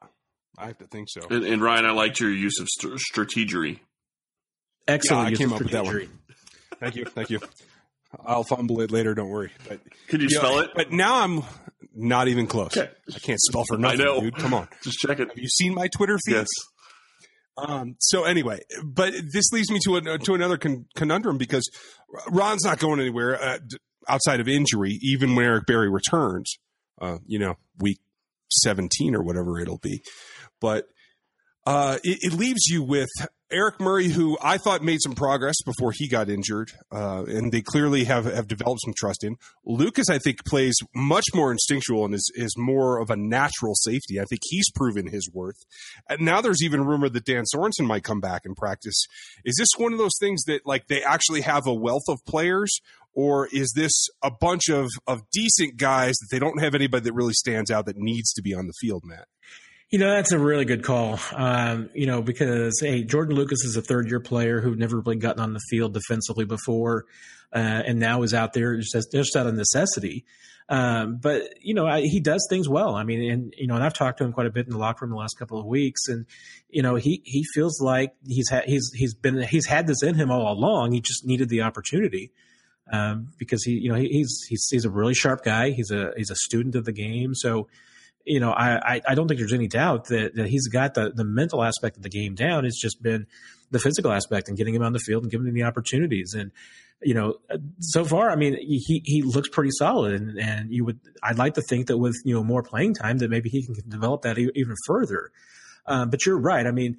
I 0.59 0.67
have 0.67 0.79
to 0.79 0.87
think 0.87 1.09
so. 1.11 1.23
And, 1.31 1.45
and 1.45 1.63
Ryan, 1.63 1.87
I 1.87 1.93
liked 1.93 2.21
your 2.21 2.31
use 2.31 2.61
of 2.61 2.69
st- 2.69 3.01
strategery. 3.13 3.81
Excellent. 4.87 5.31
Yeah, 5.31 5.35
I 5.35 5.37
came 5.37 5.53
up 5.53 5.61
with 5.61 5.71
that 5.71 5.85
one. 5.85 6.09
Thank 6.79 6.97
you. 6.97 7.07
Thank 7.07 7.31
you. 7.31 7.41
I'll 8.25 8.45
fumble 8.45 8.81
it 8.81 8.91
later. 8.91 9.15
Don't 9.15 9.29
worry. 9.29 9.53
But 9.69 9.81
can 10.09 10.21
you, 10.21 10.29
you 10.29 10.37
spell 10.37 10.57
know, 10.57 10.61
it? 10.61 10.71
But 10.75 10.93
now 10.93 11.23
I'm 11.23 11.43
not 11.95 12.29
even 12.29 12.47
close. 12.47 12.77
Okay. 12.77 12.91
I 13.15 13.19
can't 13.19 13.41
spell 13.41 13.65
for 13.67 13.77
nothing, 13.79 14.01
I 14.01 14.05
know. 14.05 14.21
dude. 14.21 14.37
Come 14.37 14.55
on. 14.55 14.69
Just 14.83 14.99
check 14.99 15.19
it. 15.19 15.29
Have 15.29 15.39
you 15.39 15.49
seen 15.49 15.75
my 15.75 15.89
Twitter 15.89 16.19
feed? 16.25 16.35
Yes. 16.35 16.49
Um, 17.59 17.97
so 18.01 18.25
anyway, 18.25 18.61
but 18.85 19.15
this 19.33 19.51
leads 19.53 19.71
me 19.71 19.79
to 19.85 19.97
a, 19.97 20.19
to 20.19 20.35
another 20.35 20.59
con- 20.59 20.85
conundrum 20.95 21.39
because 21.39 21.67
Ron's 22.29 22.65
not 22.65 22.79
going 22.79 23.01
anywhere 23.01 23.43
uh, 23.43 23.59
outside 24.09 24.41
of 24.41 24.49
injury, 24.49 24.99
even 25.01 25.35
when 25.35 25.47
Eric 25.47 25.67
Berry 25.67 25.91
returns. 25.91 26.55
Uh, 27.01 27.19
you 27.27 27.39
know, 27.39 27.55
week 27.79 27.99
seventeen 28.51 29.15
or 29.15 29.23
whatever 29.23 29.59
it'll 29.59 29.79
be. 29.79 30.03
But 30.61 30.87
uh, 31.67 31.99
it, 32.05 32.19
it, 32.23 32.33
leaves 32.33 32.67
you 32.67 32.83
with 32.83 33.09
Eric 33.51 33.81
Murray, 33.81 34.07
who 34.07 34.39
I 34.41 34.57
thought 34.57 34.85
made 34.85 35.01
some 35.03 35.15
progress 35.17 35.57
before 35.65 35.91
he 35.93 36.09
got 36.09 36.29
injured, 36.29 36.71
uh, 36.93 37.25
and 37.27 37.51
they 37.51 37.61
clearly 37.61 38.05
have, 38.05 38.25
have 38.25 38.47
developed 38.47 38.83
some 38.85 38.95
trust 38.97 39.25
in. 39.25 39.35
Lucas, 39.65 40.09
I 40.09 40.19
think, 40.19 40.45
plays 40.45 40.77
much 40.95 41.25
more 41.35 41.51
instinctual 41.51 42.05
and 42.05 42.15
is, 42.15 42.31
is 42.37 42.55
more 42.57 43.01
of 43.01 43.11
a 43.11 43.17
natural 43.17 43.75
safety. 43.75 44.21
I 44.21 44.25
think 44.25 44.43
he's 44.45 44.71
proven 44.77 45.09
his 45.09 45.29
worth. 45.33 45.65
And 46.09 46.21
now 46.21 46.41
there's 46.41 46.63
even 46.63 46.85
rumor 46.85 47.09
that 47.09 47.25
Dan 47.25 47.45
Sorensen 47.53 47.87
might 47.87 48.05
come 48.05 48.21
back 48.21 48.43
and 48.45 48.57
practice. 48.57 49.05
Is 49.45 49.57
this 49.59 49.71
one 49.77 49.93
of 49.93 49.99
those 49.99 50.17
things 50.21 50.45
that, 50.45 50.67
like, 50.67 50.87
they 50.87 51.03
actually 51.03 51.41
have 51.41 51.67
a 51.67 51.75
wealth 51.75 52.05
of 52.09 52.19
players, 52.29 52.81
or 53.13 53.49
is 53.53 53.73
this 53.75 54.07
a 54.23 54.31
bunch 54.31 54.69
of, 54.69 54.89
of 55.09 55.23
decent 55.33 55.79
guys 55.79 56.15
that 56.15 56.29
they 56.31 56.39
don't 56.39 56.61
have 56.61 56.77
anybody 56.77 57.03
that 57.05 57.13
really 57.13 57.35
stands 57.35 57.73
out 57.73 57.87
that 57.87 57.97
needs 57.97 58.33
to 58.35 58.43
be 58.43 58.55
on 58.55 58.69
the 58.69 58.75
field, 58.81 59.03
Matt? 59.05 59.27
You 59.91 60.01
know, 60.01 60.11
that's 60.11 60.33
a 60.33 60.39
really 60.39 60.65
good 60.65 60.83
call. 60.83 61.19
Um, 61.33 61.91
you 61.95 62.07
know, 62.07 62.21
because 62.21 62.81
hey, 62.81 63.05
Jordan 63.05 63.37
Lucas 63.37 63.65
is 63.65 63.77
a 63.77 63.83
third 63.83 64.09
year 64.09 64.21
player 64.21 64.61
who 64.61 64.75
never 64.75 65.01
really 65.01 65.17
gotten 65.17 65.41
on 65.41 65.53
the 65.53 65.61
field 65.71 65.95
defensively 65.95 66.45
before, 66.45 67.05
uh, 67.55 67.83
and 67.87 68.01
now 68.01 68.23
is 68.23 68.35
out 68.35 68.53
there 68.53 68.77
just, 68.79 69.13
just 69.13 69.37
out 69.37 69.47
of 69.47 69.55
necessity. 69.55 70.25
Um, 70.69 71.19
but 71.23 71.43
you 71.61 71.75
know, 71.75 71.87
I, 71.87 72.01
he 72.01 72.19
does 72.19 72.45
things 72.51 72.69
well. 72.69 72.97
I 72.97 73.05
mean, 73.05 73.31
and 73.31 73.55
you 73.57 73.69
know, 73.69 73.77
and 73.77 73.85
I've 73.85 73.95
talked 73.95 74.19
to 74.19 74.25
him 74.25 74.33
quite 74.33 74.49
a 74.49 74.51
bit 74.51 74.67
in 74.67 74.73
the 74.73 74.79
locker 74.79 75.05
room 75.05 75.13
the 75.13 75.19
last 75.19 75.39
couple 75.39 75.61
of 75.61 75.67
weeks, 75.67 76.09
and 76.09 76.27
you 76.69 76.83
know, 76.83 76.97
he 76.97 77.23
he 77.25 77.45
feels 77.55 77.81
like 77.81 78.15
he's 78.27 78.49
had 78.51 78.65
he's 78.65 78.91
he's 78.93 79.15
been 79.15 79.41
he's 79.43 79.67
had 79.67 79.87
this 79.87 80.03
in 80.03 80.17
him 80.17 80.33
all 80.33 80.53
along. 80.53 80.93
He 80.93 81.01
just 81.01 81.25
needed 81.25 81.49
the 81.49 81.63
opportunity. 81.63 82.33
Um, 82.91 83.33
because 83.37 83.65
he, 83.65 83.73
you 83.73 83.89
know, 83.89 83.97
he, 83.97 84.07
he's 84.09 84.45
he's 84.49 84.67
he's 84.71 84.85
a 84.85 84.91
really 84.91 85.15
sharp 85.15 85.43
guy. 85.45 85.71
He's 85.71 85.91
a 85.91 86.13
he's 86.17 86.31
a 86.31 86.37
student 86.37 86.77
of 86.77 86.85
the 86.85 86.93
game. 86.93 87.35
So, 87.35 87.69
you 88.27 88.41
know, 88.41 88.51
I, 88.51 89.01
I 89.07 89.15
don't 89.15 89.29
think 89.29 89.39
there's 89.39 89.53
any 89.53 89.69
doubt 89.69 90.07
that, 90.07 90.35
that 90.35 90.49
he's 90.49 90.67
got 90.69 90.95
the, 90.95 91.13
the 91.15 91.25
mental 91.25 91.63
aspect 91.63 91.97
of 91.97 92.03
the 92.03 92.09
game 92.09 92.35
down. 92.35 92.65
It's 92.65 92.81
just 92.81 93.01
been 93.01 93.27
the 93.71 93.79
physical 93.79 94.13
aspect 94.13 94.49
and 94.49 94.57
getting 94.57 94.75
him 94.75 94.83
on 94.83 94.93
the 94.93 94.99
field 94.99 95.23
and 95.23 95.31
giving 95.31 95.47
him 95.47 95.55
the 95.55 95.63
opportunities. 95.63 96.35
And, 96.35 96.51
you 97.01 97.15
know, 97.15 97.37
so 97.79 98.05
far, 98.05 98.31
I 98.31 98.37
mean, 98.37 98.57
he, 98.61 99.01
he 99.05 99.23
looks 99.23 99.49
pretty 99.49 99.71
solid. 99.71 100.21
And, 100.21 100.39
and 100.41 100.73
you 100.73 100.85
would, 100.85 100.99
I'd 101.23 101.39
like 101.39 101.55
to 101.55 101.63
think 101.63 101.87
that 101.87 101.99
with, 101.99 102.17
you 102.25 102.35
know, 102.35 102.43
more 102.43 102.65
playing 102.65 102.95
time 102.95 103.19
that 103.19 103.31
maybe 103.31 103.49
he 103.49 103.65
can 103.65 103.75
develop 103.89 104.23
that 104.23 104.39
even 104.39 104.75
further. 104.87 105.31
Um, 105.87 106.11
but 106.11 106.27
you're 106.27 106.39
right. 106.39 106.67
I 106.67 106.73
mean, 106.73 106.97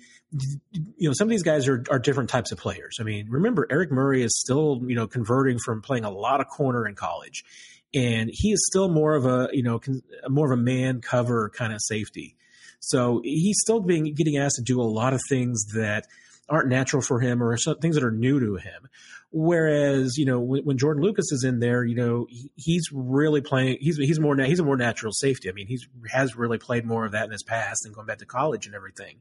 you 0.96 1.10
know, 1.10 1.14
some 1.14 1.28
of 1.28 1.30
these 1.30 1.44
guys 1.44 1.68
are, 1.68 1.84
are 1.92 2.00
different 2.00 2.30
types 2.30 2.54
of 2.54 2.58
players. 2.58 2.98
I 3.02 3.04
mean, 3.04 3.28
remember 3.30 3.68
Eric 3.70 3.92
Murray 3.92 4.24
is 4.24 4.40
still, 4.40 4.82
you 4.88 4.96
know, 4.96 5.08
converting 5.08 5.58
from 5.60 5.82
playing 5.82 6.06
a 6.06 6.10
lot 6.10 6.40
of 6.40 6.48
corner 6.48 6.88
in 6.88 6.96
college 6.96 7.44
and 7.94 8.30
he 8.32 8.52
is 8.52 8.66
still 8.70 8.90
more 8.90 9.16
of 9.16 9.26
a 9.26 9.50
you 9.54 9.64
know 9.64 9.80
more 10.28 10.52
of 10.52 10.58
a 10.58 10.62
man 10.62 11.02
cover 11.02 11.52
kind 11.56 11.74
of 11.74 11.80
safety. 11.82 12.36
So 12.80 13.22
he's 13.24 13.60
still 13.62 13.80
being 13.80 14.14
getting 14.14 14.38
asked 14.38 14.58
to 14.58 14.64
do 14.64 14.82
a 14.82 14.84
lot 14.84 15.14
of 15.14 15.22
things 15.30 15.66
that 15.76 16.06
aren't 16.50 16.70
natural 16.70 17.02
for 17.02 17.20
him 17.20 17.44
or 17.44 17.58
things 17.58 17.96
that 17.96 18.04
are 18.04 18.12
new 18.12 18.40
to 18.40 18.56
him. 18.56 18.88
Whereas 19.32 20.18
you 20.18 20.26
know 20.26 20.40
when, 20.40 20.64
when 20.64 20.78
Jordan 20.78 21.04
Lucas 21.04 21.32
is 21.32 21.44
in 21.44 21.60
there, 21.60 21.84
you 21.84 21.96
know 21.96 22.28
he, 22.30 22.52
he's 22.56 22.90
really 22.94 23.42
playing. 23.42 23.78
He's 23.82 23.98
he's 23.98 24.20
more 24.20 24.38
he's 24.38 24.60
a 24.60 24.64
more 24.64 24.78
natural 24.78 25.12
safety. 25.12 25.50
I 25.50 25.52
mean, 25.54 25.68
he's 25.68 25.88
has 26.10 26.36
really 26.36 26.58
played 26.58 26.86
more 26.86 27.06
of 27.06 27.12
that 27.12 27.26
in 27.26 27.32
his 27.32 27.44
past 27.44 27.86
and 27.86 27.94
going 27.94 28.08
back 28.08 28.20
to 28.20 28.26
college 28.26 28.68
and 28.68 28.76
everything. 28.76 29.18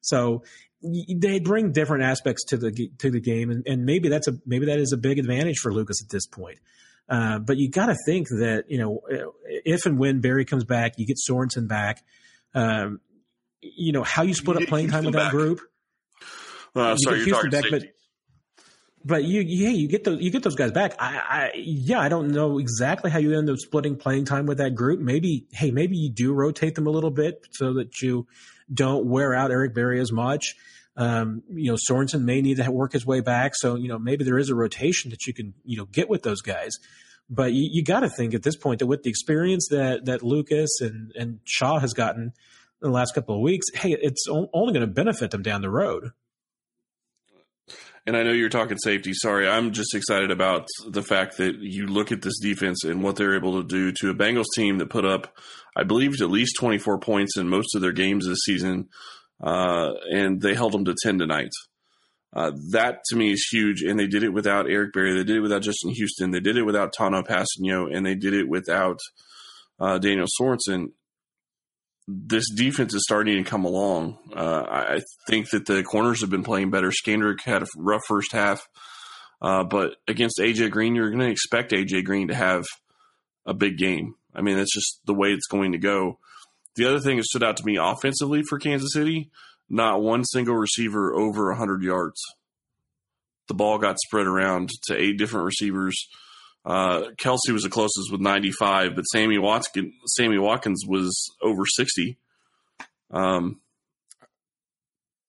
So 0.00 0.42
they 0.82 1.40
bring 1.40 1.72
different 1.72 2.04
aspects 2.04 2.44
to 2.46 2.56
the 2.56 2.90
to 2.98 3.10
the 3.10 3.20
game, 3.20 3.50
and, 3.50 3.66
and 3.66 3.84
maybe 3.84 4.08
that's 4.08 4.28
a 4.28 4.34
maybe 4.44 4.66
that 4.66 4.78
is 4.78 4.92
a 4.92 4.96
big 4.96 5.18
advantage 5.18 5.58
for 5.62 5.72
Lucas 5.72 6.02
at 6.02 6.10
this 6.10 6.26
point. 6.26 6.58
Uh, 7.08 7.38
but 7.38 7.56
you 7.56 7.70
got 7.70 7.86
to 7.86 7.96
think 8.06 8.28
that 8.28 8.64
you 8.68 8.78
know 8.78 9.00
if 9.64 9.86
and 9.86 9.98
when 9.98 10.20
Berry 10.20 10.44
comes 10.44 10.64
back, 10.64 10.94
you 10.98 11.06
get 11.06 11.18
Sorensen 11.18 11.68
back. 11.68 12.02
Um, 12.54 13.00
you 13.60 13.92
know 13.92 14.02
how 14.02 14.22
you 14.22 14.34
split 14.34 14.62
up 14.62 14.68
playing 14.68 14.88
time 14.88 15.04
with 15.04 15.14
that 15.14 15.30
group. 15.30 15.60
Uh, 16.74 16.90
you 16.90 16.98
sorry, 16.98 17.18
you're 17.24 17.34
talking 17.34 17.50
back, 17.50 17.64
but, 17.70 17.82
but 19.04 19.24
you, 19.24 19.40
yeah, 19.40 19.70
you 19.70 19.88
get 19.88 20.04
those, 20.04 20.20
you 20.20 20.30
get 20.30 20.42
those 20.42 20.56
guys 20.56 20.72
back. 20.72 20.94
I, 20.98 21.16
I, 21.16 21.50
yeah, 21.54 22.00
I 22.00 22.08
don't 22.08 22.28
know 22.28 22.58
exactly 22.58 23.10
how 23.10 23.18
you 23.18 23.38
end 23.38 23.48
up 23.48 23.56
splitting 23.58 23.96
playing 23.96 24.24
time 24.24 24.46
with 24.46 24.58
that 24.58 24.74
group. 24.74 25.00
Maybe, 25.00 25.46
hey, 25.52 25.70
maybe 25.70 25.96
you 25.96 26.10
do 26.10 26.34
rotate 26.34 26.74
them 26.74 26.86
a 26.86 26.90
little 26.90 27.10
bit 27.10 27.46
so 27.52 27.74
that 27.74 28.02
you 28.02 28.26
don't 28.72 29.06
wear 29.06 29.32
out 29.32 29.50
Eric 29.52 29.74
Berry 29.74 30.00
as 30.00 30.12
much. 30.12 30.56
Um, 30.96 31.42
you 31.52 31.70
know, 31.70 31.76
Sorensen 31.90 32.22
may 32.22 32.40
need 32.40 32.56
to 32.56 32.70
work 32.70 32.92
his 32.92 33.04
way 33.04 33.20
back. 33.20 33.52
So, 33.54 33.76
you 33.76 33.88
know, 33.88 33.98
maybe 33.98 34.24
there 34.24 34.38
is 34.38 34.48
a 34.48 34.54
rotation 34.54 35.10
that 35.10 35.26
you 35.26 35.34
can, 35.34 35.54
you 35.64 35.76
know, 35.76 35.84
get 35.84 36.08
with 36.08 36.22
those 36.22 36.40
guys. 36.40 36.72
But 37.28 37.52
you, 37.52 37.68
you 37.70 37.84
got 37.84 38.00
to 38.00 38.08
think 38.08 38.34
at 38.34 38.42
this 38.42 38.56
point 38.56 38.78
that 38.78 38.86
with 38.86 39.02
the 39.02 39.10
experience 39.10 39.68
that, 39.70 40.04
that 40.06 40.22
Lucas 40.22 40.80
and, 40.80 41.12
and 41.16 41.40
Shaw 41.44 41.78
has 41.80 41.92
gotten 41.92 42.32
in 42.82 42.90
the 42.90 42.90
last 42.90 43.14
couple 43.14 43.34
of 43.34 43.40
weeks, 43.40 43.66
hey, 43.74 43.96
it's 44.00 44.26
only 44.28 44.72
going 44.72 44.80
to 44.80 44.86
benefit 44.86 45.30
them 45.30 45.42
down 45.42 45.60
the 45.60 45.70
road. 45.70 46.12
And 48.06 48.16
I 48.16 48.22
know 48.22 48.30
you're 48.30 48.48
talking 48.48 48.78
safety. 48.78 49.12
Sorry, 49.12 49.48
I'm 49.48 49.72
just 49.72 49.92
excited 49.92 50.30
about 50.30 50.68
the 50.86 51.02
fact 51.02 51.38
that 51.38 51.56
you 51.56 51.86
look 51.88 52.12
at 52.12 52.22
this 52.22 52.38
defense 52.38 52.84
and 52.84 53.02
what 53.02 53.16
they're 53.16 53.34
able 53.34 53.60
to 53.60 53.66
do 53.66 53.92
to 54.00 54.10
a 54.10 54.14
Bengals 54.14 54.44
team 54.54 54.78
that 54.78 54.90
put 54.90 55.04
up, 55.04 55.36
I 55.74 55.82
believe, 55.82 56.12
at 56.20 56.30
least 56.30 56.54
24 56.60 57.00
points 57.00 57.36
in 57.36 57.48
most 57.48 57.74
of 57.74 57.80
their 57.82 57.90
games 57.90 58.24
this 58.24 58.44
season, 58.44 58.88
uh, 59.42 59.92
and 60.10 60.40
they 60.40 60.54
held 60.54 60.72
them 60.72 60.84
to 60.84 60.94
10 61.02 61.18
tonight. 61.18 61.52
Uh, 62.32 62.52
that 62.70 63.00
to 63.08 63.16
me 63.16 63.32
is 63.32 63.48
huge, 63.50 63.82
and 63.82 63.98
they 63.98 64.06
did 64.06 64.22
it 64.22 64.32
without 64.32 64.68
Eric 64.68 64.92
Berry. 64.92 65.12
They 65.12 65.24
did 65.24 65.36
it 65.36 65.40
without 65.40 65.62
Justin 65.62 65.90
Houston. 65.92 66.32
They 66.32 66.40
did 66.40 66.56
it 66.56 66.64
without 66.64 66.94
Tanoh 66.94 67.26
Kpassagnon, 67.26 67.96
and 67.96 68.04
they 68.04 68.14
did 68.14 68.34
it 68.34 68.48
without 68.48 68.98
uh, 69.80 69.98
Daniel 69.98 70.26
Sorensen 70.38 70.88
this 72.08 72.50
defense 72.50 72.94
is 72.94 73.02
starting 73.02 73.42
to 73.42 73.48
come 73.48 73.64
along. 73.64 74.18
Uh, 74.34 74.64
I 74.68 75.00
think 75.26 75.50
that 75.50 75.66
the 75.66 75.82
corners 75.82 76.20
have 76.20 76.30
been 76.30 76.44
playing 76.44 76.70
better. 76.70 76.90
Scandrick 76.90 77.40
had 77.42 77.62
a 77.62 77.66
rough 77.76 78.02
first 78.06 78.32
half, 78.32 78.68
uh, 79.42 79.64
but 79.64 79.96
against 80.06 80.38
AJ 80.38 80.70
Green, 80.70 80.94
you're 80.94 81.10
going 81.10 81.20
to 81.20 81.30
expect 81.30 81.72
AJ 81.72 82.04
Green 82.04 82.28
to 82.28 82.34
have 82.34 82.64
a 83.44 83.54
big 83.54 83.76
game. 83.76 84.14
I 84.34 84.42
mean, 84.42 84.56
that's 84.56 84.72
just 84.72 85.00
the 85.04 85.14
way 85.14 85.32
it's 85.32 85.46
going 85.46 85.72
to 85.72 85.78
go. 85.78 86.18
The 86.76 86.86
other 86.86 87.00
thing 87.00 87.16
that 87.16 87.24
stood 87.24 87.44
out 87.44 87.56
to 87.56 87.64
me 87.64 87.76
offensively 87.76 88.42
for 88.48 88.58
Kansas 88.58 88.92
City, 88.92 89.30
not 89.68 90.02
one 90.02 90.24
single 90.24 90.56
receiver 90.56 91.14
over 91.14 91.48
100 91.48 91.82
yards. 91.82 92.20
The 93.48 93.54
ball 93.54 93.78
got 93.78 93.98
spread 93.98 94.26
around 94.26 94.70
to 94.88 94.96
eight 94.96 95.18
different 95.18 95.46
receivers. 95.46 95.96
Uh, 96.64 97.10
Kelce 97.16 97.52
was 97.52 97.62
the 97.62 97.70
closest 97.70 98.10
with 98.10 98.20
95, 98.20 98.96
but 98.96 99.02
Sammy 99.02 99.38
Watkins, 99.38 99.92
Sammy 100.16 100.38
Watkins 100.38 100.82
was 100.86 101.30
over 101.40 101.64
60. 101.64 102.18
Um, 103.12 103.60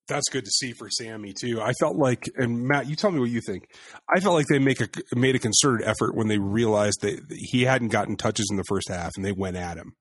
that's 0.07 0.29
good 0.29 0.45
to 0.45 0.51
see 0.51 0.73
for 0.73 0.89
Sammy 0.89 1.33
too. 1.39 1.61
I 1.61 1.73
felt 1.73 1.95
like, 1.95 2.29
and 2.35 2.63
Matt, 2.67 2.87
you 2.89 2.95
tell 2.95 3.11
me 3.11 3.19
what 3.19 3.29
you 3.29 3.41
think. 3.45 3.69
I 4.13 4.19
felt 4.19 4.35
like 4.35 4.47
they 4.47 4.59
make 4.59 4.81
a 4.81 4.87
made 5.15 5.35
a 5.35 5.39
concerted 5.39 5.85
effort 5.85 6.15
when 6.15 6.27
they 6.27 6.39
realized 6.39 7.01
that 7.01 7.19
he 7.29 7.63
hadn't 7.63 7.89
gotten 7.89 8.15
touches 8.15 8.47
in 8.49 8.57
the 8.57 8.63
first 8.67 8.89
half, 8.89 9.11
and 9.15 9.25
they 9.25 9.33
went 9.33 9.57
at 9.57 9.77
him. 9.77 9.93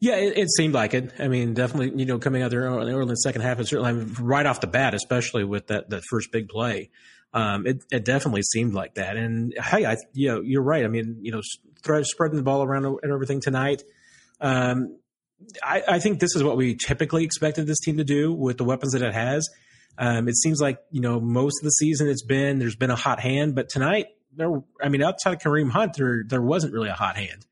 Yeah, 0.00 0.16
it, 0.16 0.38
it 0.38 0.48
seemed 0.50 0.74
like 0.74 0.94
it. 0.94 1.12
I 1.18 1.26
mean, 1.26 1.54
definitely, 1.54 1.98
you 1.98 2.06
know, 2.06 2.18
coming 2.18 2.42
out 2.42 2.52
there 2.52 2.62
early 2.62 2.92
in 2.92 3.08
the 3.08 3.16
second 3.16 3.42
half, 3.42 3.58
and 3.58 3.66
certainly 3.66 4.04
right 4.20 4.46
off 4.46 4.60
the 4.60 4.68
bat, 4.68 4.94
especially 4.94 5.44
with 5.44 5.66
that 5.68 5.90
that 5.90 6.02
first 6.08 6.30
big 6.30 6.48
play 6.48 6.90
um, 7.32 7.66
it, 7.66 7.84
it 7.90 8.04
definitely 8.04 8.42
seemed 8.42 8.74
like 8.74 8.94
that. 8.94 9.16
And 9.16 9.54
hey, 9.58 9.84
I, 9.84 9.96
you 10.12 10.28
know, 10.28 10.40
you're 10.40 10.62
right. 10.62 10.84
I 10.84 10.88
mean, 10.88 11.18
you 11.22 11.32
know, 11.32 11.42
spreading 12.02 12.36
the 12.36 12.42
ball 12.42 12.62
around 12.62 12.84
and 12.86 13.12
everything 13.12 13.40
tonight. 13.40 13.82
Um, 14.40 14.98
I, 15.62 15.82
I, 15.86 15.98
think 15.98 16.20
this 16.20 16.34
is 16.34 16.42
what 16.42 16.56
we 16.56 16.74
typically 16.74 17.24
expected 17.24 17.66
this 17.66 17.80
team 17.80 17.98
to 17.98 18.04
do 18.04 18.32
with 18.32 18.56
the 18.56 18.64
weapons 18.64 18.92
that 18.92 19.02
it 19.02 19.14
has. 19.14 19.48
Um, 19.96 20.28
it 20.28 20.36
seems 20.36 20.60
like 20.60 20.78
you 20.90 21.00
know 21.00 21.20
most 21.20 21.60
of 21.60 21.64
the 21.64 21.70
season 21.70 22.08
it's 22.08 22.24
been 22.24 22.58
there's 22.58 22.76
been 22.76 22.90
a 22.90 22.96
hot 22.96 23.20
hand, 23.20 23.54
but 23.56 23.68
tonight 23.68 24.06
there, 24.34 24.62
I 24.80 24.88
mean, 24.88 25.02
outside 25.02 25.34
of 25.34 25.38
Kareem 25.40 25.70
Hunt, 25.70 25.94
there 25.94 26.22
there 26.26 26.42
wasn't 26.42 26.72
really 26.72 26.88
a 26.88 26.94
hot 26.94 27.16
hand, 27.16 27.46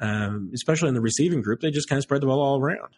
um, 0.00 0.50
especially 0.54 0.88
in 0.88 0.94
the 0.94 1.00
receiving 1.00 1.42
group. 1.42 1.60
They 1.60 1.70
just 1.70 1.88
kind 1.88 1.98
of 1.98 2.02
spread 2.02 2.22
the 2.22 2.26
ball 2.26 2.40
all 2.40 2.60
around. 2.60 2.94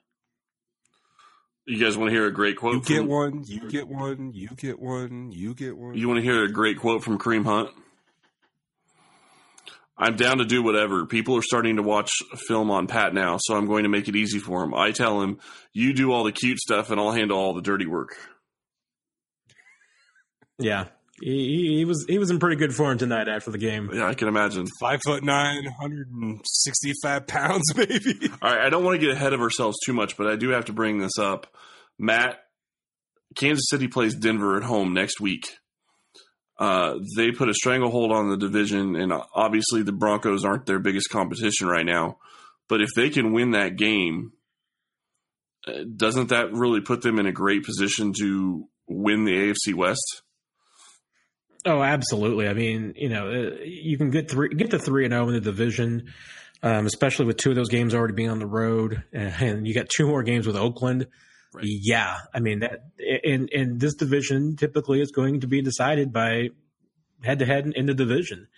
You 1.66 1.78
guys 1.78 1.98
want 1.98 2.08
to 2.08 2.14
hear 2.14 2.26
a 2.26 2.32
great 2.32 2.56
quote? 2.56 2.74
You 2.74 2.80
get 2.80 2.98
from, 2.98 3.08
one, 3.08 3.44
you 3.46 3.68
get 3.68 3.88
one, 3.88 4.32
you 4.32 4.48
get 4.56 4.78
one, 4.78 5.32
you 5.32 5.54
get 5.54 5.76
one. 5.76 5.94
You 5.94 6.08
want 6.08 6.18
to 6.18 6.24
hear 6.24 6.42
a 6.42 6.50
great 6.50 6.78
quote 6.78 7.04
from 7.04 7.18
Kareem 7.18 7.44
Hunt? 7.44 7.70
I'm 9.98 10.16
down 10.16 10.38
to 10.38 10.44
do 10.44 10.62
whatever. 10.62 11.04
People 11.06 11.36
are 11.36 11.42
starting 11.42 11.76
to 11.76 11.82
watch 11.82 12.10
film 12.46 12.70
on 12.70 12.86
Pat 12.86 13.12
now, 13.12 13.36
so 13.38 13.56
I'm 13.56 13.66
going 13.66 13.82
to 13.82 13.88
make 13.88 14.08
it 14.08 14.16
easy 14.16 14.38
for 14.38 14.62
him. 14.62 14.72
I 14.72 14.92
tell 14.92 15.20
him, 15.20 15.40
you 15.72 15.92
do 15.92 16.12
all 16.12 16.24
the 16.24 16.32
cute 16.32 16.58
stuff 16.58 16.90
and 16.90 17.00
I'll 17.00 17.12
handle 17.12 17.36
all 17.36 17.52
the 17.52 17.60
dirty 17.60 17.86
work. 17.86 18.16
Yeah. 20.58 20.86
He, 21.20 21.78
he, 21.78 21.84
was 21.84 22.04
he 22.08 22.18
was 22.18 22.30
in 22.30 22.38
pretty 22.38 22.56
good 22.56 22.74
form 22.74 22.98
tonight 22.98 23.28
after 23.28 23.50
the 23.50 23.58
game. 23.58 23.90
Yeah, 23.92 24.06
I 24.06 24.14
can 24.14 24.28
imagine. 24.28 24.66
Five 24.80 25.00
foot 25.04 25.24
nine, 25.24 25.64
165 25.64 27.26
pounds, 27.26 27.64
maybe. 27.76 28.30
All 28.40 28.50
right, 28.50 28.66
I 28.66 28.70
don't 28.70 28.84
want 28.84 29.00
to 29.00 29.06
get 29.06 29.14
ahead 29.14 29.32
of 29.32 29.40
ourselves 29.40 29.78
too 29.84 29.92
much, 29.92 30.16
but 30.16 30.26
I 30.26 30.36
do 30.36 30.50
have 30.50 30.66
to 30.66 30.72
bring 30.72 30.98
this 30.98 31.18
up. 31.18 31.46
Matt, 31.98 32.38
Kansas 33.34 33.66
City 33.68 33.88
plays 33.88 34.14
Denver 34.14 34.56
at 34.56 34.62
home 34.62 34.94
next 34.94 35.20
week. 35.20 35.46
Uh, 36.58 36.98
they 37.16 37.30
put 37.30 37.48
a 37.48 37.54
stranglehold 37.54 38.10
on 38.10 38.30
the 38.30 38.36
division, 38.36 38.96
and 38.96 39.12
obviously 39.34 39.82
the 39.82 39.92
Broncos 39.92 40.44
aren't 40.44 40.66
their 40.66 40.80
biggest 40.80 41.08
competition 41.10 41.68
right 41.68 41.86
now. 41.86 42.18
But 42.68 42.80
if 42.80 42.90
they 42.96 43.10
can 43.10 43.32
win 43.32 43.52
that 43.52 43.76
game, 43.76 44.32
uh, 45.66 45.84
doesn't 45.96 46.28
that 46.28 46.52
really 46.52 46.80
put 46.80 47.02
them 47.02 47.18
in 47.18 47.26
a 47.26 47.32
great 47.32 47.64
position 47.64 48.12
to 48.20 48.68
win 48.88 49.24
the 49.24 49.32
AFC 49.32 49.74
West? 49.74 50.22
Oh, 51.68 51.82
absolutely. 51.82 52.48
I 52.48 52.54
mean, 52.54 52.94
you 52.96 53.10
know, 53.10 53.28
uh, 53.28 53.56
you 53.62 53.98
can 53.98 54.08
get 54.08 54.30
three, 54.30 54.48
get 54.48 54.70
to 54.70 54.78
three 54.78 55.04
and 55.04 55.12
zero 55.12 55.26
oh 55.26 55.28
in 55.28 55.34
the 55.34 55.40
division, 55.40 56.10
um, 56.62 56.86
especially 56.86 57.26
with 57.26 57.36
two 57.36 57.50
of 57.50 57.56
those 57.56 57.68
games 57.68 57.94
already 57.94 58.14
being 58.14 58.30
on 58.30 58.38
the 58.38 58.46
road, 58.46 59.04
and 59.12 59.66
you 59.66 59.74
got 59.74 59.86
two 59.94 60.06
more 60.06 60.22
games 60.22 60.46
with 60.46 60.56
Oakland. 60.56 61.06
Right. 61.52 61.64
Yeah, 61.66 62.16
I 62.32 62.40
mean 62.40 62.60
that, 62.60 62.84
and 63.22 63.50
and 63.52 63.78
this 63.78 63.94
division 63.94 64.56
typically 64.56 65.02
is 65.02 65.10
going 65.10 65.40
to 65.40 65.46
be 65.46 65.60
decided 65.60 66.10
by 66.10 66.48
head 67.22 67.40
to 67.40 67.44
head 67.44 67.70
in 67.76 67.84
the 67.84 67.94
division. 67.94 68.48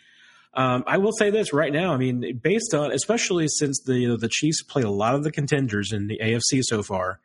Um, 0.54 0.84
I 0.86 0.98
will 0.98 1.12
say 1.12 1.30
this 1.30 1.52
right 1.52 1.72
now. 1.72 1.92
I 1.92 1.96
mean, 1.96 2.38
based 2.40 2.74
on 2.74 2.92
especially 2.92 3.48
since 3.48 3.80
the 3.84 3.98
you 3.98 4.08
know, 4.08 4.16
the 4.16 4.28
Chiefs 4.28 4.62
played 4.62 4.84
a 4.84 4.90
lot 4.90 5.16
of 5.16 5.24
the 5.24 5.32
contenders 5.32 5.92
in 5.92 6.06
the 6.06 6.20
AFC 6.22 6.62
so 6.62 6.84
far. 6.84 7.18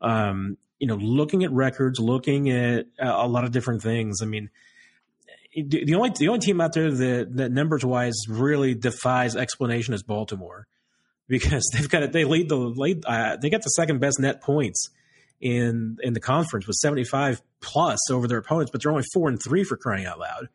Um, 0.00 0.56
you 0.80 0.88
know, 0.88 0.96
looking 0.96 1.44
at 1.44 1.52
records, 1.52 2.00
looking 2.00 2.50
at 2.50 2.86
a 2.98 3.28
lot 3.28 3.44
of 3.44 3.52
different 3.52 3.82
things. 3.82 4.20
I 4.20 4.26
mean, 4.26 4.50
the 5.54 5.94
only 5.94 6.10
the 6.18 6.28
only 6.28 6.40
team 6.40 6.60
out 6.60 6.72
there 6.72 6.90
that, 6.90 7.36
that 7.36 7.52
numbers 7.52 7.84
wise 7.84 8.26
really 8.28 8.74
defies 8.74 9.36
explanation 9.36 9.94
is 9.94 10.02
Baltimore 10.02 10.66
because 11.28 11.68
they've 11.72 11.88
got 11.88 12.02
it. 12.02 12.12
They 12.12 12.24
lead 12.24 12.48
the 12.48 12.56
lead. 12.56 13.04
Uh, 13.06 13.36
they 13.36 13.50
got 13.50 13.62
the 13.62 13.68
second 13.68 14.00
best 14.00 14.18
net 14.18 14.42
points 14.42 14.90
in 15.40 15.98
in 16.02 16.14
the 16.14 16.20
conference 16.20 16.66
with 16.66 16.76
seventy 16.76 17.04
five 17.04 17.42
plus 17.60 18.10
over 18.10 18.26
their 18.26 18.38
opponents, 18.38 18.70
but 18.70 18.82
they're 18.82 18.92
only 18.92 19.04
four 19.12 19.28
and 19.28 19.42
three 19.42 19.64
for 19.64 19.76
crying 19.76 20.06
out 20.06 20.18
loud. 20.18 20.48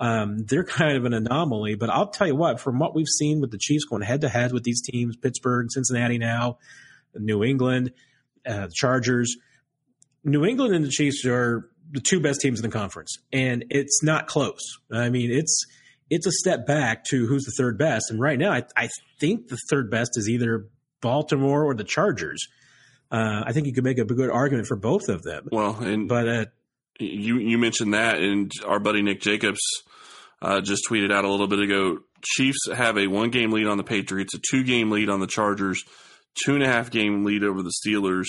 Um, 0.00 0.38
they're 0.46 0.64
kind 0.64 0.96
of 0.96 1.04
an 1.04 1.12
anomaly, 1.12 1.74
but 1.74 1.90
I'll 1.90 2.08
tell 2.08 2.28
you 2.28 2.36
what, 2.36 2.60
from 2.60 2.78
what 2.78 2.94
we've 2.94 3.08
seen 3.08 3.40
with 3.40 3.50
the 3.50 3.58
Chiefs 3.58 3.84
going 3.84 4.02
head 4.02 4.20
to 4.20 4.28
head 4.28 4.52
with 4.52 4.62
these 4.62 4.80
teams, 4.80 5.16
Pittsburgh, 5.16 5.66
Cincinnati 5.70 6.18
now, 6.18 6.58
New 7.16 7.42
England, 7.42 7.92
uh, 8.46 8.68
Chargers, 8.72 9.36
New 10.22 10.44
England 10.44 10.74
and 10.74 10.84
the 10.84 10.90
Chiefs 10.90 11.24
are 11.26 11.68
the 11.90 12.00
two 12.00 12.20
best 12.20 12.40
teams 12.40 12.60
in 12.60 12.68
the 12.68 12.76
conference, 12.76 13.16
and 13.32 13.64
it's 13.70 14.02
not 14.02 14.26
close. 14.26 14.78
I 14.92 15.08
mean, 15.10 15.30
it's 15.30 15.64
it's 16.10 16.26
a 16.26 16.32
step 16.32 16.66
back 16.66 17.04
to 17.04 17.26
who's 17.26 17.44
the 17.44 17.52
third 17.56 17.78
best, 17.78 18.10
and 18.10 18.20
right 18.20 18.38
now, 18.38 18.52
I, 18.52 18.62
I 18.76 18.88
think 19.20 19.48
the 19.48 19.58
third 19.70 19.90
best 19.90 20.16
is 20.16 20.28
either 20.28 20.66
Baltimore 21.00 21.64
or 21.64 21.74
the 21.74 21.84
Chargers. 21.84 22.46
Uh, 23.10 23.42
I 23.46 23.52
think 23.52 23.66
you 23.66 23.72
could 23.72 23.84
make 23.84 23.98
a 23.98 24.04
good 24.04 24.30
argument 24.30 24.66
for 24.66 24.76
both 24.76 25.08
of 25.08 25.22
them. 25.22 25.48
Well, 25.50 25.76
and 25.76 26.08
but 26.08 26.28
uh, 26.28 26.44
you 26.98 27.38
you 27.38 27.58
mentioned 27.58 27.94
that, 27.94 28.18
and 28.20 28.50
our 28.66 28.78
buddy 28.78 29.02
Nick 29.02 29.20
Jacobs 29.20 29.60
uh, 30.42 30.60
just 30.60 30.82
tweeted 30.88 31.12
out 31.12 31.24
a 31.24 31.30
little 31.30 31.48
bit 31.48 31.60
ago. 31.60 31.98
Chiefs 32.22 32.68
have 32.74 32.98
a 32.98 33.06
one 33.06 33.30
game 33.30 33.52
lead 33.52 33.66
on 33.66 33.76
the 33.76 33.84
Patriots, 33.84 34.34
a 34.34 34.38
two 34.50 34.64
game 34.64 34.90
lead 34.90 35.08
on 35.08 35.20
the 35.20 35.26
Chargers, 35.26 35.82
two 36.44 36.54
and 36.54 36.62
a 36.62 36.66
half 36.66 36.90
game 36.90 37.24
lead 37.24 37.44
over 37.44 37.62
the 37.62 37.72
Steelers 37.86 38.26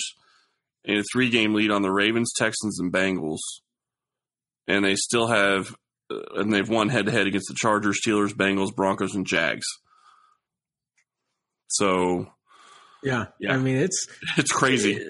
and 0.84 0.98
a 0.98 1.04
three 1.12 1.30
game 1.30 1.54
lead 1.54 1.70
on 1.70 1.82
the 1.82 1.90
Ravens, 1.90 2.32
Texans, 2.36 2.78
and 2.80 2.92
Bengals. 2.92 3.38
And 4.66 4.84
they 4.84 4.94
still 4.94 5.26
have, 5.26 5.74
uh, 6.10 6.20
and 6.36 6.52
they've 6.52 6.68
won 6.68 6.88
head 6.88 7.06
to 7.06 7.12
head 7.12 7.26
against 7.26 7.48
the 7.48 7.56
Chargers, 7.56 8.00
Steelers, 8.04 8.32
Bengals, 8.32 8.74
Broncos, 8.74 9.14
and 9.14 9.26
Jags. 9.26 9.66
So, 11.68 12.26
yeah, 13.02 13.26
yeah. 13.38 13.54
I 13.54 13.58
mean, 13.58 13.76
it's 13.76 14.06
it's 14.36 14.52
crazy. 14.52 15.04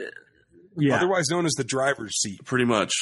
Yeah. 0.76 0.96
otherwise 0.96 1.28
known 1.30 1.46
as 1.46 1.52
the 1.52 1.64
driver's 1.64 2.20
seat. 2.20 2.44
Pretty 2.44 2.64
much. 2.64 2.92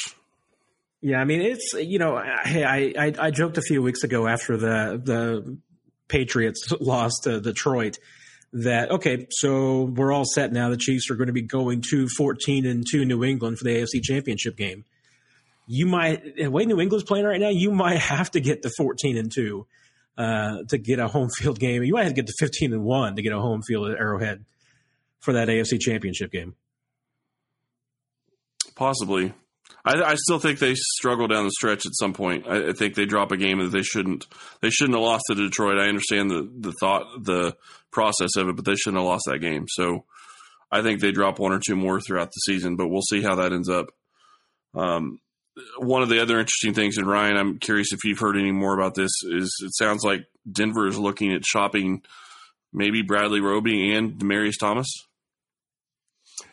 Yeah, 1.00 1.20
I 1.20 1.24
mean 1.24 1.42
it's 1.42 1.74
you 1.74 1.98
know, 1.98 2.20
hey, 2.44 2.64
I, 2.64 3.06
I 3.06 3.12
I 3.18 3.30
joked 3.30 3.56
a 3.56 3.62
few 3.62 3.82
weeks 3.82 4.02
ago 4.02 4.26
after 4.26 4.56
the 4.56 5.00
the 5.02 5.58
Patriots 6.08 6.72
lost 6.80 7.24
to 7.24 7.40
Detroit 7.40 7.98
that 8.52 8.90
okay, 8.90 9.26
so 9.30 9.82
we're 9.82 10.12
all 10.12 10.24
set 10.24 10.52
now. 10.52 10.70
The 10.70 10.76
Chiefs 10.76 11.10
are 11.10 11.14
going 11.14 11.26
to 11.26 11.32
be 11.32 11.42
going 11.42 11.82
to 11.90 12.08
14 12.16 12.66
and 12.66 12.84
2 12.90 13.04
New 13.04 13.24
England 13.24 13.58
for 13.58 13.64
the 13.64 13.76
AFC 13.76 14.02
Championship 14.02 14.56
game. 14.56 14.84
You 15.66 15.86
might 15.86 16.36
the 16.36 16.48
way 16.48 16.64
New 16.64 16.80
England's 16.80 17.04
playing 17.04 17.26
right 17.26 17.40
now, 17.40 17.50
you 17.50 17.70
might 17.70 17.98
have 17.98 18.30
to 18.32 18.40
get 18.40 18.62
to 18.62 18.70
14 18.76 19.18
and 19.18 19.30
2 19.32 19.66
uh, 20.16 20.56
to 20.68 20.78
get 20.78 20.98
a 20.98 21.08
home 21.08 21.28
field 21.36 21.58
game. 21.58 21.82
You 21.84 21.94
might 21.94 22.04
have 22.04 22.12
to 22.12 22.22
get 22.22 22.26
to 22.26 22.34
15 22.38 22.72
and 22.72 22.84
1 22.84 23.16
to 23.16 23.22
get 23.22 23.32
a 23.32 23.40
home 23.40 23.62
field 23.62 23.90
at 23.90 23.98
Arrowhead 23.98 24.44
for 25.20 25.34
that 25.34 25.48
AFC 25.48 25.78
Championship 25.80 26.32
game. 26.32 26.54
Possibly. 28.74 29.34
I, 29.84 30.02
I 30.02 30.14
still 30.16 30.38
think 30.38 30.58
they 30.58 30.74
struggle 30.74 31.28
down 31.28 31.44
the 31.44 31.52
stretch 31.52 31.86
at 31.86 31.94
some 31.94 32.12
point. 32.12 32.46
I, 32.46 32.68
I 32.68 32.72
think 32.72 32.94
they 32.94 33.06
drop 33.06 33.32
a 33.32 33.36
game 33.36 33.58
that 33.58 33.70
they 33.70 33.82
shouldn't. 33.82 34.26
They 34.60 34.70
shouldn't 34.70 34.96
have 34.96 35.04
lost 35.04 35.24
to 35.28 35.34
Detroit. 35.34 35.78
I 35.78 35.88
understand 35.88 36.30
the 36.30 36.50
the 36.58 36.72
thought, 36.80 37.24
the 37.24 37.56
process 37.90 38.36
of 38.36 38.48
it, 38.48 38.56
but 38.56 38.64
they 38.64 38.74
shouldn't 38.74 39.00
have 39.00 39.08
lost 39.08 39.24
that 39.26 39.38
game. 39.38 39.66
So 39.68 40.04
I 40.70 40.82
think 40.82 41.00
they 41.00 41.12
drop 41.12 41.38
one 41.38 41.52
or 41.52 41.60
two 41.64 41.76
more 41.76 42.00
throughout 42.00 42.28
the 42.28 42.40
season, 42.46 42.76
but 42.76 42.88
we'll 42.88 43.02
see 43.02 43.22
how 43.22 43.36
that 43.36 43.52
ends 43.52 43.68
up. 43.68 43.86
Um, 44.74 45.20
one 45.78 46.02
of 46.02 46.08
the 46.08 46.20
other 46.20 46.38
interesting 46.38 46.74
things, 46.74 46.98
and 46.98 47.08
Ryan, 47.08 47.36
I'm 47.36 47.58
curious 47.58 47.92
if 47.92 48.04
you've 48.04 48.20
heard 48.20 48.36
any 48.36 48.52
more 48.52 48.74
about 48.74 48.94
this. 48.94 49.10
Is 49.24 49.52
it 49.64 49.74
sounds 49.74 50.04
like 50.04 50.26
Denver 50.50 50.86
is 50.86 50.98
looking 50.98 51.32
at 51.32 51.44
shopping 51.44 52.02
maybe 52.72 53.02
Bradley 53.02 53.40
Roby 53.40 53.94
and 53.94 54.12
Demaryius 54.14 54.58
Thomas. 54.58 54.88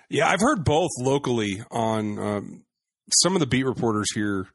Yeah, 0.09 0.27
I've 0.27 0.41
heard 0.41 0.63
both 0.63 0.91
locally 0.99 1.63
on 1.71 2.19
um, 2.19 2.63
some 3.11 3.35
of 3.35 3.39
the 3.39 3.45
beat 3.45 3.65
reporters 3.65 4.07
here 4.13 4.47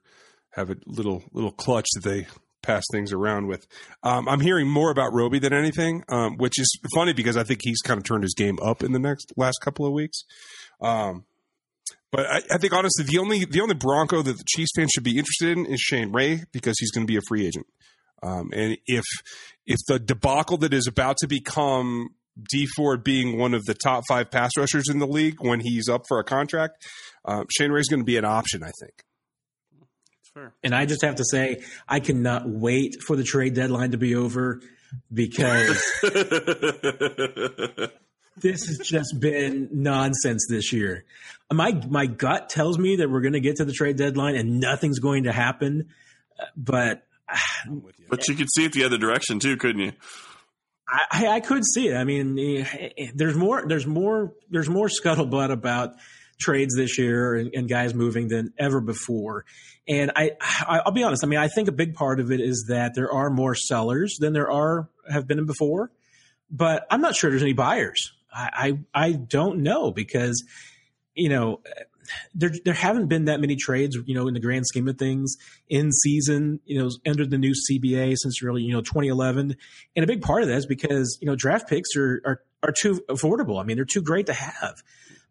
have 0.50 0.70
a 0.70 0.76
little 0.86 1.22
little 1.32 1.52
clutch 1.52 1.86
that 1.94 2.08
they 2.08 2.26
pass 2.62 2.84
things 2.92 3.12
around 3.12 3.46
with. 3.46 3.66
Um, 4.02 4.28
I'm 4.28 4.40
hearing 4.40 4.68
more 4.68 4.90
about 4.90 5.12
Roby 5.12 5.38
than 5.38 5.52
anything, 5.52 6.02
um, 6.08 6.36
which 6.36 6.58
is 6.58 6.70
funny 6.94 7.12
because 7.12 7.36
I 7.36 7.44
think 7.44 7.60
he's 7.62 7.80
kind 7.80 7.98
of 7.98 8.04
turned 8.04 8.22
his 8.22 8.34
game 8.34 8.58
up 8.62 8.82
in 8.82 8.92
the 8.92 8.98
next 8.98 9.32
last 9.36 9.58
couple 9.62 9.86
of 9.86 9.92
weeks. 9.92 10.24
Um, 10.80 11.24
but 12.12 12.26
I, 12.26 12.40
I, 12.50 12.58
think 12.58 12.72
honestly, 12.72 13.04
the 13.04 13.18
only 13.18 13.44
the 13.44 13.60
only 13.60 13.74
Bronco 13.74 14.22
that 14.22 14.36
the 14.36 14.44
Chiefs 14.46 14.72
fans 14.76 14.90
should 14.92 15.04
be 15.04 15.18
interested 15.18 15.56
in 15.56 15.66
is 15.66 15.80
Shane 15.80 16.12
Ray 16.12 16.42
because 16.52 16.76
he's 16.78 16.90
going 16.90 17.06
to 17.06 17.10
be 17.10 17.16
a 17.16 17.22
free 17.28 17.46
agent. 17.46 17.66
Um, 18.22 18.50
and 18.52 18.76
if 18.86 19.04
if 19.66 19.78
the 19.86 19.98
debacle 19.98 20.58
that 20.58 20.74
is 20.74 20.86
about 20.86 21.16
to 21.18 21.28
become 21.28 22.10
Dee 22.50 22.66
Ford 22.76 23.04
being 23.04 23.38
one 23.38 23.54
of 23.54 23.64
the 23.64 23.74
top 23.74 24.04
five 24.08 24.30
pass 24.30 24.52
rushers 24.56 24.88
in 24.88 24.98
the 24.98 25.06
league 25.06 25.36
when 25.40 25.60
he's 25.60 25.88
up 25.88 26.04
for 26.08 26.18
a 26.18 26.24
contract, 26.24 26.84
uh, 27.24 27.44
Shane 27.50 27.70
Ray 27.70 27.80
is 27.80 27.88
going 27.88 28.00
to 28.00 28.04
be 28.04 28.16
an 28.16 28.24
option, 28.24 28.62
I 28.62 28.70
think. 28.80 29.04
Fair. 30.34 30.52
And 30.62 30.74
I 30.74 30.86
just 30.86 31.02
have 31.02 31.16
to 31.16 31.24
say, 31.24 31.62
I 31.88 32.00
cannot 32.00 32.48
wait 32.48 33.02
for 33.02 33.16
the 33.16 33.24
trade 33.24 33.54
deadline 33.54 33.90
to 33.92 33.98
be 33.98 34.14
over 34.14 34.60
because 35.12 35.82
this 38.36 38.66
has 38.66 38.78
just 38.82 39.18
been 39.18 39.68
nonsense 39.72 40.46
this 40.48 40.72
year. 40.72 41.04
My 41.52 41.72
my 41.88 42.06
gut 42.06 42.48
tells 42.48 42.78
me 42.78 42.96
that 42.96 43.10
we're 43.10 43.22
going 43.22 43.32
to 43.32 43.40
get 43.40 43.56
to 43.56 43.64
the 43.64 43.72
trade 43.72 43.96
deadline 43.96 44.36
and 44.36 44.60
nothing's 44.60 45.00
going 45.00 45.24
to 45.24 45.32
happen, 45.32 45.88
but 46.56 47.02
but 48.08 48.28
you 48.28 48.34
could 48.34 48.48
see 48.54 48.64
it 48.64 48.72
the 48.72 48.84
other 48.84 48.98
direction 48.98 49.40
too, 49.40 49.56
couldn't 49.56 49.80
you? 49.80 49.92
I, 50.88 51.28
I 51.28 51.40
could 51.40 51.64
see 51.64 51.88
it. 51.88 51.96
I 51.96 52.04
mean, 52.04 52.38
eh, 52.38 52.90
eh, 52.98 53.10
there's 53.14 53.36
more, 53.36 53.64
there's 53.66 53.86
more, 53.86 54.32
there's 54.50 54.68
more 54.68 54.88
scuttlebutt 54.88 55.52
about 55.52 55.94
trades 56.40 56.74
this 56.74 56.98
year 56.98 57.34
and, 57.34 57.50
and, 57.54 57.68
guys 57.68 57.94
moving 57.94 58.28
than 58.28 58.52
ever 58.58 58.80
before. 58.80 59.44
And 59.86 60.10
I, 60.16 60.32
I, 60.40 60.82
will 60.84 60.92
be 60.92 61.02
honest. 61.02 61.22
I 61.24 61.26
mean, 61.26 61.38
I 61.38 61.48
think 61.48 61.68
a 61.68 61.72
big 61.72 61.94
part 61.94 62.18
of 62.18 62.32
it 62.32 62.40
is 62.40 62.66
that 62.68 62.94
there 62.94 63.12
are 63.12 63.30
more 63.30 63.54
sellers 63.54 64.16
than 64.18 64.32
there 64.32 64.50
are 64.50 64.88
have 65.10 65.26
been 65.26 65.44
before, 65.46 65.90
but 66.50 66.86
I'm 66.90 67.00
not 67.00 67.14
sure 67.14 67.30
there's 67.30 67.42
any 67.42 67.52
buyers. 67.52 68.12
I, 68.32 68.78
I, 68.94 69.06
I 69.06 69.12
don't 69.12 69.62
know 69.62 69.90
because, 69.90 70.42
you 71.14 71.28
know, 71.28 71.60
there 72.34 72.50
there 72.64 72.74
haven't 72.74 73.06
been 73.06 73.26
that 73.26 73.40
many 73.40 73.56
trades, 73.56 73.96
you 74.06 74.14
know, 74.14 74.28
in 74.28 74.34
the 74.34 74.40
grand 74.40 74.66
scheme 74.66 74.88
of 74.88 74.98
things 74.98 75.36
in 75.68 75.92
season, 75.92 76.60
you 76.64 76.78
know, 76.78 76.90
under 77.06 77.26
the 77.26 77.38
new 77.38 77.52
CBA 77.52 78.16
since 78.16 78.42
really, 78.42 78.62
you 78.62 78.72
know, 78.72 78.80
2011. 78.80 79.56
And 79.96 80.04
a 80.04 80.06
big 80.06 80.22
part 80.22 80.42
of 80.42 80.48
that 80.48 80.56
is 80.56 80.66
because, 80.66 81.18
you 81.20 81.26
know, 81.26 81.36
draft 81.36 81.68
picks 81.68 81.90
are 81.96 82.20
are, 82.24 82.40
are 82.62 82.72
too 82.72 83.00
affordable. 83.08 83.60
I 83.60 83.64
mean, 83.64 83.76
they're 83.76 83.84
too 83.84 84.02
great 84.02 84.26
to 84.26 84.32
have. 84.32 84.82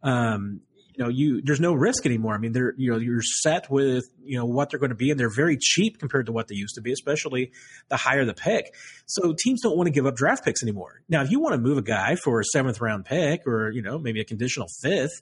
Um, 0.02 0.62
you 1.00 1.06
know, 1.06 1.10
you 1.10 1.42
there's 1.42 1.62
no 1.62 1.74
risk 1.74 2.06
anymore. 2.06 2.36
I 2.36 2.40
mean, 2.40 2.52
they're 2.52 2.74
you 2.76 2.92
know 2.92 2.98
you're 2.98 3.22
set 3.22 3.72
with 3.72 4.10
you 4.22 4.38
know 4.38 4.46
what 4.46 4.70
they're 4.70 4.80
going 4.80 4.90
to 4.90 4.96
be, 4.96 5.12
and 5.12 5.18
they're 5.20 5.34
very 5.34 5.56
cheap 5.58 5.98
compared 5.98 6.26
to 6.26 6.34
what 6.34 6.50
they 6.50 6.56
used 6.56 6.76
to 6.76 6.82
be, 6.82 6.92
especially 6.92 7.54
the 7.88 7.96
higher 7.96 8.26
the 8.26 8.34
pick. 8.34 8.76
So 9.06 9.34
teams 9.34 9.62
don't 9.62 9.78
want 9.78 9.88
to 9.88 9.92
give 9.92 10.06
up 10.06 10.18
draft 10.18 10.44
picks 10.44 10.62
anymore. 10.62 11.02
Now, 11.08 11.22
if 11.22 11.32
you 11.32 11.40
want 11.40 11.54
to 11.54 11.58
move 11.58 11.78
a 11.78 11.82
guy 11.82 12.16
for 12.16 12.42
a 12.42 12.44
seventh 12.44 12.82
round 12.82 13.06
pick 13.06 13.48
or 13.48 13.72
you 13.72 13.82
know 13.82 13.98
maybe 13.98 14.20
a 14.20 14.26
conditional 14.26 14.68
fifth, 14.82 15.22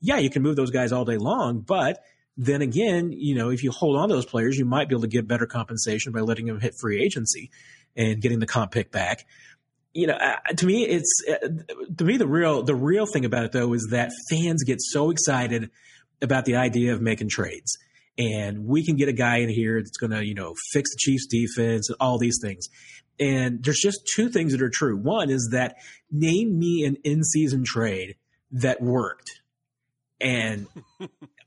yeah, 0.00 0.18
you 0.18 0.30
can 0.30 0.42
move 0.42 0.54
those 0.54 0.70
guys 0.70 0.92
all 0.92 1.04
day 1.04 1.16
long, 1.16 1.58
but 1.58 2.04
then 2.36 2.62
again, 2.62 3.10
you 3.12 3.34
know, 3.34 3.50
if 3.50 3.64
you 3.64 3.72
hold 3.72 3.96
on 3.96 4.10
to 4.10 4.14
those 4.14 4.26
players, 4.26 4.56
you 4.56 4.64
might 4.64 4.88
be 4.88 4.94
able 4.94 5.02
to 5.02 5.08
get 5.08 5.26
better 5.26 5.46
compensation 5.46 6.12
by 6.12 6.20
letting 6.20 6.46
them 6.46 6.60
hit 6.60 6.74
free 6.78 7.02
agency 7.02 7.50
and 7.96 8.20
getting 8.20 8.38
the 8.38 8.46
comp 8.46 8.70
pick 8.70 8.92
back. 8.92 9.26
You 9.96 10.08
know, 10.08 10.14
uh, 10.14 10.36
to 10.56 10.66
me, 10.66 10.84
it's 10.84 11.22
uh, 11.28 11.48
to 11.96 12.04
me 12.04 12.16
the 12.16 12.26
real 12.26 12.62
the 12.62 12.74
real 12.74 13.06
thing 13.06 13.24
about 13.24 13.44
it 13.44 13.52
though 13.52 13.72
is 13.72 13.88
that 13.92 14.10
fans 14.30 14.62
get 14.62 14.78
so 14.80 15.10
excited 15.10 15.70
about 16.20 16.44
the 16.44 16.56
idea 16.56 16.92
of 16.92 17.00
making 17.00 17.30
trades, 17.30 17.78
and 18.18 18.66
we 18.66 18.84
can 18.84 18.96
get 18.96 19.08
a 19.08 19.12
guy 19.12 19.38
in 19.38 19.48
here 19.48 19.80
that's 19.80 19.96
going 19.96 20.10
to 20.10 20.24
you 20.24 20.34
know 20.34 20.54
fix 20.72 20.90
the 20.90 20.98
Chiefs' 20.98 21.26
defense 21.26 21.88
and 21.88 21.96
all 21.98 22.18
these 22.18 22.38
things. 22.42 22.68
And 23.18 23.64
there's 23.64 23.80
just 23.80 24.00
two 24.14 24.28
things 24.28 24.52
that 24.52 24.60
are 24.60 24.68
true. 24.68 24.98
One 24.98 25.30
is 25.30 25.48
that 25.52 25.76
name 26.10 26.58
me 26.58 26.84
an 26.84 26.98
in 27.02 27.24
season 27.24 27.64
trade 27.64 28.16
that 28.52 28.82
worked 28.82 29.40
and 30.20 30.66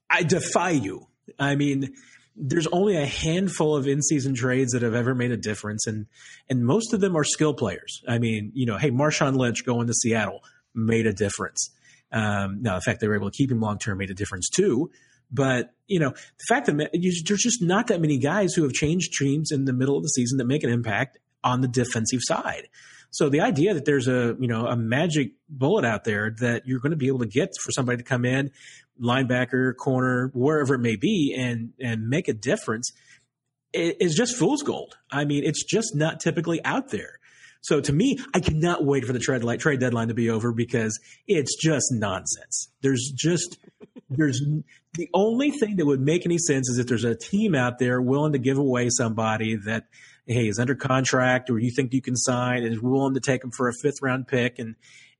I 0.09 0.23
defy 0.23 0.71
you. 0.71 1.07
I 1.37 1.55
mean, 1.55 1.93
there's 2.39 2.67
only 2.67 2.95
a 2.95 3.05
handful 3.05 3.75
of 3.75 3.87
in-season 3.87 4.33
trades 4.33 4.71
that 4.71 4.81
have 4.81 4.93
ever 4.93 5.13
made 5.13 5.31
a 5.31 5.37
difference, 5.37 5.85
and 5.85 6.07
and 6.49 6.65
most 6.65 6.93
of 6.93 7.01
them 7.01 7.15
are 7.17 7.23
skill 7.23 7.53
players. 7.53 8.01
I 8.07 8.17
mean, 8.17 8.51
you 8.53 8.65
know, 8.65 8.77
hey, 8.77 8.91
Marshawn 8.91 9.35
Lynch 9.35 9.65
going 9.65 9.87
to 9.87 9.93
Seattle 9.93 10.41
made 10.73 11.05
a 11.05 11.13
difference. 11.13 11.69
Um, 12.11 12.61
now, 12.61 12.75
the 12.75 12.81
fact 12.81 13.01
they 13.01 13.07
were 13.07 13.15
able 13.15 13.29
to 13.29 13.37
keep 13.37 13.51
him 13.51 13.59
long 13.59 13.77
term 13.77 13.97
made 13.97 14.09
a 14.09 14.15
difference 14.15 14.49
too. 14.49 14.89
But 15.31 15.73
you 15.87 15.99
know, 15.99 16.11
the 16.11 16.45
fact 16.47 16.67
that 16.67 16.89
there's 16.93 17.43
just 17.43 17.61
not 17.61 17.87
that 17.87 18.01
many 18.01 18.17
guys 18.17 18.53
who 18.53 18.63
have 18.63 18.73
changed 18.73 19.13
teams 19.17 19.51
in 19.51 19.65
the 19.65 19.73
middle 19.73 19.97
of 19.97 20.03
the 20.03 20.09
season 20.09 20.37
that 20.37 20.45
make 20.45 20.63
an 20.63 20.69
impact 20.69 21.19
on 21.43 21.61
the 21.61 21.67
defensive 21.67 22.21
side. 22.23 22.67
So 23.11 23.29
the 23.29 23.41
idea 23.41 23.73
that 23.73 23.85
there's 23.85 24.07
a 24.07 24.35
you 24.39 24.47
know 24.47 24.67
a 24.67 24.75
magic 24.75 25.31
bullet 25.47 25.85
out 25.85 26.03
there 26.03 26.35
that 26.39 26.67
you're 26.67 26.79
going 26.79 26.91
to 26.91 26.97
be 26.97 27.07
able 27.07 27.19
to 27.19 27.27
get 27.27 27.49
for 27.61 27.71
somebody 27.71 27.97
to 27.97 28.03
come 28.03 28.25
in, 28.25 28.51
linebacker, 29.01 29.75
corner, 29.75 30.31
wherever 30.33 30.75
it 30.75 30.79
may 30.79 30.95
be, 30.95 31.35
and 31.37 31.73
and 31.79 32.07
make 32.07 32.27
a 32.27 32.33
difference 32.33 32.91
is 33.73 34.15
just 34.15 34.35
fool's 34.35 34.63
gold. 34.63 34.97
I 35.11 35.25
mean, 35.25 35.43
it's 35.43 35.63
just 35.63 35.95
not 35.95 36.19
typically 36.19 36.63
out 36.65 36.89
there. 36.89 37.19
So 37.61 37.81
to 37.81 37.93
me, 37.93 38.17
I 38.33 38.39
cannot 38.39 38.85
wait 38.85 39.05
for 39.05 39.13
the 39.13 39.19
trade 39.19 39.43
trade 39.59 39.79
deadline 39.79 40.07
to 40.07 40.13
be 40.13 40.29
over 40.29 40.53
because 40.53 40.99
it's 41.27 41.55
just 41.61 41.87
nonsense. 41.91 42.69
There's 42.81 43.11
just 43.15 43.57
there's 44.09 44.41
the 44.93 45.09
only 45.13 45.51
thing 45.51 45.75
that 45.75 45.85
would 45.85 45.99
make 45.99 46.25
any 46.25 46.37
sense 46.37 46.69
is 46.69 46.79
if 46.79 46.87
there's 46.87 47.03
a 47.03 47.15
team 47.15 47.55
out 47.55 47.79
there 47.79 48.01
willing 48.01 48.33
to 48.33 48.39
give 48.39 48.57
away 48.57 48.89
somebody 48.89 49.55
that 49.65 49.85
hey, 50.29 50.47
is 50.47 50.59
under 50.59 50.75
contract 50.75 51.49
or 51.49 51.59
you 51.59 51.71
think 51.75 51.93
you 51.93 52.01
can 52.01 52.15
sign 52.15 52.63
and 52.63 52.73
is 52.73 52.81
willing 52.81 53.15
to 53.15 53.19
take 53.19 53.43
him 53.43 53.51
for 53.51 53.67
a 53.67 53.73
fifth 53.81 54.01
round 54.01 54.27
pick 54.27 54.59
and 54.59 54.75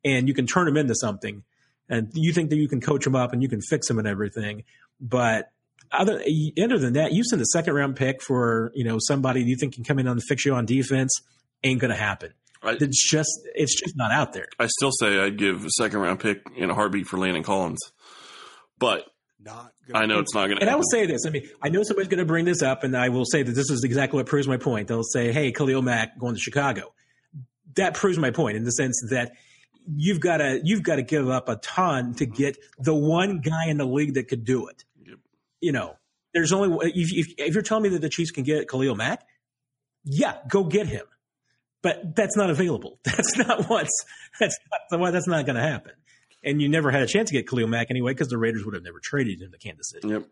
and 0.06 0.28
you 0.28 0.34
can 0.34 0.48
turn 0.48 0.68
him 0.68 0.78
into 0.78 0.96
something 0.96 1.44
and 1.90 2.12
you 2.14 2.32
think 2.32 2.52
that 2.52 2.58
you 2.58 2.70
can 2.70 2.80
coach 2.80 3.06
him 3.06 3.16
up 3.16 3.34
and 3.34 3.42
you 3.42 3.50
can 3.50 3.60
fix 3.62 3.90
him 3.90 3.98
and 3.98 4.08
everything. 4.08 4.64
But 5.02 5.52
other 5.92 6.22
other 6.64 6.78
than 6.78 6.94
that, 6.94 7.12
you 7.12 7.24
send 7.24 7.42
a 7.42 7.46
second 7.46 7.74
round 7.74 7.96
pick 7.96 8.22
for 8.22 8.72
you 8.76 8.84
know 8.84 8.98
somebody 9.00 9.42
you 9.44 9.58
think 9.60 9.74
can 9.74 9.84
come 9.84 10.00
in 10.00 10.08
and 10.08 10.22
fix 10.24 10.46
you 10.46 10.54
on 10.54 10.66
defense 10.66 11.12
ain't 11.64 11.82
going 11.82 11.92
to 11.92 11.98
happen. 11.98 12.34
I, 12.62 12.78
it's 12.80 13.10
just 13.10 13.32
it's 13.56 13.80
just 13.80 13.98
not 13.98 14.12
out 14.12 14.34
there. 14.34 14.48
I 14.60 14.68
still 14.68 14.92
say 14.92 15.20
I'd 15.20 15.38
give 15.38 15.66
a 15.66 15.70
second 15.78 16.00
round 16.00 16.20
pick 16.20 16.44
in 16.56 16.70
a 16.70 16.76
heartbeat 16.76 17.08
for 17.08 17.18
Landon 17.18 17.44
Collins, 17.44 17.80
but 18.78 19.06
not. 19.40 19.72
I 19.94 20.06
know 20.06 20.20
it's 20.20 20.34
not 20.34 20.48
going 20.48 20.58
to. 20.58 20.62
And 20.62 20.70
I 20.70 20.76
will 20.76 20.84
say 20.92 21.06
this. 21.06 21.26
I 21.26 21.30
mean, 21.30 21.50
I 21.62 21.70
know 21.70 21.84
somebody's 21.84 22.10
going 22.10 22.20
to 22.20 22.26
bring 22.26 22.46
this 22.46 22.62
up, 22.62 22.84
and 22.84 22.96
I 22.96 23.10
will 23.10 23.26
say 23.26 23.44
that 23.44 23.52
this 23.52 23.70
is 23.70 23.84
exactly 23.84 24.18
what 24.18 24.26
proves 24.26 24.48
my 24.48 24.58
point. 24.58 24.88
They'll 24.88 25.04
say, 25.04 25.32
"Hey, 25.32 25.52
Khalil 25.52 25.82
Mack 25.82 26.18
going 26.20 26.36
to 26.36 26.42
Chicago." 26.42 26.94
That 27.76 27.94
proves 27.94 28.18
my 28.18 28.32
point 28.32 28.58
in 28.58 28.64
the 28.64 28.72
sense 28.72 29.02
that 29.12 29.34
you've 29.96 30.20
got 30.20 30.38
to 30.38 30.62
you've 30.64 30.84
got 30.84 30.98
to 30.98 31.04
give 31.04 31.30
up 31.30 31.50
a 31.50 31.56
ton 31.58 32.14
to 32.16 32.26
mm-hmm. 32.26 32.34
get 32.34 32.58
the 32.78 32.94
one 32.94 33.40
guy 33.40 33.68
in 33.68 33.78
the 33.78 33.86
league 33.86 34.16
that 34.16 34.28
could 34.28 34.46
do 34.46 34.68
it. 34.68 34.84
Yep. 35.06 35.20
You 35.62 35.72
know, 35.72 35.96
there's 36.34 36.52
only 36.52 36.92
if, 36.94 37.10
if, 37.12 37.34
if 37.38 37.54
you're 37.54 37.64
telling 37.64 37.84
me 37.84 37.90
that 37.90 38.02
the 38.02 38.10
Chiefs 38.10 38.32
can 38.32 38.44
get 38.44 38.68
Khalil 38.70 38.96
Mack, 38.96 39.26
yeah, 40.04 40.38
go 40.48 40.64
get 40.64 40.88
him. 40.88 41.06
But 41.82 42.14
that's 42.16 42.36
not 42.36 42.50
available. 42.50 43.00
That's 43.06 43.38
not 43.38 43.70
what's 43.70 44.04
that's 44.38 44.58
not 44.92 45.14
that's 45.14 45.30
not 45.30 45.46
going 45.46 45.56
to 45.56 45.62
happen. 45.62 45.94
And 46.44 46.62
you 46.62 46.70
never 46.70 46.92
had 46.92 47.02
a 47.02 47.08
chance 47.08 47.30
to 47.30 47.36
get 47.36 47.48
Khalil 47.48 47.68
Mack 47.68 47.88
anyway 47.90 48.12
because 48.14 48.30
the 48.30 48.38
Raiders 48.38 48.66
would 48.66 48.74
have 48.74 48.84
never 48.84 49.00
traded 49.02 49.42
him 49.42 49.52
to 49.52 49.58
Kansas 49.58 49.90
City. 49.92 50.08
Yep. 50.08 50.26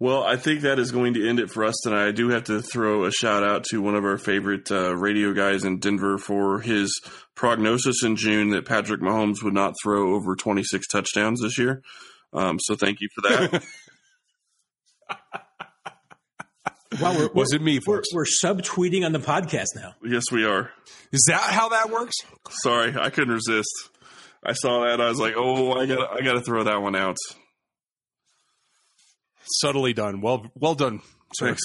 Well, 0.00 0.24
I 0.24 0.36
think 0.36 0.62
that 0.62 0.80
is 0.80 0.90
going 0.90 1.14
to 1.14 1.28
end 1.28 1.38
it 1.38 1.50
for 1.50 1.64
us 1.64 1.76
tonight. 1.82 2.08
I 2.08 2.10
do 2.10 2.28
have 2.30 2.44
to 2.44 2.60
throw 2.60 3.04
a 3.04 3.12
shout 3.12 3.44
out 3.44 3.64
to 3.70 3.80
one 3.80 3.94
of 3.94 4.04
our 4.04 4.18
favorite 4.18 4.70
uh, 4.70 4.94
radio 4.96 5.32
guys 5.32 5.64
in 5.64 5.78
Denver 5.78 6.18
for 6.18 6.60
his 6.60 7.00
prognosis 7.36 8.02
in 8.02 8.16
June 8.16 8.50
that 8.50 8.66
Patrick 8.66 9.00
Mahomes 9.00 9.42
would 9.44 9.54
not 9.54 9.74
throw 9.82 10.14
over 10.14 10.34
26 10.34 10.88
touchdowns 10.88 11.40
this 11.40 11.58
year. 11.58 11.82
Um, 12.32 12.58
so 12.60 12.74
thank 12.74 13.00
you 13.00 13.08
for 13.14 13.28
that. 13.28 13.64
Well, 17.00 17.16
we're, 17.18 17.32
was 17.32 17.52
it 17.52 17.60
me, 17.60 17.80
folks? 17.80 18.08
We're, 18.12 18.20
we're 18.20 18.54
subtweeting 18.54 19.04
on 19.04 19.10
the 19.12 19.18
podcast 19.18 19.74
now. 19.74 19.94
yes, 20.04 20.24
we 20.30 20.44
are. 20.44 20.70
Is 21.12 21.24
that 21.28 21.40
how 21.40 21.70
that 21.70 21.90
works? 21.90 22.14
Sorry, 22.62 22.94
I 22.96 23.10
couldn't 23.10 23.34
resist. 23.34 23.68
I 24.44 24.52
saw 24.52 24.84
that. 24.84 25.00
I 25.00 25.08
was 25.08 25.18
like, 25.18 25.34
oh, 25.36 25.72
I 25.72 25.86
got, 25.86 26.20
I 26.20 26.24
got 26.24 26.34
to 26.34 26.40
throw 26.42 26.64
that 26.64 26.82
one 26.82 26.94
out. 26.94 27.16
Subtly 29.44 29.92
done. 29.92 30.20
Well, 30.20 30.50
well 30.54 30.74
done. 30.74 31.00
Sir. 31.34 31.46
Thanks. 31.46 31.62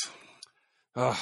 Uh, 0.95 1.15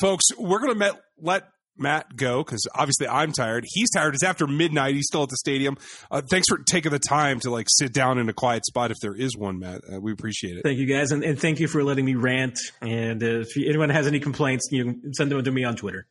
folks, 0.00 0.24
we're 0.38 0.60
going 0.60 0.78
to 0.78 0.98
let 1.20 1.44
Matt 1.76 2.14
go 2.14 2.44
because 2.44 2.60
obviously 2.74 3.08
I'm 3.08 3.32
tired. 3.32 3.64
He's 3.66 3.90
tired. 3.90 4.14
It's 4.14 4.22
after 4.22 4.46
midnight. 4.46 4.94
He's 4.94 5.06
still 5.06 5.22
at 5.22 5.30
the 5.30 5.36
stadium. 5.36 5.76
Uh, 6.10 6.20
thanks 6.30 6.46
for 6.48 6.58
taking 6.70 6.92
the 6.92 6.98
time 6.98 7.40
to 7.40 7.50
like 7.50 7.66
sit 7.68 7.92
down 7.92 8.18
in 8.18 8.28
a 8.28 8.32
quiet 8.32 8.64
spot 8.66 8.90
if 8.90 8.98
there 9.00 9.14
is 9.14 9.36
one, 9.36 9.58
Matt. 9.58 9.80
Uh, 9.90 10.00
we 10.00 10.12
appreciate 10.12 10.56
it. 10.56 10.62
Thank 10.62 10.78
you 10.78 10.86
guys, 10.86 11.10
and, 11.10 11.24
and, 11.24 11.38
thank 11.40 11.58
you 11.58 11.68
for 11.68 11.82
letting 11.82 12.04
me 12.04 12.14
rant. 12.14 12.58
And 12.82 13.22
uh, 13.22 13.40
if 13.40 13.56
anyone 13.56 13.88
has 13.88 14.06
any 14.06 14.20
complaints, 14.20 14.68
you 14.70 14.84
can 14.84 15.14
send 15.14 15.30
them 15.30 15.42
to 15.42 15.50
me 15.50 15.64
on 15.64 15.76
Twitter. 15.76 16.06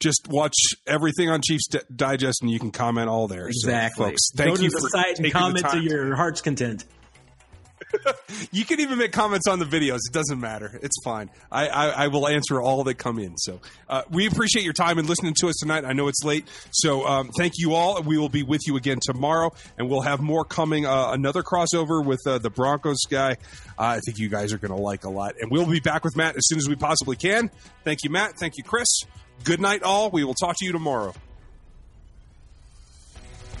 Just 0.00 0.28
watch 0.28 0.54
everything 0.86 1.28
on 1.28 1.40
Chiefs 1.46 1.68
Digest, 1.94 2.42
and 2.42 2.50
you 2.50 2.58
can 2.58 2.70
comment 2.70 3.08
all 3.08 3.28
there. 3.28 3.48
Exactly, 3.48 4.04
so, 4.04 4.10
folks. 4.10 4.22
Thank 4.36 4.56
Go 4.56 4.62
you 4.62 4.70
to 4.70 4.74
the 4.74 4.80
for 4.80 4.88
site 4.88 5.18
and 5.18 5.32
comment 5.32 5.66
to 5.70 5.80
your 5.80 6.16
heart's 6.16 6.40
content. 6.40 6.84
you 8.52 8.64
can 8.64 8.80
even 8.80 8.98
make 8.98 9.12
comments 9.12 9.46
on 9.48 9.58
the 9.58 9.64
videos. 9.64 9.98
It 10.08 10.12
doesn't 10.12 10.40
matter. 10.40 10.78
It's 10.82 10.96
fine. 11.04 11.30
I, 11.50 11.68
I, 11.68 11.86
I 11.88 12.08
will 12.08 12.28
answer 12.28 12.60
all 12.60 12.84
that 12.84 12.94
come 12.94 13.18
in. 13.18 13.36
So 13.36 13.60
uh, 13.88 14.02
we 14.10 14.26
appreciate 14.26 14.64
your 14.64 14.72
time 14.72 14.98
and 14.98 15.08
listening 15.08 15.34
to 15.38 15.48
us 15.48 15.56
tonight. 15.56 15.84
I 15.84 15.92
know 15.92 16.08
it's 16.08 16.22
late. 16.24 16.46
So 16.70 17.06
um, 17.06 17.30
thank 17.36 17.54
you 17.56 17.74
all. 17.74 18.02
We 18.02 18.18
will 18.18 18.28
be 18.28 18.42
with 18.42 18.62
you 18.66 18.76
again 18.76 18.98
tomorrow, 19.02 19.52
and 19.76 19.88
we'll 19.88 20.02
have 20.02 20.20
more 20.20 20.44
coming. 20.44 20.86
Uh, 20.86 21.10
another 21.12 21.42
crossover 21.42 22.04
with 22.04 22.20
uh, 22.26 22.38
the 22.38 22.50
Broncos 22.50 23.04
guy. 23.08 23.36
I 23.78 24.00
think 24.00 24.18
you 24.18 24.28
guys 24.28 24.52
are 24.52 24.58
going 24.58 24.76
to 24.76 24.82
like 24.82 25.04
a 25.04 25.10
lot. 25.10 25.36
And 25.40 25.50
we'll 25.50 25.66
be 25.66 25.80
back 25.80 26.04
with 26.04 26.16
Matt 26.16 26.36
as 26.36 26.42
soon 26.46 26.58
as 26.58 26.68
we 26.68 26.76
possibly 26.76 27.16
can. 27.16 27.50
Thank 27.84 28.00
you, 28.04 28.10
Matt. 28.10 28.38
Thank 28.38 28.56
you, 28.56 28.64
Chris. 28.64 29.02
Good 29.44 29.60
night, 29.60 29.82
all. 29.82 30.10
We 30.10 30.24
will 30.24 30.34
talk 30.34 30.56
to 30.58 30.64
you 30.64 30.72
tomorrow. 30.72 31.14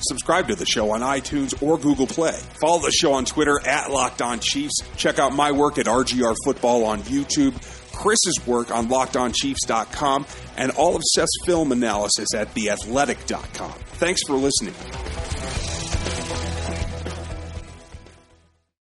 Subscribe 0.00 0.48
to 0.48 0.54
the 0.54 0.66
show 0.66 0.90
on 0.92 1.00
iTunes 1.00 1.60
or 1.62 1.78
Google 1.78 2.06
Play. 2.06 2.38
Follow 2.60 2.80
the 2.80 2.92
show 2.92 3.12
on 3.12 3.24
Twitter 3.24 3.60
at 3.66 3.90
Locked 3.90 4.22
On 4.22 4.38
Chiefs. 4.40 4.80
Check 4.96 5.18
out 5.18 5.32
my 5.32 5.52
work 5.52 5.78
at 5.78 5.86
RGR 5.86 6.34
Football 6.44 6.84
on 6.84 7.00
YouTube, 7.02 7.54
Chris's 7.92 8.46
work 8.46 8.70
on 8.70 8.88
LockedOnChiefs.com, 8.88 10.26
and 10.56 10.70
all 10.72 10.96
of 10.96 11.02
Seth's 11.02 11.36
film 11.44 11.72
analysis 11.72 12.34
at 12.34 12.54
TheAthletic.com. 12.54 13.72
Thanks 13.72 14.20
for 14.26 14.34
listening. 14.34 14.74